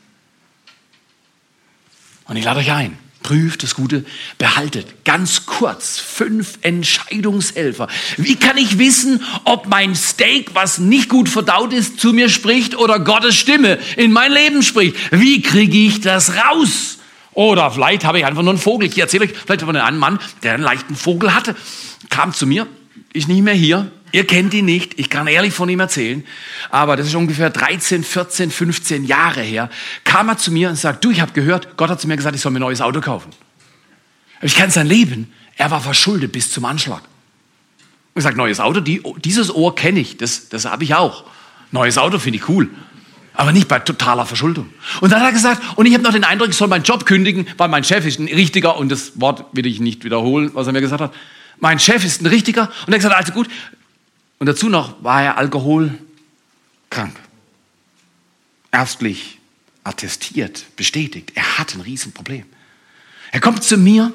Und 2.26 2.36
ich 2.36 2.44
lade 2.44 2.60
euch 2.60 2.70
ein, 2.70 2.98
prüft 3.22 3.62
das 3.62 3.74
Gute, 3.74 4.04
behaltet. 4.38 5.04
Ganz 5.04 5.46
kurz, 5.46 5.98
fünf 5.98 6.58
Entscheidungshelfer. 6.62 7.88
Wie 8.16 8.36
kann 8.36 8.56
ich 8.56 8.78
wissen, 8.78 9.22
ob 9.44 9.66
mein 9.66 9.94
Steak, 9.94 10.54
was 10.54 10.78
nicht 10.78 11.08
gut 11.08 11.28
verdaut 11.28 11.72
ist, 11.72 12.00
zu 12.00 12.12
mir 12.12 12.28
spricht 12.28 12.76
oder 12.76 13.00
Gottes 13.00 13.36
Stimme 13.36 13.78
in 13.96 14.12
mein 14.12 14.32
Leben 14.32 14.62
spricht? 14.62 14.96
Wie 15.10 15.42
kriege 15.42 15.78
ich 15.78 16.00
das 16.00 16.32
raus? 16.34 16.98
Oder 17.32 17.70
vielleicht 17.70 18.04
habe 18.04 18.18
ich 18.18 18.26
einfach 18.26 18.42
nur 18.42 18.52
einen 18.52 18.60
Vogel. 18.60 18.88
Ich 18.88 18.98
erzähle 18.98 19.26
euch 19.26 19.32
vielleicht 19.32 19.62
von 19.62 19.76
einem 19.76 19.98
Mann, 19.98 20.18
der 20.42 20.54
einen 20.54 20.64
leichten 20.64 20.96
Vogel 20.96 21.34
hatte 21.34 21.54
kam 22.10 22.32
zu 22.32 22.46
mir, 22.46 22.66
ist 23.12 23.28
nicht 23.28 23.42
mehr 23.42 23.54
hier. 23.54 23.90
Ihr 24.12 24.26
kennt 24.26 24.54
ihn 24.54 24.64
nicht, 24.64 24.98
ich 24.98 25.10
kann 25.10 25.26
ehrlich 25.26 25.52
von 25.52 25.68
ihm 25.68 25.80
erzählen, 25.80 26.24
aber 26.70 26.96
das 26.96 27.06
ist 27.06 27.14
ungefähr 27.14 27.50
13, 27.50 28.04
14, 28.04 28.50
15 28.50 29.04
Jahre 29.04 29.42
her, 29.42 29.68
kam 30.04 30.28
er 30.28 30.38
zu 30.38 30.50
mir 30.50 30.70
und 30.70 30.76
sagt, 30.76 31.04
du, 31.04 31.10
ich 31.10 31.20
habe 31.20 31.32
gehört, 31.32 31.76
Gott 31.76 31.90
hat 31.90 32.00
zu 32.00 32.08
mir 32.08 32.16
gesagt, 32.16 32.34
ich 32.34 32.40
soll 32.40 32.52
mir 32.52 32.58
ein 32.58 32.62
neues 32.62 32.80
Auto 32.80 33.00
kaufen. 33.00 33.30
Ich 34.40 34.54
kenne 34.54 34.70
sein 34.70 34.86
Leben, 34.86 35.32
er 35.56 35.70
war 35.70 35.80
verschuldet 35.80 36.32
bis 36.32 36.50
zum 36.50 36.64
Anschlag. 36.64 37.02
Ich 38.14 38.22
sage, 38.22 38.36
neues 38.36 38.60
Auto, 38.60 38.80
die, 38.80 39.02
dieses 39.24 39.54
Ohr 39.54 39.74
kenne 39.74 40.00
ich, 40.00 40.16
das, 40.16 40.48
das 40.48 40.64
habe 40.64 40.84
ich 40.84 40.94
auch. 40.94 41.24
Neues 41.70 41.98
Auto 41.98 42.18
finde 42.18 42.38
ich 42.38 42.48
cool, 42.48 42.70
aber 43.34 43.52
nicht 43.52 43.68
bei 43.68 43.78
totaler 43.78 44.24
Verschuldung. 44.24 44.70
Und 45.02 45.12
dann 45.12 45.20
hat 45.20 45.28
er 45.28 45.32
gesagt, 45.32 45.62
und 45.76 45.84
ich 45.86 45.92
habe 45.92 46.02
noch 46.02 46.12
den 46.12 46.24
Eindruck, 46.24 46.48
ich 46.48 46.56
soll 46.56 46.68
meinen 46.68 46.84
Job 46.84 47.04
kündigen, 47.04 47.46
weil 47.58 47.68
mein 47.68 47.84
Chef 47.84 48.06
ist 48.06 48.18
ein 48.18 48.26
richtiger, 48.28 48.78
und 48.78 48.88
das 48.88 49.20
Wort 49.20 49.44
will 49.52 49.66
ich 49.66 49.80
nicht 49.80 50.04
wiederholen, 50.04 50.50
was 50.54 50.66
er 50.66 50.72
mir 50.72 50.80
gesagt 50.80 51.02
hat, 51.02 51.12
mein 51.60 51.78
Chef 51.78 52.04
ist 52.04 52.22
ein 52.22 52.26
Richtiger. 52.26 52.70
Und 52.86 52.92
er 52.92 52.94
hat 52.94 52.98
gesagt, 52.98 53.14
also 53.16 53.32
gut. 53.32 53.48
Und 54.38 54.46
dazu 54.46 54.68
noch 54.68 55.02
war 55.02 55.22
er 55.22 55.38
alkoholkrank. 55.38 57.16
Ärztlich 58.70 59.38
attestiert, 59.84 60.64
bestätigt. 60.76 61.32
Er 61.34 61.58
hat 61.58 61.74
ein 61.74 61.80
Riesenproblem. 61.80 62.44
Er 63.32 63.40
kommt 63.40 63.64
zu 63.64 63.76
mir 63.76 64.12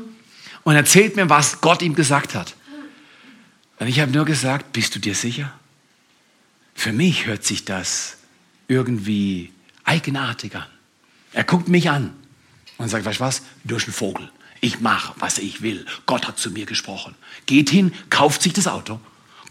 und 0.63 0.75
erzählt 0.75 1.15
mir, 1.15 1.29
was 1.29 1.61
Gott 1.61 1.81
ihm 1.81 1.95
gesagt 1.95 2.35
hat. 2.35 2.55
Und 3.79 3.87
ich 3.87 3.99
habe 3.99 4.11
nur 4.11 4.25
gesagt, 4.25 4.71
bist 4.73 4.95
du 4.95 4.99
dir 4.99 5.15
sicher? 5.15 5.51
Für 6.75 6.93
mich 6.93 7.25
hört 7.25 7.43
sich 7.43 7.65
das 7.65 8.17
irgendwie 8.67 9.51
eigenartig 9.83 10.55
an. 10.55 10.65
Er 11.33 11.43
guckt 11.43 11.67
mich 11.67 11.89
an 11.89 12.13
und 12.77 12.89
sagt, 12.89 13.05
weißt 13.05 13.19
du 13.19 13.23
was, 13.23 13.41
du 13.63 13.75
bist 13.75 13.87
ein 13.87 13.93
Vogel. 13.93 14.31
Ich 14.61 14.79
mache, 14.79 15.13
was 15.19 15.39
ich 15.39 15.61
will. 15.61 15.85
Gott 16.05 16.27
hat 16.27 16.39
zu 16.39 16.51
mir 16.51 16.65
gesprochen. 16.65 17.15
Geht 17.45 17.69
hin, 17.69 17.93
kauft 18.09 18.41
sich 18.41 18.53
das 18.53 18.67
Auto, 18.67 18.99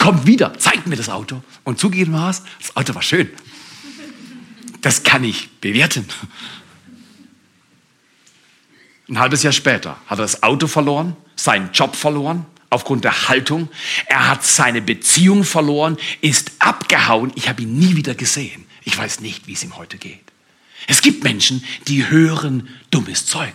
kommt 0.02 0.26
wieder, 0.26 0.58
zeigt 0.58 0.88
mir 0.88 0.96
das 0.96 1.08
Auto 1.08 1.42
und 1.62 1.78
zugegeben 1.78 2.14
es, 2.28 2.42
das 2.58 2.76
Auto 2.76 2.92
war 2.94 3.02
schön. 3.02 3.30
Das 4.80 5.04
kann 5.04 5.22
ich 5.22 5.48
bewerten. 5.60 6.06
Ein 9.08 9.20
halbes 9.20 9.44
Jahr 9.44 9.52
später 9.52 9.96
hat 10.06 10.18
er 10.18 10.22
das 10.22 10.42
Auto 10.42 10.66
verloren, 10.66 11.16
seinen 11.36 11.70
Job 11.72 11.94
verloren, 11.94 12.46
aufgrund 12.68 13.04
der 13.04 13.28
Haltung. 13.28 13.68
Er 14.06 14.28
hat 14.28 14.44
seine 14.44 14.82
Beziehung 14.82 15.44
verloren, 15.44 15.96
ist 16.20 16.50
abgehauen. 16.58 17.30
Ich 17.36 17.48
habe 17.48 17.62
ihn 17.62 17.78
nie 17.78 17.94
wieder 17.94 18.16
gesehen. 18.16 18.64
Ich 18.82 18.98
weiß 18.98 19.20
nicht, 19.20 19.46
wie 19.46 19.52
es 19.52 19.62
ihm 19.62 19.76
heute 19.76 19.98
geht. 19.98 20.32
Es 20.88 21.00
gibt 21.00 21.22
Menschen, 21.22 21.64
die 21.86 22.10
hören 22.10 22.68
dummes 22.90 23.26
Zeug. 23.26 23.54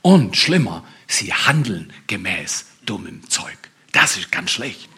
Und 0.00 0.38
schlimmer, 0.38 0.84
sie 1.06 1.34
handeln 1.34 1.92
gemäß 2.06 2.64
dummem 2.86 3.28
Zeug. 3.28 3.58
Das 3.92 4.16
ist 4.16 4.32
ganz 4.32 4.52
schlecht. 4.52 4.88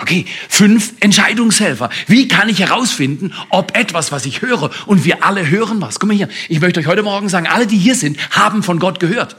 Okay, 0.00 0.24
fünf 0.48 0.94
Entscheidungshelfer. 1.00 1.90
Wie 2.06 2.26
kann 2.26 2.48
ich 2.48 2.60
herausfinden, 2.60 3.34
ob 3.50 3.76
etwas, 3.76 4.12
was 4.12 4.24
ich 4.24 4.40
höre, 4.40 4.70
und 4.86 5.04
wir 5.04 5.24
alle 5.24 5.48
hören 5.48 5.80
was. 5.80 6.00
Guck 6.00 6.08
mal 6.08 6.16
hier, 6.16 6.28
ich 6.48 6.60
möchte 6.60 6.80
euch 6.80 6.86
heute 6.86 7.02
Morgen 7.02 7.28
sagen, 7.28 7.46
alle, 7.46 7.66
die 7.66 7.76
hier 7.76 7.94
sind, 7.94 8.18
haben 8.30 8.62
von 8.62 8.78
Gott 8.78 8.98
gehört. 8.98 9.36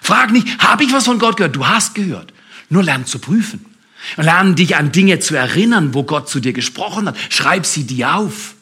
Frag 0.00 0.30
nicht, 0.30 0.58
habe 0.58 0.84
ich 0.84 0.92
was 0.92 1.06
von 1.06 1.18
Gott 1.18 1.36
gehört? 1.36 1.56
Du 1.56 1.66
hast 1.66 1.94
gehört. 1.94 2.32
Nur 2.68 2.84
lern 2.84 3.06
zu 3.06 3.18
prüfen. 3.18 3.64
Lern 4.16 4.54
dich 4.54 4.76
an 4.76 4.92
Dinge 4.92 5.18
zu 5.18 5.34
erinnern, 5.34 5.94
wo 5.94 6.04
Gott 6.04 6.28
zu 6.28 6.38
dir 6.38 6.52
gesprochen 6.52 7.08
hat. 7.08 7.16
Schreib 7.30 7.66
sie 7.66 7.84
dir 7.84 8.14
auf. 8.14 8.54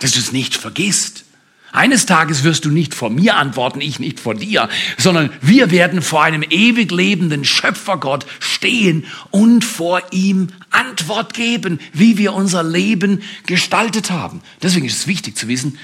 Dass 0.00 0.12
du 0.12 0.18
es 0.18 0.32
nicht 0.32 0.56
vergisst. 0.56 1.24
Eines 1.72 2.04
Tages 2.04 2.44
wirst 2.44 2.66
du 2.66 2.70
nicht 2.70 2.94
vor 2.94 3.08
mir 3.08 3.36
antworten, 3.36 3.80
ich 3.80 3.98
nicht 3.98 4.20
vor 4.20 4.34
dir, 4.34 4.68
sondern 4.98 5.30
wir 5.40 5.70
werden 5.70 6.02
vor 6.02 6.22
einem 6.22 6.42
ewig 6.42 6.92
lebenden 6.92 7.46
Schöpfergott 7.46 8.26
stehen 8.40 9.06
und 9.30 9.64
vor 9.64 10.02
ihm 10.10 10.48
Antwort 10.70 11.32
geben, 11.32 11.80
wie 11.94 12.18
wir 12.18 12.34
unser 12.34 12.62
Leben 12.62 13.22
gestaltet 13.46 14.10
haben. 14.10 14.42
Deswegen 14.62 14.84
ist 14.84 14.98
es 14.98 15.06
wichtig 15.06 15.34
zu 15.34 15.48
wissen, 15.48 15.78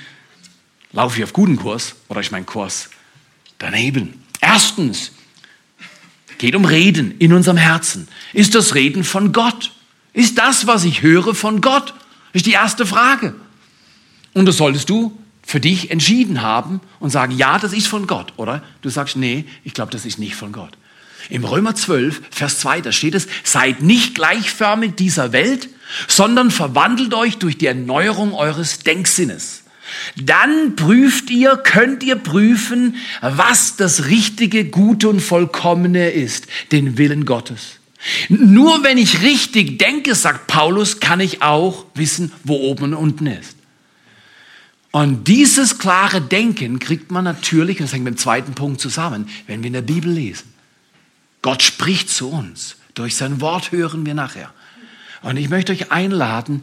laufe 0.92 1.18
ich 1.18 1.24
auf 1.24 1.32
guten 1.32 1.56
Kurs 1.56 1.94
oder 2.08 2.20
ist 2.20 2.32
mein 2.32 2.44
Kurs 2.44 2.90
daneben? 3.58 4.22
Erstens, 4.42 5.12
geht 6.36 6.54
um 6.54 6.66
Reden 6.66 7.14
in 7.18 7.32
unserem 7.32 7.56
Herzen. 7.56 8.08
Ist 8.34 8.54
das 8.54 8.74
Reden 8.74 9.04
von 9.04 9.32
Gott? 9.32 9.72
Ist 10.12 10.36
das, 10.36 10.66
was 10.66 10.84
ich 10.84 11.00
höre, 11.00 11.34
von 11.34 11.62
Gott? 11.62 11.94
Ist 12.34 12.44
die 12.44 12.52
erste 12.52 12.84
Frage. 12.84 13.34
Und 14.34 14.46
das 14.46 14.58
solltest 14.58 14.90
du 14.90 15.18
für 15.48 15.60
dich 15.60 15.90
entschieden 15.90 16.42
haben 16.42 16.82
und 17.00 17.08
sagen, 17.08 17.34
ja, 17.34 17.58
das 17.58 17.72
ist 17.72 17.86
von 17.86 18.06
Gott, 18.06 18.34
oder? 18.36 18.62
Du 18.82 18.90
sagst, 18.90 19.16
nee, 19.16 19.46
ich 19.64 19.72
glaube, 19.72 19.90
das 19.90 20.04
ist 20.04 20.18
nicht 20.18 20.34
von 20.34 20.52
Gott. 20.52 20.76
Im 21.30 21.42
Römer 21.42 21.74
12, 21.74 22.20
Vers 22.30 22.58
2, 22.58 22.82
da 22.82 22.92
steht 22.92 23.14
es, 23.14 23.28
seid 23.44 23.80
nicht 23.82 24.14
gleichförmig 24.14 24.96
dieser 24.96 25.32
Welt, 25.32 25.70
sondern 26.06 26.50
verwandelt 26.50 27.14
euch 27.14 27.38
durch 27.38 27.56
die 27.56 27.64
Erneuerung 27.64 28.34
eures 28.34 28.80
Denksinnes. 28.80 29.64
Dann 30.16 30.76
prüft 30.76 31.30
ihr, 31.30 31.56
könnt 31.56 32.02
ihr 32.02 32.16
prüfen, 32.16 32.96
was 33.22 33.76
das 33.76 34.04
Richtige, 34.04 34.66
Gute 34.66 35.08
und 35.08 35.20
Vollkommene 35.20 36.10
ist, 36.10 36.46
den 36.72 36.98
Willen 36.98 37.24
Gottes. 37.24 37.78
Nur 38.28 38.84
wenn 38.84 38.98
ich 38.98 39.22
richtig 39.22 39.78
denke, 39.78 40.14
sagt 40.14 40.46
Paulus, 40.46 41.00
kann 41.00 41.20
ich 41.20 41.40
auch 41.40 41.86
wissen, 41.94 42.32
wo 42.44 42.56
oben 42.56 42.84
und 42.84 42.94
unten 42.94 43.26
ist. 43.28 43.57
Und 44.90 45.28
dieses 45.28 45.78
klare 45.78 46.20
Denken 46.20 46.78
kriegt 46.78 47.10
man 47.10 47.24
natürlich, 47.24 47.78
und 47.78 47.84
das 47.84 47.92
hängt 47.92 48.04
mit 48.04 48.14
dem 48.14 48.18
zweiten 48.18 48.54
Punkt 48.54 48.80
zusammen, 48.80 49.28
wenn 49.46 49.62
wir 49.62 49.66
in 49.66 49.74
der 49.74 49.82
Bibel 49.82 50.10
lesen. 50.10 50.52
Gott 51.42 51.62
spricht 51.62 52.08
zu 52.08 52.30
uns. 52.30 52.76
Durch 52.94 53.14
sein 53.14 53.40
Wort 53.40 53.70
hören 53.70 54.06
wir 54.06 54.14
nachher. 54.14 54.52
Und 55.22 55.36
ich 55.36 55.50
möchte 55.50 55.72
euch 55.72 55.92
einladen, 55.92 56.62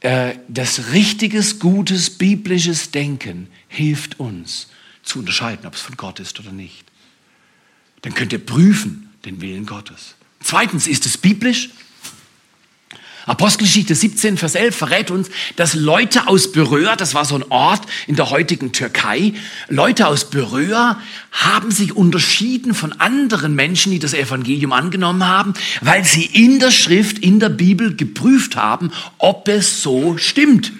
äh, 0.00 0.34
das 0.48 0.92
richtiges, 0.92 1.58
gutes, 1.58 2.10
biblisches 2.10 2.90
Denken 2.90 3.48
hilft 3.68 4.18
uns 4.18 4.68
zu 5.02 5.20
unterscheiden, 5.20 5.66
ob 5.66 5.74
es 5.74 5.80
von 5.80 5.96
Gott 5.96 6.20
ist 6.20 6.40
oder 6.40 6.52
nicht. 6.52 6.84
Dann 8.02 8.14
könnt 8.14 8.32
ihr 8.32 8.44
prüfen 8.44 9.10
den 9.24 9.40
Willen 9.40 9.66
Gottes. 9.66 10.16
Zweitens, 10.42 10.86
ist 10.86 11.06
es 11.06 11.18
biblisch? 11.18 11.70
Apostelgeschichte 13.26 13.94
17, 13.94 14.38
Vers 14.38 14.54
11 14.54 14.76
verrät 14.76 15.10
uns, 15.10 15.28
dass 15.56 15.74
Leute 15.74 16.26
aus 16.26 16.52
Beröa, 16.52 16.96
das 16.96 17.14
war 17.14 17.24
so 17.24 17.34
ein 17.34 17.44
Ort 17.50 17.82
in 18.06 18.16
der 18.16 18.30
heutigen 18.30 18.72
Türkei, 18.72 19.34
Leute 19.68 20.06
aus 20.06 20.30
Beröa 20.30 21.00
haben 21.30 21.70
sich 21.70 21.94
unterschieden 21.94 22.72
von 22.72 22.92
anderen 22.92 23.54
Menschen, 23.54 23.92
die 23.92 23.98
das 23.98 24.14
Evangelium 24.14 24.72
angenommen 24.72 25.26
haben, 25.26 25.54
weil 25.82 26.04
sie 26.04 26.24
in 26.24 26.58
der 26.58 26.70
Schrift, 26.70 27.18
in 27.18 27.40
der 27.40 27.50
Bibel 27.50 27.94
geprüft 27.94 28.56
haben, 28.56 28.90
ob 29.18 29.48
es 29.48 29.82
so 29.82 30.16
stimmt. 30.16 30.72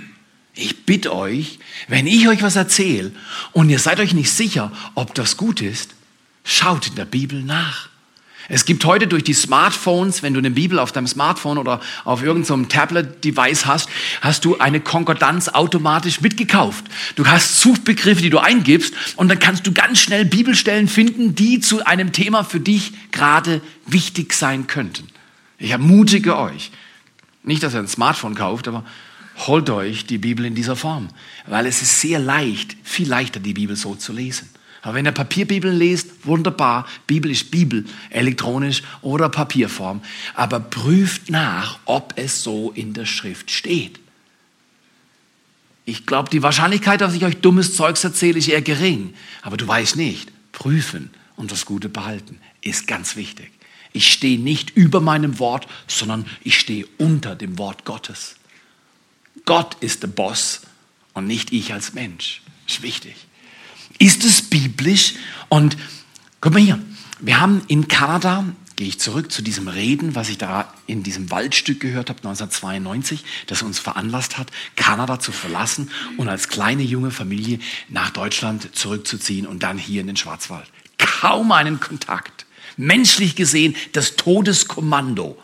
Ich 0.55 0.85
bitte 0.85 1.15
euch, 1.15 1.59
wenn 1.89 2.07
ich 2.07 2.27
euch 2.27 2.43
was 2.43 2.57
erzähle 2.57 3.13
und 3.53 3.69
ihr 3.69 3.79
seid 3.79 4.01
euch 4.01 4.15
nicht 4.15 4.31
sicher, 4.31 4.73
ob 4.95 5.15
das 5.15 5.37
gut 5.37 5.61
ist, 5.61 5.91
schaut 6.45 6.89
in 6.89 6.95
der 6.97 7.05
Bibel 7.05 7.43
nach. 7.43 7.90
Es 8.49 8.65
gibt 8.65 8.85
heute 8.85 9.07
durch 9.07 9.23
die 9.23 9.35
Smartphones, 9.35 10.23
wenn 10.23 10.35
du 10.35 10.39
eine 10.39 10.51
Bibel 10.51 10.79
auf 10.79 10.93
deinem 10.93 11.07
Smartphone 11.07 11.59
oder 11.59 11.81
auf 12.05 12.23
irgendeinem 12.23 12.69
Tablet-Device 12.69 13.67
hast, 13.67 13.89
hast 14.21 14.45
du 14.45 14.59
eine 14.59 14.81
Konkordanz 14.81 15.49
automatisch 15.49 16.21
mitgekauft. 16.21 16.85
Du 17.17 17.27
hast 17.27 17.61
Suchbegriffe, 17.61 18.23
die 18.23 18.31
du 18.31 18.39
eingibst 18.39 18.95
und 19.17 19.29
dann 19.29 19.39
kannst 19.39 19.67
du 19.67 19.73
ganz 19.73 20.01
schnell 20.01 20.25
Bibelstellen 20.25 20.89
finden, 20.89 21.35
die 21.35 21.61
zu 21.61 21.85
einem 21.85 22.13
Thema 22.13 22.45
für 22.45 22.61
dich 22.61 22.93
gerade 23.13 23.61
wichtig 23.87 24.33
sein 24.33 24.67
könnten. 24.67 25.07
Ich 25.59 25.71
ermutige 25.71 26.39
euch, 26.39 26.71
nicht, 27.43 27.63
dass 27.63 27.75
ihr 27.75 27.81
ein 27.81 27.89
Smartphone 27.89 28.35
kauft, 28.35 28.69
aber 28.69 28.85
holt 29.47 29.71
euch 29.71 30.07
die 30.07 30.19
Bibel 30.19 30.45
in 30.45 30.55
dieser 30.55 30.77
Form, 30.77 31.09
weil 31.47 31.67
es 31.67 31.83
ist 31.83 32.01
sehr 32.01 32.19
leicht, 32.19 32.77
viel 32.83 33.09
leichter 33.09 33.41
die 33.41 33.55
Bibel 33.55 33.77
so 33.77 33.95
zu 33.95 34.13
lesen. 34.13 34.49
Aber 34.83 34.95
wenn 34.95 35.07
ihr 35.07 35.13
Papierbibeln 35.13 35.77
lest, 35.77 36.27
wunderbar, 36.27 36.87
Bibel 37.07 37.31
ist 37.31 37.51
Bibel, 37.51 37.85
elektronisch 38.09 38.83
oder 39.03 39.29
Papierform. 39.29 40.01
Aber 40.35 40.61
prüft 40.61 41.31
nach, 41.31 41.79
ob 41.85 42.15
es 42.17 42.43
so 42.43 42.71
in 42.73 42.95
der 42.95 43.07
Schrift 43.07 43.51
steht. 43.51 44.01
Ich 45.85 46.07
glaube, 46.07 46.31
die 46.31 46.43
Wahrscheinlichkeit, 46.43 47.01
dass 47.01 47.15
ich 47.15 47.25
euch 47.25 47.39
dummes 47.39 47.75
Zeugs 47.75 48.05
erzähle, 48.05 48.39
ist 48.39 48.49
eher 48.49 48.63
gering. 48.63 49.15
Aber 49.43 49.57
du 49.57 49.67
weißt 49.67 49.97
nicht. 49.97 50.31
Prüfen 50.53 51.11
und 51.37 51.53
das 51.53 51.67
Gute 51.67 51.89
behalten 51.89 52.39
ist 52.61 52.87
ganz 52.87 53.17
wichtig. 53.17 53.51
Ich 53.93 54.13
stehe 54.13 54.39
nicht 54.39 54.71
über 54.71 55.01
meinem 55.01 55.39
Wort, 55.39 55.67
sondern 55.89 56.27
ich 56.45 56.59
stehe 56.59 56.87
unter 56.99 57.35
dem 57.35 57.59
Wort 57.59 57.85
Gottes. 57.85 58.37
Gott 59.47 59.77
ist 59.81 60.03
der 60.03 60.09
Boss 60.09 60.63
und 61.13 61.27
nicht 61.27 61.53
ich 61.53 61.73
als 61.73 61.93
Mensch. 61.93 62.43
Ist 62.69 62.83
wichtig. 62.83 63.27
Ist 64.01 64.25
es 64.25 64.41
biblisch? 64.41 65.15
Und 65.51 65.77
guck 66.41 66.55
mal 66.55 66.63
hier, 66.63 66.81
wir 67.21 67.39
haben 67.39 67.61
in 67.69 67.87
Kanada, 67.87 68.47
gehe 68.77 68.89
ich 68.89 68.99
zurück 68.99 69.31
zu 69.31 69.43
diesem 69.43 69.69
Reden, 69.69 70.15
was 70.15 70.31
ich 70.31 70.39
da 70.39 70.73
in 70.87 71.03
diesem 71.03 71.31
Waldstück 71.31 71.81
gehört 71.81 72.09
habe, 72.09 72.21
1992, 72.21 73.23
das 73.47 73.61
uns 73.61 73.79
veranlasst 73.79 74.39
hat, 74.39 74.51
Kanada 74.75 75.21
zu 75.21 75.33
verlassen 75.33 75.91
und 76.17 76.29
als 76.29 76.49
kleine 76.49 76.83
junge 76.83 77.11
Familie 77.11 77.59
nach 77.91 78.09
Deutschland 78.09 78.75
zurückzuziehen 78.75 79.47
und 79.47 79.63
dann 79.63 79.77
hier 79.77 80.01
in 80.01 80.07
den 80.07 80.17
Schwarzwald. 80.17 80.67
Kaum 80.97 81.53
einen 81.53 81.79
Kontakt. 81.79 82.47
Menschlich 82.79 83.37
gesehen 83.37 83.77
das 83.93 84.17
Todeskommando. 84.17 85.39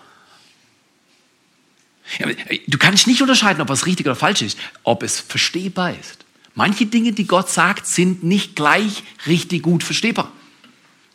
Du 2.68 2.78
kannst 2.78 3.06
nicht 3.06 3.20
unterscheiden, 3.20 3.60
ob 3.60 3.68
es 3.68 3.84
richtig 3.84 4.06
oder 4.06 4.16
falsch 4.16 4.40
ist, 4.40 4.56
ob 4.82 5.02
es 5.02 5.20
verstehbar 5.20 5.94
ist. 5.94 6.25
Manche 6.56 6.86
Dinge, 6.86 7.12
die 7.12 7.26
Gott 7.26 7.50
sagt, 7.50 7.86
sind 7.86 8.24
nicht 8.24 8.56
gleich 8.56 9.04
richtig 9.26 9.62
gut 9.62 9.84
verstehbar. 9.84 10.32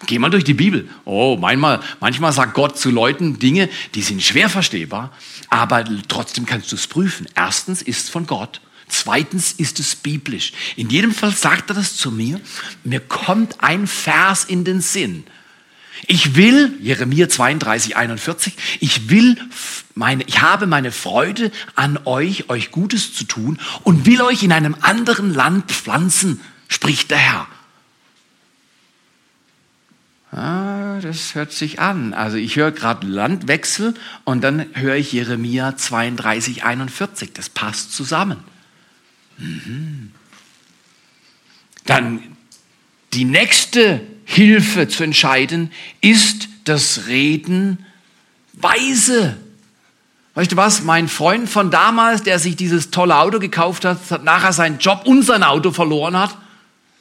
Geh 0.06 0.20
mal 0.20 0.30
durch 0.30 0.44
die 0.44 0.54
Bibel. 0.54 0.88
Oh, 1.04 1.36
manchmal, 1.40 1.82
manchmal 2.00 2.32
sagt 2.32 2.54
Gott 2.54 2.78
zu 2.78 2.92
Leuten 2.92 3.40
Dinge, 3.40 3.68
die 3.96 4.04
sind 4.04 4.22
schwer 4.22 4.50
verstehbar, 4.50 5.12
aber 5.50 5.84
trotzdem 6.08 6.46
kannst 6.46 6.72
du 6.72 6.76
es 6.76 6.88
prüfen. 6.88 7.28
Erstens 7.36 7.82
ist 7.82 8.04
es 8.04 8.10
von 8.10 8.28
Gott. 8.28 8.62
Zweitens 8.88 9.54
ist 9.54 9.80
es 9.80 9.96
biblisch. 9.96 10.54
In 10.76 10.90
jedem 10.90 11.12
Fall 11.12 11.32
sagt 11.32 11.72
er 11.72 11.76
das 11.76 11.96
zu 11.96 12.12
mir. 12.12 12.40
Mir 12.84 13.00
kommt 13.00 13.64
ein 13.64 13.88
Vers 13.88 14.44
in 14.44 14.64
den 14.64 14.82
Sinn. 14.82 15.24
Ich 16.08 16.36
will, 16.36 16.78
Jeremia 16.82 17.30
32, 17.30 17.96
41, 17.96 18.54
ich 18.80 19.10
will 19.10 19.38
meine, 19.94 20.24
ich 20.24 20.42
habe 20.42 20.68
meine 20.68 20.92
Freude 20.92 21.52
an 21.76 22.00
euch, 22.06 22.50
euch 22.50 22.72
Gutes 22.72 23.14
zu 23.14 23.26
tun 23.26 23.60
und 23.84 24.06
will 24.06 24.22
euch 24.22 24.44
in 24.44 24.52
einem 24.52 24.76
anderen 24.82 25.34
Land 25.34 25.72
pflanzen, 25.72 26.42
spricht 26.68 27.12
der 27.12 27.18
Herr. 27.18 27.48
Ah, 30.32 31.00
das 31.02 31.36
hört 31.36 31.52
sich 31.52 31.82
an. 31.82 32.14
Also 32.14 32.38
ich 32.38 32.56
höre 32.56 32.72
gerade 32.72 33.06
Landwechsel 33.06 33.94
und 34.24 34.42
dann 34.42 34.66
höre 34.74 34.96
ich 34.96 35.12
Jeremia 35.12 35.76
32, 35.76 36.64
41. 36.64 37.34
Das 37.34 37.50
passt 37.50 37.94
zusammen. 37.94 38.38
Mhm. 39.38 40.12
Dann 41.86 42.38
die 43.12 43.26
nächste 43.26 44.02
Hilfe 44.32 44.88
zu 44.88 45.04
entscheiden 45.04 45.72
ist 46.00 46.48
das 46.64 47.08
Reden 47.08 47.86
weise. 48.54 49.36
Weißt 50.36 50.54
du 50.54 50.56
was? 50.56 50.84
Mein 50.84 51.10
Freund 51.10 51.50
von 51.50 51.70
damals, 51.70 52.24
der 52.24 52.40
sich 52.40 52.56
dieses 52.56 52.92
tolle 52.92 53.18
Auto 53.18 53.40
gekauft 53.40 53.84
hat, 53.84 54.00
hat 54.10 54.24
nachher 54.24 54.54
seinen 54.54 54.78
Job 54.78 55.02
und 55.04 55.24
sein 55.24 55.44
Auto 55.44 55.72
verloren 55.72 56.18
hat. 56.18 56.38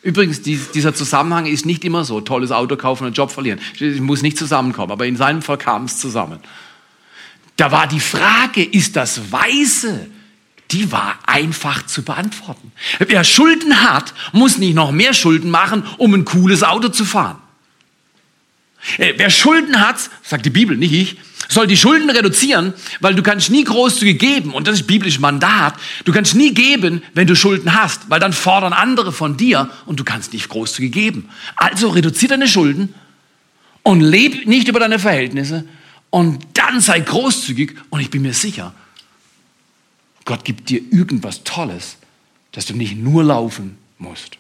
Übrigens, 0.03 0.43
dieser 0.43 0.93
Zusammenhang 0.93 1.47
ist 1.47 1.65
nicht 1.67 1.85
immer 1.85 2.05
so. 2.05 2.21
Tolles 2.21 2.51
Auto 2.51 2.77
kaufen 2.77 3.07
und 3.07 3.17
Job 3.17 3.31
verlieren. 3.31 3.61
Ich 3.79 4.01
muss 4.01 4.23
nicht 4.23 4.37
zusammenkommen, 4.37 4.91
aber 4.91 5.07
in 5.07 5.17
seinem 5.17 5.43
Fall 5.43 5.59
kam 5.59 5.85
es 5.85 5.99
zusammen. 5.99 6.41
Da 7.55 7.71
war 7.71 7.87
die 7.87 8.01
Frage, 8.01 8.65
ist 8.65 8.97
das 8.97 9.31
weise? 9.31 10.09
Die 10.73 10.93
war 10.93 11.19
einfach 11.27 11.87
zu 11.87 12.03
beantworten. 12.03 12.73
Wer 12.99 13.25
Schulden 13.25 13.83
hat, 13.83 14.15
muss 14.33 14.59
nicht 14.59 14.75
noch 14.75 14.93
mehr 14.93 15.15
Schulden 15.15 15.51
machen, 15.51 15.85
um 15.99 16.15
ein 16.15 16.25
cooles 16.25 16.63
Auto 16.63 16.89
zu 16.89 17.05
fahren. 17.05 17.39
Äh, 18.99 19.15
wer 19.17 19.31
Schulden 19.31 19.81
hat, 19.81 19.97
sagt 20.23 20.47
die 20.47 20.51
Bibel, 20.51 20.77
nicht 20.77 20.93
ich, 20.93 21.17
soll 21.49 21.67
die 21.67 21.77
Schulden 21.77 22.09
reduzieren, 22.09 22.73
weil 23.01 23.15
du 23.15 23.23
kannst 23.23 23.51
nie 23.51 23.65
großzügig 23.65 24.19
geben, 24.19 24.53
und 24.53 24.69
das 24.69 24.81
ist 24.81 24.87
biblisch 24.87 25.19
Mandat, 25.19 25.75
du 26.05 26.13
kannst 26.13 26.35
nie 26.35 26.55
geben, 26.55 27.03
wenn 27.15 27.27
du 27.27 27.35
Schulden 27.35 27.75
hast, 27.75 28.09
weil 28.09 28.21
dann 28.21 28.33
fordern 28.33 28.73
andere 28.73 29.13
von 29.13 29.37
dir 29.37 29.69
und 29.87 29.99
du 29.99 30.05
kannst 30.05 30.33
nicht 30.33 30.49
großzügig 30.49 30.93
geben. 30.93 31.29
Also 31.57 31.89
reduzier 31.89 32.29
deine 32.29 32.47
Schulden 32.47 32.95
und 33.83 34.01
leb 34.01 34.47
nicht 34.47 34.69
über 34.69 34.79
deine 34.79 34.99
Verhältnisse 34.99 35.65
und 36.11 36.47
dann 36.55 36.81
sei 36.81 37.01
großzügig 37.01 37.77
und 37.91 38.01
ich 38.01 38.11
bin 38.11 38.23
mir 38.23 38.35
sicher, 38.35 38.73
Gott 40.31 40.45
gibt 40.45 40.69
dir 40.69 40.81
irgendwas 40.93 41.43
Tolles, 41.43 41.97
dass 42.53 42.65
du 42.65 42.77
nicht 42.77 42.95
nur 42.97 43.25
laufen 43.25 43.77
musst. 43.99 44.39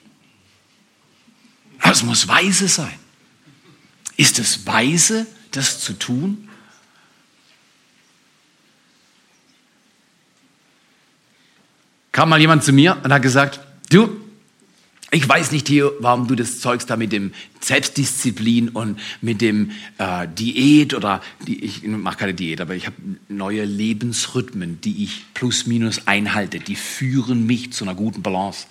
Aber 1.80 1.90
es 1.90 2.04
muss 2.04 2.28
weise 2.28 2.68
sein. 2.68 2.96
Ist 4.16 4.38
es 4.38 4.64
weise, 4.64 5.26
das 5.50 5.80
zu 5.80 5.94
tun? 5.94 6.48
kam 12.12 12.28
mal 12.28 12.40
jemand 12.40 12.62
zu 12.62 12.72
mir 12.72 12.96
und 13.02 13.12
hat 13.12 13.22
gesagt, 13.22 13.58
du, 13.88 14.20
ich 15.12 15.28
weiß 15.28 15.50
nicht, 15.50 15.66
Theo, 15.66 15.92
warum 15.98 16.28
du 16.28 16.36
das 16.36 16.60
Zeugs 16.60 16.86
da 16.86 16.96
mit 16.96 17.12
dem 17.12 17.32
Selbstdisziplin 17.60 18.68
und 18.68 18.98
mit 19.20 19.40
dem 19.40 19.72
äh, 19.98 20.28
Diät 20.28 20.94
oder 20.94 21.20
die, 21.46 21.64
ich 21.64 21.82
mache 21.82 22.18
keine 22.18 22.34
Diät, 22.34 22.60
aber 22.60 22.74
ich 22.76 22.86
habe 22.86 22.96
neue 23.28 23.64
Lebensrhythmen, 23.64 24.80
die 24.80 25.02
ich 25.02 25.24
plus 25.34 25.66
minus 25.66 26.06
einhalte. 26.06 26.60
Die 26.60 26.76
führen 26.76 27.44
mich 27.44 27.72
zu 27.72 27.84
einer 27.84 27.94
guten 27.94 28.22
Balance. 28.22 28.66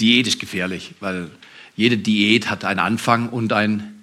Diät 0.00 0.26
ist 0.26 0.40
gefährlich, 0.40 0.94
weil 1.00 1.30
jede 1.76 1.98
Diät 1.98 2.48
hat 2.48 2.64
einen 2.64 2.80
Anfang 2.80 3.28
und 3.28 3.52
ein 3.52 3.99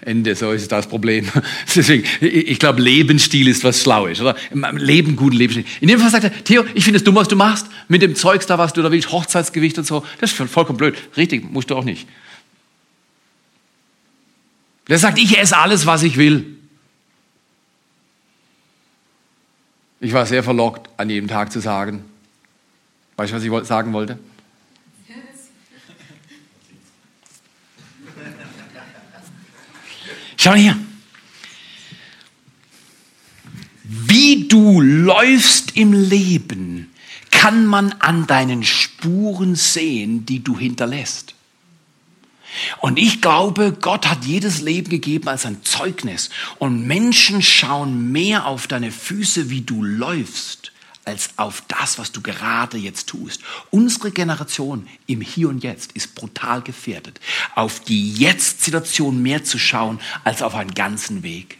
Ende, 0.00 0.34
so 0.34 0.52
ist 0.52 0.72
das 0.72 0.86
Problem. 0.86 1.28
Deswegen, 1.74 2.04
ich 2.20 2.58
glaube, 2.58 2.80
Lebensstil 2.80 3.48
ist 3.48 3.62
was 3.64 3.82
Schlaues, 3.82 4.20
oder? 4.20 4.36
Leben, 4.72 5.16
guten 5.16 5.36
Lebensstil. 5.36 5.66
In 5.80 5.88
dem 5.88 6.00
Fall 6.00 6.10
sagt 6.10 6.24
er, 6.24 6.44
Theo, 6.44 6.64
ich 6.74 6.84
finde 6.84 6.98
es 6.98 7.04
dumm, 7.04 7.14
was 7.14 7.28
du 7.28 7.36
machst, 7.36 7.66
mit 7.88 8.02
dem 8.02 8.14
Zeugs 8.14 8.46
da, 8.46 8.56
was 8.58 8.72
du 8.72 8.82
da 8.82 8.90
willst, 8.90 9.12
Hochzeitsgewicht 9.12 9.76
und 9.78 9.84
so. 9.84 10.04
Das 10.20 10.32
ist 10.32 10.50
vollkommen 10.50 10.78
blöd. 10.78 10.96
Richtig, 11.16 11.50
musst 11.50 11.70
du 11.70 11.76
auch 11.76 11.84
nicht. 11.84 12.08
Der 14.88 14.98
sagt, 14.98 15.18
ich 15.18 15.36
esse 15.38 15.56
alles, 15.56 15.84
was 15.84 16.02
ich 16.02 16.16
will. 16.16 16.56
Ich 20.00 20.12
war 20.12 20.26
sehr 20.26 20.42
verlockt, 20.42 20.88
an 20.96 21.10
jedem 21.10 21.28
Tag 21.28 21.50
zu 21.50 21.60
sagen, 21.60 22.04
weißt 23.16 23.32
du, 23.32 23.36
was 23.36 23.62
ich 23.62 23.68
sagen 23.68 23.92
wollte? 23.92 24.18
Schau 30.46 30.54
hier. 30.54 30.78
Wie 33.82 34.46
du 34.46 34.80
läufst 34.80 35.76
im 35.76 35.92
Leben, 35.92 36.92
kann 37.32 37.66
man 37.66 37.90
an 37.98 38.28
deinen 38.28 38.62
Spuren 38.62 39.56
sehen, 39.56 40.24
die 40.24 40.44
du 40.44 40.56
hinterlässt. 40.56 41.34
Und 42.78 42.96
ich 42.96 43.20
glaube, 43.20 43.72
Gott 43.72 44.08
hat 44.08 44.24
jedes 44.24 44.60
Leben 44.60 44.88
gegeben 44.88 45.26
als 45.26 45.46
ein 45.46 45.64
Zeugnis. 45.64 46.30
Und 46.60 46.86
Menschen 46.86 47.42
schauen 47.42 48.12
mehr 48.12 48.46
auf 48.46 48.68
deine 48.68 48.92
Füße, 48.92 49.50
wie 49.50 49.62
du 49.62 49.82
läufst, 49.82 50.70
als 51.06 51.30
auf 51.36 51.62
das, 51.68 51.98
was 51.98 52.12
du 52.12 52.20
gerade 52.20 52.76
jetzt 52.76 53.06
tust. 53.06 53.40
Unsere 53.70 54.10
Generation 54.10 54.86
im 55.06 55.20
Hier 55.20 55.48
und 55.48 55.62
Jetzt 55.62 55.92
ist 55.92 56.14
brutal 56.14 56.62
gefährdet, 56.62 57.20
auf 57.54 57.80
die 57.80 58.12
Jetzt-Situation 58.12 59.22
mehr 59.22 59.44
zu 59.44 59.58
schauen, 59.58 60.00
als 60.24 60.42
auf 60.42 60.54
einen 60.54 60.74
ganzen 60.74 61.22
Weg. 61.22 61.58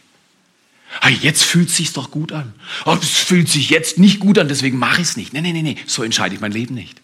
Hey, 1.01 1.17
jetzt 1.21 1.43
fühlt 1.43 1.69
es 1.69 1.77
sich 1.77 1.93
doch 1.93 2.11
gut 2.11 2.31
an. 2.31 2.53
Oh, 2.85 2.97
es 3.01 3.09
fühlt 3.09 3.49
sich 3.49 3.69
jetzt 3.69 3.97
nicht 3.97 4.19
gut 4.19 4.37
an, 4.37 4.47
deswegen 4.47 4.77
mache 4.77 5.01
ich 5.01 5.09
es 5.09 5.17
nicht. 5.17 5.33
Nee, 5.33 5.41
nee, 5.41 5.53
nee, 5.53 5.61
nee, 5.61 5.77
so 5.85 6.03
entscheide 6.03 6.35
ich 6.35 6.41
mein 6.41 6.51
Leben 6.51 6.75
nicht. 6.75 7.01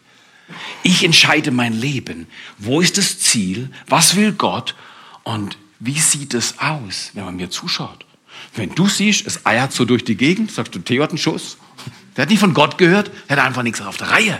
Ich 0.84 1.04
entscheide 1.04 1.52
mein 1.52 1.74
Leben. 1.74 2.28
Wo 2.58 2.82
ist 2.82 2.98
das 2.98 3.20
Ziel? 3.20 3.70
Was 3.88 4.16
will 4.16 4.34
Gott? 4.34 4.76
Und 5.24 5.58
wie 5.80 6.00
sieht 6.00 6.34
es 6.34 6.60
aus, 6.60 7.12
wenn 7.14 7.24
man 7.26 7.38
mir 7.38 7.50
zuschaut? 7.50 8.06
Wenn 8.56 8.76
du 8.76 8.88
siehst, 8.88 9.26
es 9.26 9.46
eiert 9.46 9.72
so 9.72 9.86
durch 9.86 10.04
die 10.04 10.16
Gegend, 10.16 10.52
sagst 10.52 10.76
du, 10.76 10.80
Theo 10.80 11.04
hat 11.04 11.12
einen 11.12 11.18
Schuss. 11.18 11.58
Der 12.16 12.24
hat 12.24 12.30
nicht 12.30 12.40
von 12.40 12.54
Gott 12.54 12.78
gehört, 12.78 13.12
der 13.30 13.38
hat 13.38 13.46
einfach 13.46 13.64
nichts 13.64 13.82
auf 13.82 13.98
der 13.98 14.12
Reihe. 14.12 14.40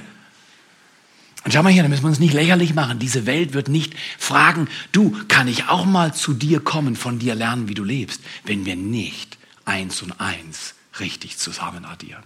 Und 1.44 1.54
schau 1.54 1.62
mal 1.62 1.74
hier, 1.74 1.84
da 1.84 1.90
müssen 1.90 2.04
wir 2.04 2.10
uns 2.10 2.20
nicht 2.20 2.34
lächerlich 2.34 2.74
machen. 2.74 3.00
Diese 3.00 3.26
Welt 3.26 3.54
wird 3.54 3.68
nicht 3.68 3.94
fragen, 4.18 4.70
du, 4.92 5.18
kann 5.28 5.48
ich 5.48 5.68
auch 5.68 5.86
mal 5.86 6.14
zu 6.14 6.34
dir 6.34 6.62
kommen, 6.62 6.96
von 6.96 7.20
dir 7.20 7.36
lernen, 7.36 7.68
wie 7.68 7.74
du 7.74 7.84
lebst, 7.84 8.22
wenn 8.46 8.66
wir 8.66 8.76
nicht 8.76 9.38
eins 9.66 10.02
und 10.02 10.20
eins 10.20 10.76
richtig 11.00 11.38
zusammen 11.38 11.84
addieren. 11.86 12.24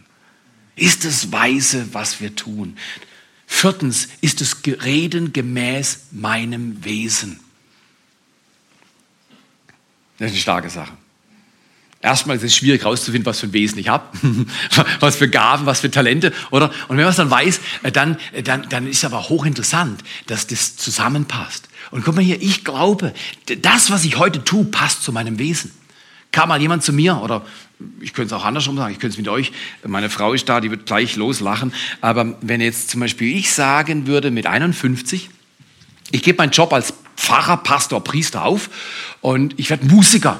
Ist 0.75 1.05
es 1.05 1.31
weise, 1.31 1.93
was 1.93 2.21
wir 2.21 2.35
tun? 2.35 2.77
Viertens 3.47 4.09
ist 4.21 4.41
es 4.41 4.57
Reden 4.65 5.33
gemäß 5.33 6.07
meinem 6.11 6.83
Wesen. 6.83 7.39
Das 10.19 10.27
ist 10.27 10.33
eine 10.33 10.41
starke 10.41 10.69
Sache. 10.69 10.93
Erstmal 12.07 12.37
ist 12.37 12.43
es 12.43 12.55
schwierig 12.55 12.83
herauszufinden, 12.83 13.25
was 13.25 13.41
für 13.41 13.47
ein 13.47 13.53
Wesen 13.53 13.79
ich 13.79 13.89
habe, 13.89 14.05
was 15.01 15.17
für 15.17 15.27
Gaben, 15.27 15.65
was 15.65 15.81
für 15.81 15.91
Talente, 15.91 16.31
oder? 16.51 16.71
Und 16.87 16.95
wenn 16.95 17.03
man 17.03 17.09
es 17.09 17.17
dann 17.17 17.29
weiß, 17.29 17.59
äh, 17.83 17.91
dann, 17.91 18.17
äh, 18.31 18.41
dann, 18.41 18.69
dann 18.69 18.87
ist 18.87 18.99
es 18.99 19.03
aber 19.03 19.27
hochinteressant, 19.27 20.01
dass 20.27 20.47
das 20.47 20.77
zusammenpasst. 20.77 21.67
Und 21.91 22.05
guck 22.05 22.15
mal 22.15 22.23
hier, 22.23 22.41
ich 22.41 22.63
glaube, 22.63 23.13
das, 23.61 23.91
was 23.91 24.05
ich 24.05 24.17
heute 24.17 24.41
tue, 24.41 24.63
passt 24.63 25.03
zu 25.03 25.11
meinem 25.11 25.37
Wesen. 25.37 25.71
Kam 26.31 26.47
mal 26.47 26.61
jemand 26.61 26.81
zu 26.81 26.93
mir, 26.93 27.21
oder 27.21 27.45
ich 27.99 28.13
könnte 28.13 28.33
es 28.33 28.41
auch 28.41 28.45
andersrum 28.45 28.77
sagen, 28.77 28.93
ich 28.93 28.99
könnte 28.99 29.15
es 29.15 29.17
mit 29.17 29.27
euch, 29.27 29.51
meine 29.85 30.09
Frau 30.09 30.31
ist 30.31 30.47
da, 30.47 30.61
die 30.61 30.71
wird 30.71 30.85
gleich 30.85 31.17
loslachen, 31.17 31.73
aber 31.99 32.37
wenn 32.39 32.61
jetzt 32.61 32.89
zum 32.89 33.01
Beispiel 33.01 33.35
ich 33.35 33.51
sagen 33.51 34.07
würde 34.07 34.31
mit 34.31 34.47
51, 34.47 35.29
ich 36.11 36.23
gebe 36.23 36.37
meinen 36.37 36.51
Job 36.51 36.71
als 36.71 36.93
Pfarrer, 37.17 37.57
Pastor, 37.57 38.01
Priester 38.01 38.45
auf 38.45 38.69
und 39.19 39.59
ich 39.59 39.69
werde 39.69 39.85
Musiker. 39.87 40.39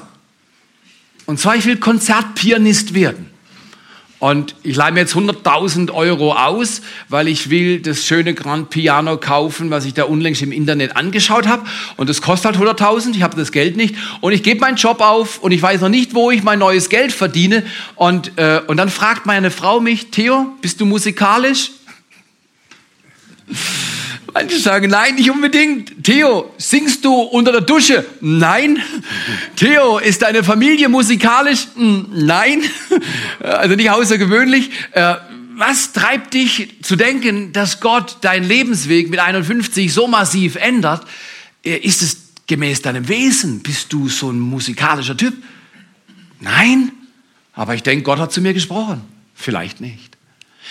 Und 1.28 1.38
zwar, 1.38 1.56
ich 1.56 1.66
will 1.66 1.76
Konzertpianist 1.76 2.94
werden. 2.94 3.26
Und 4.18 4.54
ich 4.62 4.74
leihe 4.74 4.92
mir 4.92 5.00
jetzt 5.00 5.14
100.000 5.14 5.92
Euro 5.92 6.32
aus, 6.32 6.80
weil 7.10 7.28
ich 7.28 7.50
will 7.50 7.80
das 7.80 8.06
schöne 8.06 8.32
Grand 8.32 8.70
Piano 8.70 9.18
kaufen, 9.18 9.68
was 9.68 9.84
ich 9.84 9.92
da 9.92 10.04
unlängst 10.04 10.40
im 10.40 10.52
Internet 10.52 10.96
angeschaut 10.96 11.46
habe. 11.46 11.66
Und 11.98 12.08
das 12.08 12.22
kostet 12.22 12.58
halt 12.58 12.78
100.000, 12.78 13.14
ich 13.14 13.22
habe 13.22 13.36
das 13.36 13.52
Geld 13.52 13.76
nicht. 13.76 13.94
Und 14.22 14.32
ich 14.32 14.42
gebe 14.42 14.60
meinen 14.60 14.78
Job 14.78 15.02
auf 15.02 15.38
und 15.40 15.52
ich 15.52 15.60
weiß 15.60 15.82
noch 15.82 15.90
nicht, 15.90 16.14
wo 16.14 16.30
ich 16.30 16.42
mein 16.42 16.60
neues 16.60 16.88
Geld 16.88 17.12
verdiene. 17.12 17.62
Und, 17.94 18.32
äh, 18.38 18.62
und 18.66 18.78
dann 18.78 18.88
fragt 18.88 19.26
meine 19.26 19.50
Frau 19.50 19.80
mich, 19.80 20.06
Theo, 20.06 20.46
bist 20.62 20.80
du 20.80 20.86
musikalisch? 20.86 21.72
Manche 24.40 24.60
sagen, 24.60 24.88
nein, 24.88 25.16
nicht 25.16 25.32
unbedingt. 25.32 26.04
Theo, 26.04 26.54
singst 26.58 27.04
du 27.04 27.12
unter 27.12 27.50
der 27.50 27.60
Dusche? 27.60 28.06
Nein. 28.20 28.80
Theo, 29.56 29.98
ist 29.98 30.22
deine 30.22 30.44
Familie 30.44 30.88
musikalisch? 30.88 31.66
Hm, 31.74 32.06
nein. 32.12 32.62
Also 33.40 33.74
nicht 33.74 33.90
außergewöhnlich. 33.90 34.70
Äh, 34.92 35.16
was 35.56 35.92
treibt 35.92 36.34
dich 36.34 36.76
zu 36.82 36.94
denken, 36.94 37.52
dass 37.52 37.80
Gott 37.80 38.18
deinen 38.20 38.46
Lebensweg 38.46 39.10
mit 39.10 39.18
51 39.18 39.92
so 39.92 40.06
massiv 40.06 40.54
ändert? 40.54 41.04
Äh, 41.64 41.78
ist 41.78 42.02
es 42.02 42.18
gemäß 42.46 42.80
deinem 42.80 43.08
Wesen? 43.08 43.58
Bist 43.64 43.92
du 43.92 44.08
so 44.08 44.30
ein 44.30 44.38
musikalischer 44.38 45.16
Typ? 45.16 45.34
Nein. 46.38 46.92
Aber 47.54 47.74
ich 47.74 47.82
denke, 47.82 48.04
Gott 48.04 48.20
hat 48.20 48.32
zu 48.32 48.40
mir 48.40 48.54
gesprochen. 48.54 49.00
Vielleicht 49.34 49.80
nicht. 49.80 50.07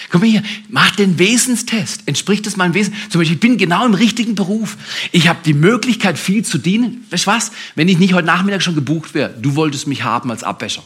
Komm 0.09 0.23
hier, 0.23 0.43
mach 0.69 0.95
den 0.95 1.19
Wesenstest. 1.19 2.03
Entspricht 2.05 2.47
es 2.47 2.55
meinem 2.55 2.73
Wesen? 2.73 2.93
Zum 3.09 3.19
Beispiel, 3.19 3.35
ich 3.35 3.39
bin 3.39 3.57
genau 3.57 3.85
im 3.85 3.93
richtigen 3.93 4.35
Beruf. 4.35 4.77
Ich 5.11 5.27
habe 5.27 5.39
die 5.43 5.53
Möglichkeit, 5.53 6.17
viel 6.17 6.45
zu 6.45 6.57
dienen. 6.57 7.05
Weißt 7.09 7.25
du 7.25 7.31
was? 7.31 7.51
Wenn 7.75 7.87
ich 7.87 7.97
nicht 7.97 8.13
heute 8.13 8.27
Nachmittag 8.27 8.61
schon 8.61 8.75
gebucht 8.75 9.13
wäre, 9.13 9.33
du 9.41 9.55
wolltest 9.55 9.87
mich 9.87 10.03
haben 10.03 10.31
als 10.31 10.43
Abwäscher. 10.43 10.83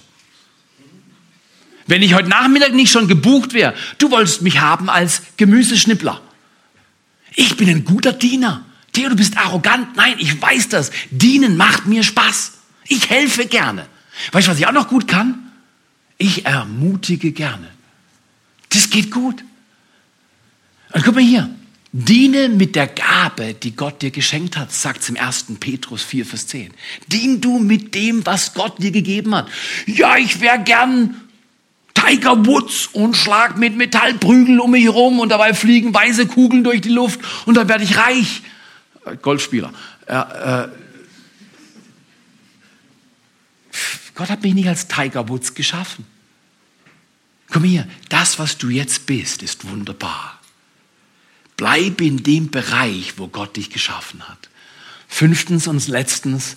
Wenn 1.87 2.01
ich 2.01 2.13
heute 2.13 2.29
Nachmittag 2.29 2.73
nicht 2.73 2.91
schon 2.91 3.07
gebucht 3.07 3.53
wäre, 3.53 3.73
du 3.97 4.11
wolltest 4.11 4.41
mich 4.41 4.59
haben 4.59 4.89
als 4.89 5.23
Gemüseschnippler. 5.37 6.21
Ich 7.35 7.57
bin 7.57 7.69
ein 7.69 7.85
guter 7.85 8.13
Diener. 8.13 8.65
Theo, 8.93 9.09
du 9.09 9.15
bist 9.15 9.37
arrogant. 9.37 9.95
Nein, 9.95 10.15
ich 10.19 10.41
weiß 10.41 10.69
das. 10.69 10.91
Dienen 11.11 11.57
macht 11.57 11.85
mir 11.85 12.03
Spaß. 12.03 12.53
Ich 12.87 13.09
helfe 13.09 13.45
gerne. 13.45 13.87
Weißt 14.31 14.47
du, 14.47 14.51
was 14.51 14.59
ich 14.59 14.67
auch 14.67 14.73
noch 14.73 14.87
gut 14.87 15.07
kann? 15.07 15.51
Ich 16.17 16.45
ermutige 16.45 17.31
gerne. 17.31 17.67
Das 18.73 18.89
geht 18.89 19.11
gut. 19.11 19.43
Und 20.93 21.03
guck 21.03 21.15
mal 21.15 21.23
hier. 21.23 21.49
Diene 21.93 22.47
mit 22.47 22.75
der 22.75 22.87
Gabe, 22.87 23.53
die 23.53 23.75
Gott 23.75 24.01
dir 24.01 24.11
geschenkt 24.11 24.55
hat, 24.55 24.71
sagt 24.71 25.07
im 25.09 25.17
1. 25.17 25.47
Petrus 25.59 26.03
4, 26.03 26.25
Vers 26.25 26.47
10. 26.47 26.73
Dien 27.07 27.41
du 27.41 27.59
mit 27.59 27.93
dem, 27.95 28.25
was 28.25 28.53
Gott 28.53 28.81
dir 28.81 28.91
gegeben 28.91 29.35
hat. 29.35 29.49
Ja, 29.87 30.15
ich 30.15 30.39
wäre 30.39 30.59
gern 30.63 31.15
Tiger 31.93 32.45
Woods 32.45 32.87
und 32.87 33.17
schlag 33.17 33.57
mit 33.57 33.75
Metallprügel 33.75 34.61
um 34.61 34.71
mich 34.71 34.85
herum 34.85 35.19
und 35.19 35.29
dabei 35.29 35.53
fliegen 35.53 35.93
weiße 35.93 36.27
Kugeln 36.27 36.63
durch 36.63 36.79
die 36.79 36.89
Luft 36.89 37.19
und 37.45 37.55
dann 37.55 37.67
werde 37.67 37.83
ich 37.83 37.97
reich. 37.97 38.41
Äh, 39.05 39.17
Golfspieler. 39.17 39.73
Äh, 40.07 40.15
äh, 40.15 40.67
Gott 44.15 44.29
hat 44.29 44.43
mich 44.43 44.53
nicht 44.53 44.69
als 44.69 44.87
Tiger 44.87 45.27
Woods 45.27 45.55
geschaffen. 45.55 46.05
Komm 47.51 47.65
hier, 47.65 47.87
das, 48.09 48.39
was 48.39 48.57
du 48.57 48.69
jetzt 48.69 49.05
bist, 49.05 49.43
ist 49.43 49.69
wunderbar. 49.69 50.39
Bleib 51.57 52.01
in 52.01 52.23
dem 52.23 52.49
Bereich, 52.49 53.17
wo 53.17 53.27
Gott 53.27 53.57
dich 53.57 53.69
geschaffen 53.69 54.27
hat. 54.27 54.49
Fünftens 55.07 55.67
und 55.67 55.85
letztens 55.87 56.55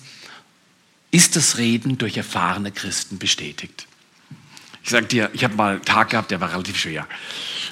ist 1.11 1.35
das 1.35 1.57
Reden 1.57 1.97
durch 1.97 2.17
erfahrene 2.17 2.71
Christen 2.71 3.19
bestätigt. 3.19 3.87
Ich 4.85 4.91
sage 4.91 5.07
dir, 5.07 5.31
ich 5.33 5.43
habe 5.43 5.55
mal 5.55 5.71
einen 5.73 5.81
Tag 5.81 6.11
gehabt, 6.11 6.29
der 6.29 6.39
war 6.41 6.51
relativ 6.51 6.77
schwer. 6.77 7.07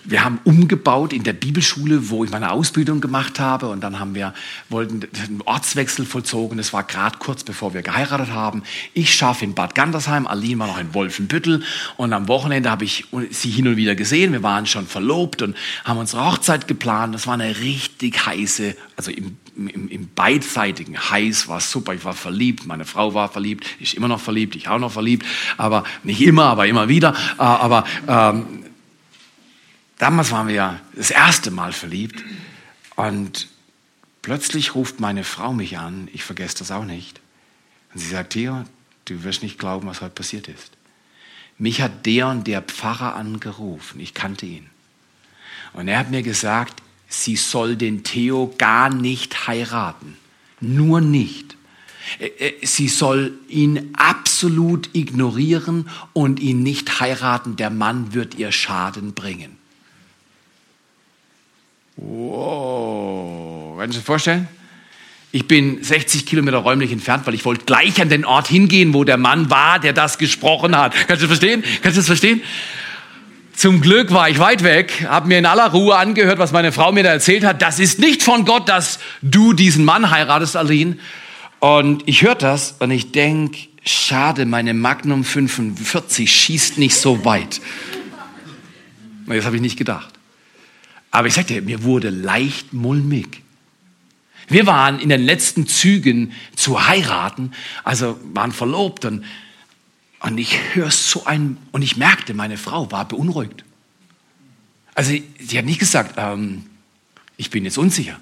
Wir 0.04 0.24
haben 0.24 0.40
umgebaut 0.46 1.14
in 1.14 1.22
der 1.22 1.34
Bibelschule, 1.34 2.10
wo 2.10 2.24
ich 2.24 2.32
meine 2.32 2.50
Ausbildung 2.50 3.02
gemacht 3.02 3.40
habe. 3.40 3.68
Und 3.68 3.82
dann 3.82 4.00
haben 4.00 4.16
wir, 4.16 4.34
wollten 4.70 5.08
einen 5.24 5.42
Ortswechsel 5.46 6.08
vollzogen. 6.08 6.58
Das 6.58 6.74
war 6.74 6.82
gerade 6.82 7.20
kurz 7.20 7.44
bevor 7.44 7.76
wir 7.76 7.84
geheiratet 7.84 8.32
haben. 8.32 8.64
Ich 8.96 9.14
schaffe 9.14 9.46
in 9.46 9.54
Bad 9.54 9.76
Gandersheim, 9.76 10.26
Aline 10.26 10.58
war 10.58 10.66
noch 10.66 10.80
in 10.80 10.96
Wolfenbüttel. 10.96 11.62
Und 11.98 12.14
am 12.14 12.28
Wochenende 12.28 12.72
habe 12.72 12.84
ich 12.84 13.06
sie 13.30 13.52
hin 13.52 13.68
und 13.68 13.76
wieder 13.76 13.94
gesehen. 13.94 14.32
Wir 14.32 14.42
waren 14.42 14.66
schon 14.66 14.88
verlobt 14.88 15.44
und 15.44 15.56
haben 15.86 16.00
unsere 16.00 16.26
Hochzeit 16.26 16.68
geplant. 16.68 17.14
Das 17.14 17.28
war 17.28 17.36
eine 17.36 17.60
richtig 17.60 18.26
heiße, 18.26 18.76
also 18.98 19.12
im 19.12 19.38
im, 19.56 19.88
im 19.90 20.10
beidseitigen 20.14 20.98
heiß 20.98 21.48
war 21.48 21.60
super. 21.60 21.94
Ich 21.94 22.06
war 22.06 22.14
verliebt, 22.14 22.66
meine 22.66 22.86
Frau 22.86 23.14
war 23.14 23.30
verliebt, 23.30 23.66
ich 23.80 23.96
immer 23.96 24.08
noch 24.08 24.22
verliebt, 24.22 24.56
ich 24.56 24.68
auch 24.68 24.80
noch 24.80 24.92
verliebt, 24.92 25.26
aber 25.58 25.84
nicht 26.04 26.22
immer, 26.22 26.46
aber 26.46 26.68
immer 26.68 26.88
wieder. 26.88 27.16
Äh, 27.38 27.44
aber 27.44 27.86
ähm, 28.08 28.64
Damals 30.04 30.32
waren 30.32 30.50
wir 30.50 30.56
ja 30.56 30.80
das 30.96 31.12
erste 31.12 31.50
Mal 31.50 31.72
verliebt 31.72 32.26
und 32.98 33.48
plötzlich 34.22 34.76
ruft 34.76 35.00
meine 35.00 35.24
Frau 35.24 35.54
mich 35.54 35.78
an, 35.78 36.10
ich 36.12 36.26
vergesse 36.26 36.58
das 36.58 36.72
auch 36.72 36.84
nicht. 36.84 37.22
Und 37.94 38.02
sie 38.02 38.10
sagt, 38.10 38.34
Theo, 38.34 38.66
du 39.06 39.24
wirst 39.24 39.44
nicht 39.44 39.60
glauben, 39.60 39.88
was 39.88 40.02
heute 40.02 40.14
passiert 40.14 40.50
ist. 40.50 40.72
Mich 41.58 41.82
hat 41.82 42.06
der 42.06 42.28
und 42.28 42.48
der 42.48 42.62
Pfarrer 42.62 43.16
angerufen, 43.16 44.02
ich 44.02 44.14
kannte 44.14 44.46
ihn. 44.46 44.70
Und 45.72 45.88
er 45.88 46.00
hat 46.00 46.12
mir 46.12 46.22
gesagt, 46.22 46.82
sie 47.14 47.36
soll 47.36 47.76
den 47.76 48.04
Theo 48.04 48.54
gar 48.58 48.90
nicht 48.94 49.48
heiraten. 49.48 50.18
Nur 50.60 51.02
nicht. 51.02 51.56
Sie 52.62 52.88
soll 52.88 53.34
ihn 53.48 53.94
absolut 53.94 54.90
ignorieren 54.94 55.90
und 56.12 56.40
ihn 56.40 56.64
nicht 56.64 57.00
heiraten. 57.00 57.56
Der 57.56 57.70
Mann 57.70 58.14
wird 58.14 58.36
ihr 58.36 58.52
Schaden 58.52 59.14
bringen. 59.14 59.58
Wow, 61.96 63.78
kannst 63.78 63.96
du 63.96 64.00
dir 64.00 64.06
vorstellen? 64.06 64.48
Ich 65.32 65.48
bin 65.48 65.84
60 65.84 66.26
Kilometer 66.26 66.58
räumlich 66.58 66.92
entfernt, 66.92 67.26
weil 67.26 67.34
ich 67.34 67.46
wollte 67.46 67.66
gleich 67.66 68.02
an 68.02 68.10
den 68.10 68.26
Ort 68.26 68.48
hingehen, 68.48 68.94
wo 68.94 69.04
der 69.04 69.18
Mann 69.18 69.50
war, 69.50 69.80
der 69.80 69.94
das 69.94 70.18
gesprochen 70.18 70.78
hat. 70.78 70.94
Kannst 70.94 71.24
du 71.24 71.28
das 71.28 71.40
verstehen? 71.40 71.64
Kannst 71.82 71.98
du 71.98 72.00
das 72.02 72.08
verstehen? 72.08 72.42
Zum 73.56 73.82
Glück 73.82 74.12
war 74.12 74.30
ich 74.30 74.40
weit 74.40 74.64
weg, 74.64 75.06
habe 75.08 75.28
mir 75.28 75.38
in 75.38 75.46
aller 75.46 75.72
Ruhe 75.72 75.96
angehört, 75.96 76.40
was 76.40 76.52
meine 76.52 76.72
Frau 76.72 76.92
mir 76.92 77.04
da 77.04 77.12
erzählt 77.12 77.46
hat. 77.46 77.62
Das 77.62 77.80
ist 77.80 78.00
nicht 78.00 78.24
von 78.24 78.46
Gott, 78.46 78.68
dass 78.68 79.00
du 79.22 79.54
diesen 79.54 79.86
Mann 79.86 80.10
heiratest, 80.10 80.58
Aline. 80.58 80.98
Und 81.60 82.04
ich 82.08 82.24
höre 82.24 82.36
das 82.36 82.76
und 82.80 82.92
ich 82.92 83.12
denk, 83.12 83.56
schade, 83.86 84.46
meine 84.46 84.74
Magnum 84.74 85.24
45 85.24 86.30
schießt 86.30 86.78
nicht 86.78 86.96
so 86.96 87.24
weit. 87.26 87.62
Das 89.28 89.46
habe 89.46 89.56
ich 89.56 89.62
nicht 89.62 89.78
gedacht. 89.78 90.14
Aber 91.12 91.28
ich 91.28 91.36
sagte, 91.36 91.62
mir 91.62 91.84
wurde 91.84 92.10
leicht 92.10 92.74
mulmig. 92.74 93.44
Wir 94.50 94.66
waren 94.66 95.00
in 95.00 95.10
den 95.10 95.22
letzten 95.24 95.68
Zügen 95.68 96.34
zu 96.56 96.88
heiraten, 96.88 97.52
also 97.84 98.20
waren 98.34 98.52
verlobt 98.52 99.06
und, 99.06 99.24
und 100.24 100.38
ich 100.38 100.74
höre 100.74 100.90
so 100.90 101.26
ein, 101.26 101.58
und 101.74 101.82
ich 101.82 101.98
merkte, 101.98 102.34
meine 102.34 102.58
Frau 102.58 102.90
war 102.92 103.06
beunruhigt. 103.06 103.66
Also 104.96 105.14
sie 105.40 105.58
hat 105.58 105.66
nicht 105.66 105.80
gesagt, 105.80 106.16
ähm, 106.18 106.66
ich 107.36 107.50
bin 107.50 107.66
jetzt 107.66 107.78
unsicher. 107.78 108.20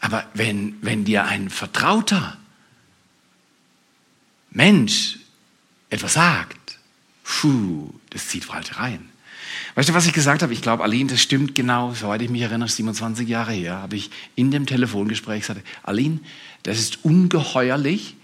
Aber 0.00 0.26
wenn, 0.34 0.76
wenn 0.82 1.04
dir 1.04 1.24
ein 1.24 1.48
Vertrauter 1.48 2.36
Mensch 4.50 5.20
etwas 5.88 6.14
sagt, 6.14 6.78
puh, 7.24 7.94
das 8.10 8.28
zieht 8.28 8.44
falsch 8.44 8.76
rein. 8.76 9.08
Weißt 9.74 9.88
du, 9.88 9.94
was 9.94 10.06
ich 10.06 10.12
gesagt 10.12 10.42
habe? 10.42 10.52
Ich 10.52 10.60
glaube, 10.60 10.82
Aline, 10.82 11.12
das 11.12 11.22
stimmt 11.22 11.54
genau, 11.54 11.94
soweit 11.94 12.20
ich 12.20 12.28
mich 12.28 12.42
erinnere, 12.42 12.68
27 12.68 13.26
Jahre 13.26 13.52
her, 13.52 13.78
habe 13.78 13.96
ich 13.96 14.10
in 14.34 14.50
dem 14.50 14.66
Telefongespräch 14.66 15.40
gesagt, 15.40 15.66
Aline, 15.82 16.20
das 16.62 16.78
ist 16.78 17.04
ungeheuerlich, 17.04 18.16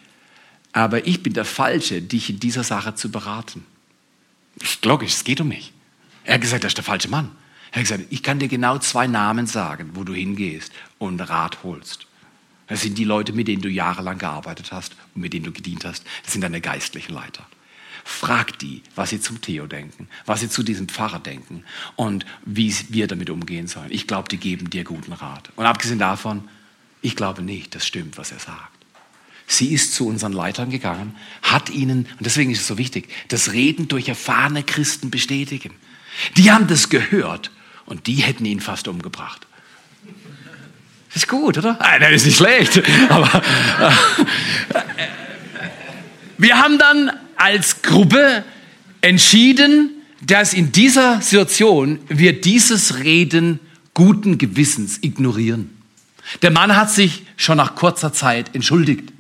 aber 0.73 1.07
ich 1.07 1.23
bin 1.23 1.33
der 1.33 1.45
Falsche, 1.45 2.03
dich 2.03 2.31
in 2.31 2.41
dieser 2.41 2.65
Sache 2.65 2.95
zu 2.95 3.11
beraten. 3.11 3.65
Ist 4.61 4.85
logisch, 4.85 5.15
es 5.15 5.25
geht 5.25 5.41
um 5.41 5.49
mich. 5.49 5.73
Er 6.25 6.35
hat 6.35 6.41
gesagt, 6.41 6.65
das 6.65 6.71
ist 6.71 6.79
der 6.79 6.85
falsche 6.85 7.09
Mann. 7.09 7.31
Er 7.71 7.77
hat 7.77 7.89
gesagt, 7.89 8.05
ich 8.11 8.23
kann 8.23 8.39
dir 8.39 8.49
genau 8.49 8.79
zwei 8.79 9.07
Namen 9.07 9.47
sagen, 9.47 9.91
wo 9.95 10.05
du 10.05 10.15
hingehst 10.15 10.73
und 10.99 11.21
Rat 11.21 11.63
holst. 11.63 12.07
Das 12.67 12.83
sind 12.83 12.99
die 12.99 13.05
Leute, 13.05 13.33
mit 13.33 13.49
denen 13.49 13.63
du 13.63 13.69
jahrelang 13.69 14.19
gearbeitet 14.19 14.73
hast 14.73 14.95
und 15.15 15.23
mit 15.23 15.33
denen 15.33 15.47
du 15.47 15.53
gedient 15.53 15.85
hast. 15.85 16.05
Das 16.23 16.33
sind 16.33 16.43
deine 16.43 16.61
geistlichen 16.61 17.15
Leiter. 17.15 17.47
Frag 18.05 18.59
die, 18.59 18.83
was 18.95 19.11
sie 19.11 19.21
zum 19.21 19.41
Theo 19.41 19.67
denken, 19.67 20.09
was 20.27 20.41
sie 20.41 20.49
zu 20.49 20.63
diesem 20.63 20.89
Pfarrer 20.89 21.19
denken 21.19 21.65
und 21.97 22.25
wie 22.45 22.75
wir 22.89 23.07
damit 23.07 23.31
umgehen 23.31 23.69
sollen. 23.69 23.91
Ich 23.91 24.07
glaube, 24.07 24.29
die 24.29 24.39
geben 24.39 24.71
dir 24.71 24.85
guten 24.85 25.13
Rat. 25.13 25.51
Und 25.57 25.67
abgesehen 25.67 25.99
davon, 25.99 26.49
ich 27.03 27.17
glaube 27.17 27.43
nicht, 27.43 27.75
das 27.75 27.87
stimmt, 27.87 28.17
was 28.19 28.33
er 28.33 28.39
sagt. 28.39 28.78
Sie 29.51 29.73
ist 29.73 29.95
zu 29.95 30.07
unseren 30.07 30.35
Leitern 30.35 30.69
gegangen, 30.69 31.17
hat 31.41 31.71
ihnen, 31.71 32.01
und 32.19 32.27
deswegen 32.27 32.51
ist 32.51 32.61
es 32.61 32.67
so 32.67 32.77
wichtig, 32.77 33.09
das 33.29 33.53
Reden 33.53 33.89
durch 33.89 34.09
erfahrene 34.09 34.63
Christen 34.63 35.11
bestätigen. 35.11 35.71
Die 36.37 36.53
haben 36.53 36.67
das 36.67 36.91
gehört 36.91 37.51
und 37.87 38.07
die 38.07 38.17
hätten 38.17 38.45
ihn 38.45 38.61
fast 38.61 38.89
umgebracht. 38.89 39.47
Ist 41.15 41.29
gut, 41.29 41.57
oder? 41.57 41.79
Nein, 41.81 42.13
ist 42.13 42.27
nicht 42.27 42.37
schlecht. 42.37 42.83
Aber 43.09 43.43
äh, 43.81 43.91
wir 46.37 46.59
haben 46.59 46.79
dann 46.79 47.11
als 47.37 47.81
Gruppe 47.81 48.45
entschieden, 49.01 49.93
dass 50.21 50.53
in 50.53 50.73
dieser 50.73 51.23
Situation 51.23 52.01
wir 52.09 52.39
dieses 52.39 52.99
Reden 52.99 53.61
guten 53.95 54.37
Gewissens 54.37 54.99
ignorieren. 55.01 55.71
Der 56.43 56.51
Mann 56.51 56.77
hat 56.77 56.91
sich 56.91 57.23
schon 57.39 57.57
nach 57.57 57.75
kurzer 57.75 58.13
Zeit 58.13 58.55
entschuldigt. 58.55 59.11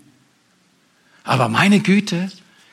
Aber 1.28 1.50
meine 1.50 1.80
Güte, 1.80 2.32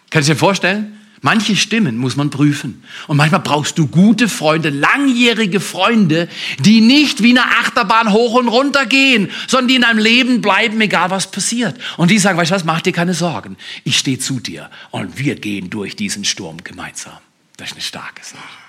kannst 0.10 0.30
du 0.30 0.34
dir 0.34 0.40
vorstellen? 0.40 0.98
Manche 1.22 1.58
Stimmen 1.58 1.98
muss 1.98 2.16
man 2.16 2.30
prüfen. 2.30 2.84
Und 3.08 3.18
manchmal 3.18 3.42
brauchst 3.42 3.78
du 3.78 3.88
gute 3.88 4.30
Freunde, 4.30 4.70
langjährige 4.70 5.60
Freunde, 5.60 6.30
die 6.60 6.80
nicht 6.80 7.22
wie 7.22 7.32
eine 7.32 7.44
Achterbahn 7.44 8.14
hoch 8.14 8.36
und 8.36 8.48
runter 8.48 8.86
gehen, 8.86 9.30
sondern 9.48 9.68
die 9.68 9.76
in 9.76 9.82
deinem 9.82 10.00
Leben 10.00 10.40
bleiben, 10.40 10.80
egal 10.80 11.10
was 11.10 11.30
passiert. 11.30 11.78
Und 11.98 12.12
die 12.12 12.18
sagen, 12.18 12.38
weißt 12.38 12.52
du 12.52 12.56
was, 12.56 12.64
mach 12.64 12.80
dir 12.80 12.94
keine 12.94 13.14
Sorgen. 13.14 13.58
Ich 13.84 13.98
stehe 13.98 14.20
zu 14.20 14.40
dir 14.40 14.70
und 14.92 15.20
wir 15.20 15.36
gehen 15.36 15.70
durch 15.70 15.98
diesen 15.98 16.24
Sturm 16.24 16.64
gemeinsam. 16.64 17.18
Das 17.58 17.70
ist 17.70 17.74
eine 17.74 17.82
starke 17.82 18.24
Sache. 18.24 18.66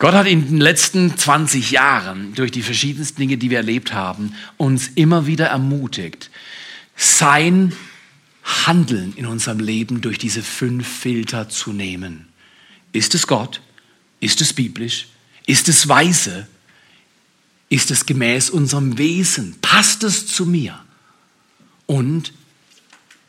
Gott 0.00 0.14
hat 0.14 0.26
in 0.26 0.46
den 0.46 0.60
letzten 0.60 1.16
20 1.16 1.72
Jahren 1.72 2.34
durch 2.34 2.50
die 2.50 2.62
verschiedensten 2.62 3.20
Dinge, 3.20 3.36
die 3.36 3.50
wir 3.50 3.58
erlebt 3.58 3.92
haben, 3.92 4.34
uns 4.56 4.88
immer 4.88 5.26
wieder 5.26 5.46
ermutigt, 5.48 6.29
sein 7.00 7.72
Handeln 8.44 9.14
in 9.16 9.24
unserem 9.24 9.58
Leben 9.58 10.02
durch 10.02 10.18
diese 10.18 10.42
fünf 10.42 10.86
Filter 10.86 11.48
zu 11.48 11.72
nehmen. 11.72 12.28
Ist 12.92 13.14
es 13.14 13.26
Gott? 13.26 13.62
Ist 14.20 14.42
es 14.42 14.52
biblisch? 14.52 15.08
Ist 15.46 15.68
es 15.68 15.88
weise? 15.88 16.46
Ist 17.70 17.90
es 17.90 18.04
gemäß 18.04 18.50
unserem 18.50 18.98
Wesen? 18.98 19.56
Passt 19.62 20.04
es 20.04 20.26
zu 20.26 20.44
mir? 20.44 20.78
Und 21.86 22.34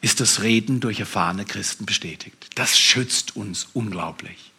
ist 0.02 0.20
das 0.20 0.42
Reden 0.42 0.82
durch 0.82 1.00
erfahrene 1.00 1.46
Christen 1.46 1.86
bestätigt? 1.86 2.50
Das 2.56 2.78
schützt 2.78 3.38
uns 3.38 3.70
unglaublich. 3.74 4.52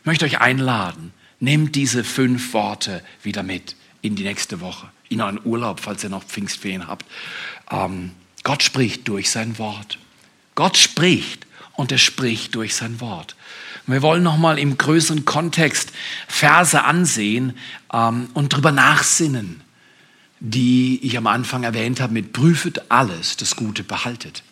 Ich 0.00 0.06
möchte 0.06 0.24
euch 0.24 0.40
einladen, 0.40 1.12
nehmt 1.40 1.74
diese 1.74 2.04
fünf 2.04 2.54
Worte 2.54 3.04
wieder 3.22 3.42
mit 3.42 3.76
in 4.00 4.14
die 4.14 4.22
nächste 4.22 4.60
Woche, 4.60 4.88
in 5.10 5.20
euren 5.20 5.44
Urlaub, 5.44 5.80
falls 5.80 6.04
ihr 6.04 6.10
noch 6.10 6.24
Pfingstferien 6.24 6.86
habt. 6.86 7.04
Ähm, 7.70 8.12
Gott 8.46 8.62
spricht 8.62 9.08
durch 9.08 9.28
sein 9.28 9.58
Wort. 9.58 9.98
Gott 10.54 10.76
spricht 10.76 11.48
und 11.72 11.90
er 11.90 11.98
spricht 11.98 12.54
durch 12.54 12.76
sein 12.76 13.00
Wort. 13.00 13.34
wir 13.86 14.02
wollen 14.02 14.22
nochmal 14.22 14.60
im 14.60 14.78
größeren 14.78 15.24
Kontext 15.24 15.90
Verse 16.28 16.80
ansehen 16.84 17.58
ähm, 17.92 18.28
und 18.34 18.50
drüber 18.50 18.70
nachsinnen, 18.70 19.62
die 20.38 21.00
ich 21.02 21.18
am 21.18 21.26
Anfang 21.26 21.64
erwähnt 21.64 21.98
habe 21.98 22.12
mit 22.12 22.32
prüfet 22.32 22.88
alles, 22.88 23.36
das 23.36 23.56
Gute 23.56 23.82
behaltet. 23.82 24.44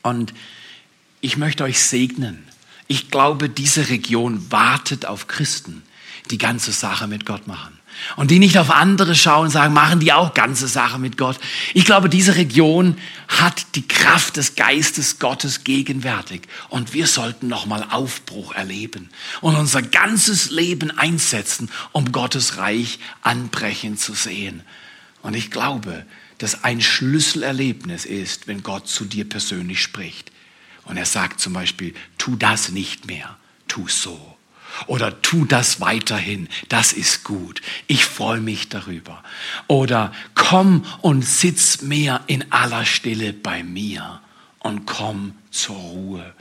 Und 0.00 0.32
ich 1.20 1.36
möchte 1.36 1.64
euch 1.64 1.80
segnen. 1.80 2.48
Ich 2.86 3.10
glaube, 3.10 3.50
diese 3.50 3.90
Region 3.90 4.50
wartet 4.50 5.04
auf 5.04 5.26
Christen, 5.26 5.82
die 6.30 6.38
ganze 6.38 6.72
Sache 6.72 7.08
mit 7.08 7.26
Gott 7.26 7.46
machen. 7.46 7.78
Und 8.16 8.30
die 8.30 8.38
nicht 8.38 8.58
auf 8.58 8.70
andere 8.70 9.14
schauen 9.14 9.50
sagen, 9.50 9.74
machen 9.74 10.00
die 10.00 10.12
auch 10.12 10.34
ganze 10.34 10.68
Sache 10.68 10.98
mit 10.98 11.16
Gott. 11.16 11.38
Ich 11.74 11.84
glaube, 11.84 12.08
diese 12.08 12.36
Region 12.36 12.96
hat 13.28 13.74
die 13.74 13.86
Kraft 13.86 14.36
des 14.36 14.54
Geistes 14.54 15.18
Gottes 15.18 15.64
gegenwärtig. 15.64 16.42
Und 16.68 16.92
wir 16.92 17.06
sollten 17.06 17.48
nochmal 17.48 17.86
Aufbruch 17.90 18.54
erleben 18.54 19.10
und 19.40 19.56
unser 19.56 19.82
ganzes 19.82 20.50
Leben 20.50 20.90
einsetzen, 20.96 21.70
um 21.92 22.12
Gottes 22.12 22.56
Reich 22.56 22.98
anbrechen 23.22 23.96
zu 23.96 24.14
sehen. 24.14 24.62
Und 25.22 25.34
ich 25.34 25.50
glaube, 25.50 26.04
dass 26.38 26.64
ein 26.64 26.80
Schlüsselerlebnis 26.80 28.06
ist, 28.06 28.46
wenn 28.46 28.62
Gott 28.62 28.88
zu 28.88 29.04
dir 29.04 29.28
persönlich 29.28 29.82
spricht. 29.82 30.32
Und 30.84 30.96
er 30.96 31.06
sagt 31.06 31.40
zum 31.40 31.52
Beispiel, 31.52 31.94
tu 32.16 32.36
das 32.36 32.70
nicht 32.70 33.06
mehr, 33.06 33.36
tu 33.68 33.86
so. 33.86 34.36
Oder 34.86 35.20
tu 35.22 35.44
das 35.44 35.80
weiterhin, 35.80 36.48
das 36.68 36.92
ist 36.92 37.24
gut. 37.24 37.60
Ich 37.86 38.04
freue 38.04 38.40
mich 38.40 38.68
darüber. 38.68 39.22
Oder 39.66 40.12
komm 40.34 40.84
und 41.00 41.24
sitz 41.24 41.82
mehr 41.82 42.22
in 42.26 42.50
aller 42.52 42.84
Stille 42.84 43.32
bei 43.32 43.62
mir 43.62 44.20
und 44.60 44.86
komm 44.86 45.34
zur 45.50 45.76
Ruhe. 45.76 46.34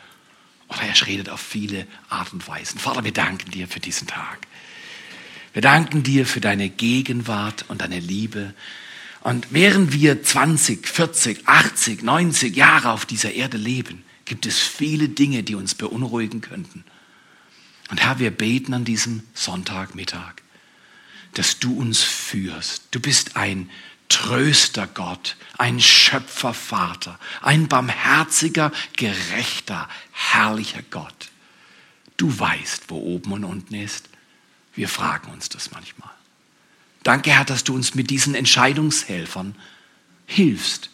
Oder 0.67 0.81
er 0.83 1.07
redet 1.07 1.29
auf 1.29 1.41
viele 1.41 1.87
Art 2.09 2.31
und 2.31 2.47
Weisen. 2.47 2.79
Vater, 2.79 3.03
wir 3.03 3.13
danken 3.13 3.51
dir 3.51 3.67
für 3.67 3.79
diesen 3.79 4.07
Tag. 4.07 4.39
Wir 5.53 5.61
danken 5.61 6.03
dir 6.03 6.25
für 6.25 6.41
deine 6.41 6.69
Gegenwart 6.69 7.65
und 7.69 7.81
deine 7.81 7.99
Liebe. 7.99 8.53
Und 9.21 9.47
während 9.49 9.93
wir 9.93 10.23
20, 10.23 10.87
40, 10.87 11.47
80, 11.47 12.03
90 12.03 12.55
Jahre 12.55 12.91
auf 12.91 13.05
dieser 13.05 13.33
Erde 13.33 13.57
leben, 13.57 14.03
gibt 14.25 14.45
es 14.45 14.59
viele 14.59 15.09
Dinge, 15.09 15.43
die 15.43 15.55
uns 15.55 15.73
beunruhigen 15.75 16.41
könnten. 16.41 16.83
Und 17.89 18.01
Herr, 18.01 18.19
wir 18.19 18.31
beten 18.31 18.73
an 18.73 18.85
diesem 18.85 19.23
Sonntagmittag, 19.33 20.35
dass 21.33 21.59
du 21.59 21.77
uns 21.77 22.01
führst. 22.01 22.83
Du 22.91 22.99
bist 22.99 23.35
ein 23.35 23.69
Tröster 24.09 24.87
Gott, 24.87 25.37
ein 25.57 25.79
Schöpfervater, 25.79 27.19
ein 27.41 27.67
barmherziger, 27.67 28.71
gerechter, 28.95 29.87
herrlicher 30.11 30.81
Gott. 30.89 31.29
Du 32.17 32.37
weißt, 32.37 32.85
wo 32.89 32.97
oben 32.97 33.33
und 33.33 33.43
unten 33.43 33.75
ist. 33.75 34.09
Wir 34.73 34.89
fragen 34.89 35.31
uns 35.31 35.49
das 35.49 35.71
manchmal. 35.71 36.09
Danke, 37.03 37.31
Herr, 37.31 37.45
dass 37.45 37.63
du 37.63 37.75
uns 37.75 37.95
mit 37.95 38.09
diesen 38.09 38.35
Entscheidungshelfern 38.35 39.55
hilfst, 40.25 40.89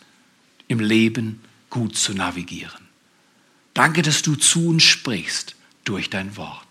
im 0.67 0.79
Leben 0.79 1.41
gut 1.69 1.97
zu 1.97 2.13
navigieren. 2.13 2.87
Danke, 3.73 4.01
dass 4.01 4.21
du 4.21 4.35
zu 4.35 4.69
uns 4.69 4.83
sprichst 4.83 5.55
durch 5.83 6.09
dein 6.09 6.35
Wort 6.37 6.64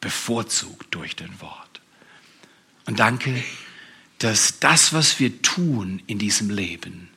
bevorzugt 0.00 0.94
durch 0.94 1.16
dein 1.16 1.40
Wort. 1.40 1.80
Und 2.86 2.98
danke, 2.98 3.42
dass 4.18 4.58
das, 4.60 4.92
was 4.92 5.18
wir 5.18 5.42
tun 5.42 6.02
in 6.06 6.18
diesem 6.18 6.50
Leben, 6.50 7.08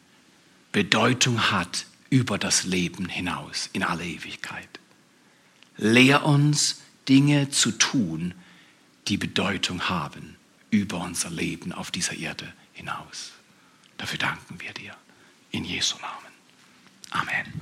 Bedeutung 0.71 1.51
hat 1.51 1.85
über 2.09 2.37
das 2.37 2.63
Leben 2.63 3.09
hinaus 3.09 3.69
in 3.73 3.83
alle 3.83 4.05
Ewigkeit. 4.05 4.79
Lehr 5.77 6.25
uns, 6.25 6.81
Dinge 7.09 7.49
zu 7.49 7.71
tun, 7.71 8.33
die 9.07 9.17
Bedeutung 9.17 9.89
haben 9.89 10.35
über 10.69 11.01
unser 11.01 11.29
Leben 11.29 11.73
auf 11.73 11.91
dieser 11.91 12.15
Erde 12.15 12.51
hinaus. 12.73 13.31
Dafür 13.97 14.17
danken 14.17 14.59
wir 14.59 14.73
dir. 14.73 14.95
In 15.51 15.65
Jesu 15.65 15.97
Namen. 15.97 16.33
Amen. 17.11 17.61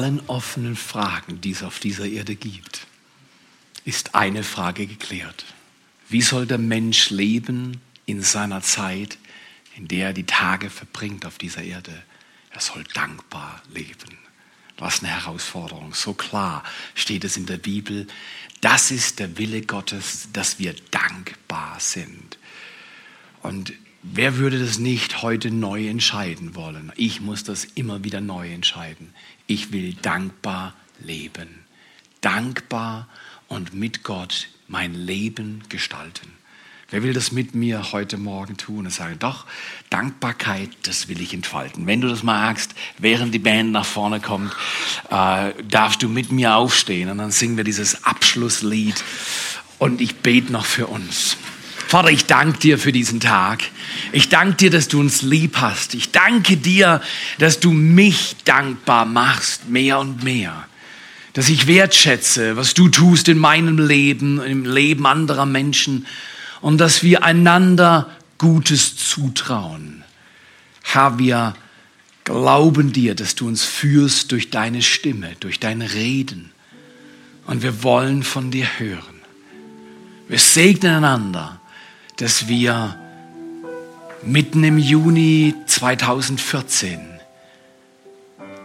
Allen 0.00 0.22
offenen 0.28 0.76
Fragen, 0.76 1.42
die 1.42 1.50
es 1.50 1.62
auf 1.62 1.78
dieser 1.78 2.06
Erde 2.06 2.34
gibt, 2.34 2.86
ist 3.84 4.14
eine 4.14 4.42
Frage 4.42 4.86
geklärt. 4.86 5.44
Wie 6.08 6.22
soll 6.22 6.46
der 6.46 6.56
Mensch 6.56 7.10
leben 7.10 7.82
in 8.06 8.22
seiner 8.22 8.62
Zeit, 8.62 9.18
in 9.76 9.88
der 9.88 10.08
er 10.08 10.12
die 10.14 10.24
Tage 10.24 10.70
verbringt 10.70 11.26
auf 11.26 11.36
dieser 11.36 11.62
Erde? 11.62 12.02
Er 12.50 12.60
soll 12.62 12.82
dankbar 12.94 13.60
leben. 13.74 14.16
Was 14.78 15.02
eine 15.02 15.12
Herausforderung. 15.12 15.92
So 15.92 16.14
klar 16.14 16.64
steht 16.94 17.24
es 17.24 17.36
in 17.36 17.44
der 17.44 17.58
Bibel. 17.58 18.06
Das 18.62 18.90
ist 18.90 19.18
der 19.18 19.36
Wille 19.36 19.60
Gottes, 19.60 20.28
dass 20.32 20.58
wir 20.58 20.74
dankbar 20.90 21.78
sind. 21.78 22.38
Und 23.42 23.74
wer 24.02 24.38
würde 24.38 24.58
das 24.58 24.78
nicht 24.78 25.20
heute 25.20 25.50
neu 25.50 25.88
entscheiden 25.88 26.54
wollen? 26.54 26.90
Ich 26.96 27.20
muss 27.20 27.44
das 27.44 27.66
immer 27.66 28.02
wieder 28.02 28.22
neu 28.22 28.50
entscheiden 28.50 29.12
ich 29.50 29.72
will 29.72 29.94
dankbar 29.94 30.74
leben. 31.00 31.48
Dankbar 32.20 33.08
und 33.48 33.74
mit 33.74 34.04
Gott 34.04 34.48
mein 34.68 34.94
Leben 34.94 35.64
gestalten. 35.68 36.32
Wer 36.90 37.02
will 37.02 37.12
das 37.12 37.32
mit 37.32 37.54
mir 37.54 37.92
heute 37.92 38.16
Morgen 38.16 38.56
tun 38.56 38.86
und 38.86 38.90
sagen, 38.92 39.16
doch, 39.18 39.46
Dankbarkeit, 39.90 40.70
das 40.82 41.08
will 41.08 41.20
ich 41.20 41.34
entfalten. 41.34 41.86
Wenn 41.86 42.00
du 42.00 42.08
das 42.08 42.22
magst, 42.22 42.74
während 42.98 43.34
die 43.34 43.38
Band 43.40 43.72
nach 43.72 43.84
vorne 43.84 44.20
kommt, 44.20 44.52
äh, 45.10 45.52
darfst 45.68 46.02
du 46.02 46.08
mit 46.08 46.30
mir 46.30 46.54
aufstehen 46.54 47.08
und 47.08 47.18
dann 47.18 47.32
singen 47.32 47.56
wir 47.56 47.64
dieses 47.64 48.04
Abschlusslied 48.04 49.02
und 49.78 50.00
ich 50.00 50.16
bete 50.16 50.52
noch 50.52 50.64
für 50.64 50.86
uns. 50.86 51.36
Vater, 51.90 52.10
ich 52.10 52.26
danke 52.26 52.56
dir 52.60 52.78
für 52.78 52.92
diesen 52.92 53.18
Tag. 53.18 53.64
Ich 54.12 54.28
danke 54.28 54.54
dir, 54.54 54.70
dass 54.70 54.86
du 54.86 55.00
uns 55.00 55.22
lieb 55.22 55.56
hast. 55.56 55.94
Ich 55.94 56.12
danke 56.12 56.56
dir, 56.56 57.00
dass 57.38 57.58
du 57.58 57.72
mich 57.72 58.36
dankbar 58.44 59.04
machst, 59.06 59.68
mehr 59.68 59.98
und 59.98 60.22
mehr. 60.22 60.68
Dass 61.32 61.48
ich 61.48 61.66
wertschätze, 61.66 62.56
was 62.56 62.74
du 62.74 62.88
tust 62.90 63.26
in 63.26 63.38
meinem 63.38 63.84
Leben, 63.84 64.40
im 64.40 64.66
Leben 64.66 65.04
anderer 65.04 65.46
Menschen 65.46 66.06
und 66.60 66.78
dass 66.78 67.02
wir 67.02 67.24
einander 67.24 68.08
Gutes 68.38 68.96
zutrauen. 68.96 70.04
Herr, 70.84 71.18
wir 71.18 71.54
glauben 72.22 72.92
dir, 72.92 73.16
dass 73.16 73.34
du 73.34 73.48
uns 73.48 73.64
führst 73.64 74.30
durch 74.30 74.50
deine 74.50 74.82
Stimme, 74.82 75.32
durch 75.40 75.58
deine 75.58 75.92
Reden. 75.92 76.52
Und 77.48 77.64
wir 77.64 77.82
wollen 77.82 78.22
von 78.22 78.52
dir 78.52 78.78
hören. 78.78 79.22
Wir 80.28 80.38
segnen 80.38 80.94
einander, 80.94 81.59
dass 82.20 82.48
wir 82.48 82.96
mitten 84.22 84.62
im 84.62 84.76
Juni 84.76 85.54
2014 85.66 87.00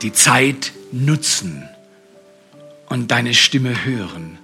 die 0.01 0.12
Zeit 0.12 0.74
nutzen 0.91 1.64
und 2.89 3.12
deine 3.12 3.34
Stimme 3.34 3.86
hören, 3.86 4.38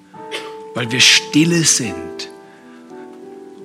weil 0.76 0.92
wir 0.94 1.02
stille 1.02 1.66
sind 1.66 2.30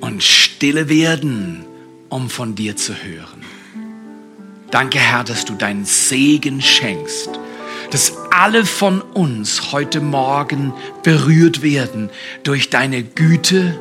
und 0.00 0.24
stille 0.24 0.88
werden, 0.88 1.64
um 2.08 2.28
von 2.28 2.56
dir 2.56 2.76
zu 2.76 2.94
hören. 2.94 3.44
Danke, 4.72 4.98
Herr, 4.98 5.22
dass 5.22 5.44
du 5.44 5.54
deinen 5.54 5.84
Segen 5.84 6.60
schenkst, 6.60 7.30
dass 7.92 8.14
alle 8.32 8.66
von 8.66 9.00
uns 9.00 9.70
heute 9.70 10.00
Morgen 10.00 10.74
berührt 11.04 11.62
werden 11.62 12.10
durch 12.42 12.68
deine 12.68 13.04
Güte 13.04 13.78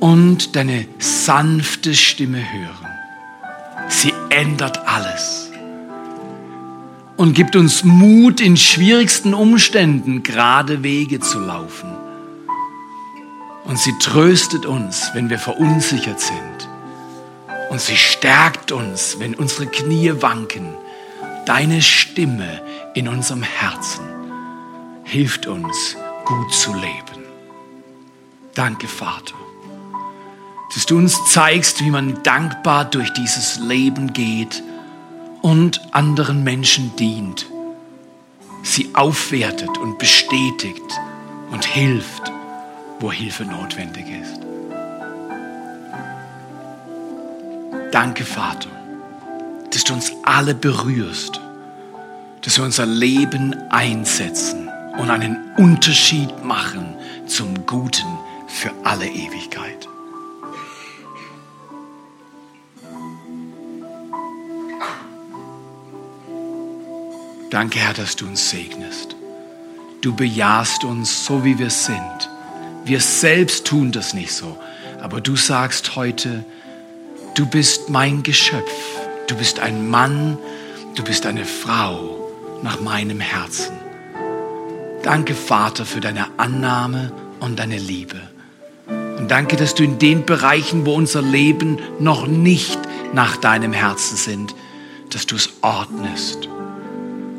und 0.00 0.56
deine 0.56 0.86
sanfte 0.98 1.94
Stimme 1.94 2.42
hören. 2.52 2.88
Sie 3.88 4.12
ändert 4.30 4.86
alles 4.86 5.50
und 7.16 7.34
gibt 7.34 7.54
uns 7.54 7.84
Mut, 7.84 8.40
in 8.40 8.56
schwierigsten 8.56 9.34
Umständen 9.34 10.22
gerade 10.22 10.82
Wege 10.82 11.20
zu 11.20 11.38
laufen. 11.38 11.90
Und 13.64 13.78
sie 13.78 13.92
tröstet 14.00 14.64
uns, 14.64 15.10
wenn 15.12 15.28
wir 15.28 15.38
verunsichert 15.38 16.18
sind. 16.18 16.68
Und 17.68 17.80
sie 17.80 17.96
stärkt 17.96 18.72
uns, 18.72 19.16
wenn 19.18 19.34
unsere 19.34 19.66
Knie 19.66 20.12
wanken. 20.22 20.74
Deine 21.44 21.82
Stimme 21.82 22.62
in 22.94 23.06
unserem 23.06 23.42
Herzen 23.42 24.04
hilft 25.04 25.46
uns, 25.46 25.96
gut 26.24 26.52
zu 26.52 26.72
leben. 26.72 27.24
Danke, 28.54 28.88
Vater, 28.88 29.34
dass 30.74 30.86
du 30.86 30.98
uns 30.98 31.24
zeigst, 31.26 31.84
wie 31.84 31.90
man 31.90 32.22
dankbar 32.22 32.84
durch 32.84 33.12
dieses 33.12 33.58
Leben 33.58 34.12
geht 34.12 34.62
und 35.42 35.80
anderen 35.92 36.44
Menschen 36.44 36.94
dient, 36.96 37.46
sie 38.62 38.90
aufwertet 38.94 39.78
und 39.78 39.98
bestätigt 39.98 41.00
und 41.50 41.64
hilft, 41.64 42.30
wo 43.00 43.10
Hilfe 43.10 43.44
notwendig 43.44 44.04
ist. 44.08 44.40
Danke, 47.90 48.24
Vater, 48.24 48.68
dass 49.72 49.82
du 49.82 49.94
uns 49.94 50.12
alle 50.22 50.54
berührst, 50.54 51.40
dass 52.42 52.56
wir 52.58 52.64
unser 52.64 52.86
Leben 52.86 53.56
einsetzen 53.70 54.68
und 54.98 55.10
einen 55.10 55.36
Unterschied 55.56 56.44
machen 56.44 56.94
zum 57.26 57.66
Guten 57.66 58.06
für 58.46 58.70
alle 58.84 59.06
Ewigkeit. 59.06 59.88
Danke, 67.50 67.80
Herr, 67.80 67.94
dass 67.94 68.14
du 68.14 68.26
uns 68.26 68.48
segnest. 68.48 69.16
Du 70.02 70.14
bejahst 70.14 70.84
uns 70.84 71.26
so, 71.26 71.44
wie 71.44 71.58
wir 71.58 71.70
sind. 71.70 72.30
Wir 72.84 73.00
selbst 73.00 73.66
tun 73.66 73.90
das 73.90 74.14
nicht 74.14 74.32
so. 74.32 74.56
Aber 75.00 75.20
du 75.20 75.34
sagst 75.34 75.96
heute, 75.96 76.44
du 77.34 77.46
bist 77.46 77.90
mein 77.90 78.22
Geschöpf. 78.22 78.70
Du 79.26 79.34
bist 79.34 79.58
ein 79.58 79.90
Mann, 79.90 80.38
du 80.94 81.02
bist 81.02 81.26
eine 81.26 81.44
Frau 81.44 82.30
nach 82.62 82.80
meinem 82.80 83.18
Herzen. 83.18 83.76
Danke, 85.02 85.34
Vater, 85.34 85.84
für 85.84 86.00
deine 86.00 86.26
Annahme 86.36 87.12
und 87.40 87.58
deine 87.58 87.78
Liebe. 87.78 88.20
Und 88.86 89.28
danke, 89.28 89.56
dass 89.56 89.74
du 89.74 89.82
in 89.82 89.98
den 89.98 90.24
Bereichen, 90.24 90.86
wo 90.86 90.94
unser 90.94 91.20
Leben 91.20 91.78
noch 91.98 92.28
nicht 92.28 92.78
nach 93.12 93.36
deinem 93.38 93.72
Herzen 93.72 94.16
sind, 94.16 94.54
dass 95.10 95.26
du 95.26 95.34
es 95.34 95.50
ordnest 95.62 96.48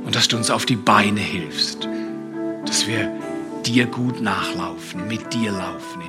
und 0.05 0.15
dass 0.15 0.27
du 0.27 0.37
uns 0.37 0.49
auf 0.49 0.65
die 0.65 0.75
Beine 0.75 1.19
hilfst, 1.19 1.87
dass 2.65 2.87
wir 2.87 3.11
dir 3.65 3.85
gut 3.85 4.21
nachlaufen, 4.21 5.07
mit 5.07 5.33
dir 5.33 5.51
laufen 5.51 6.01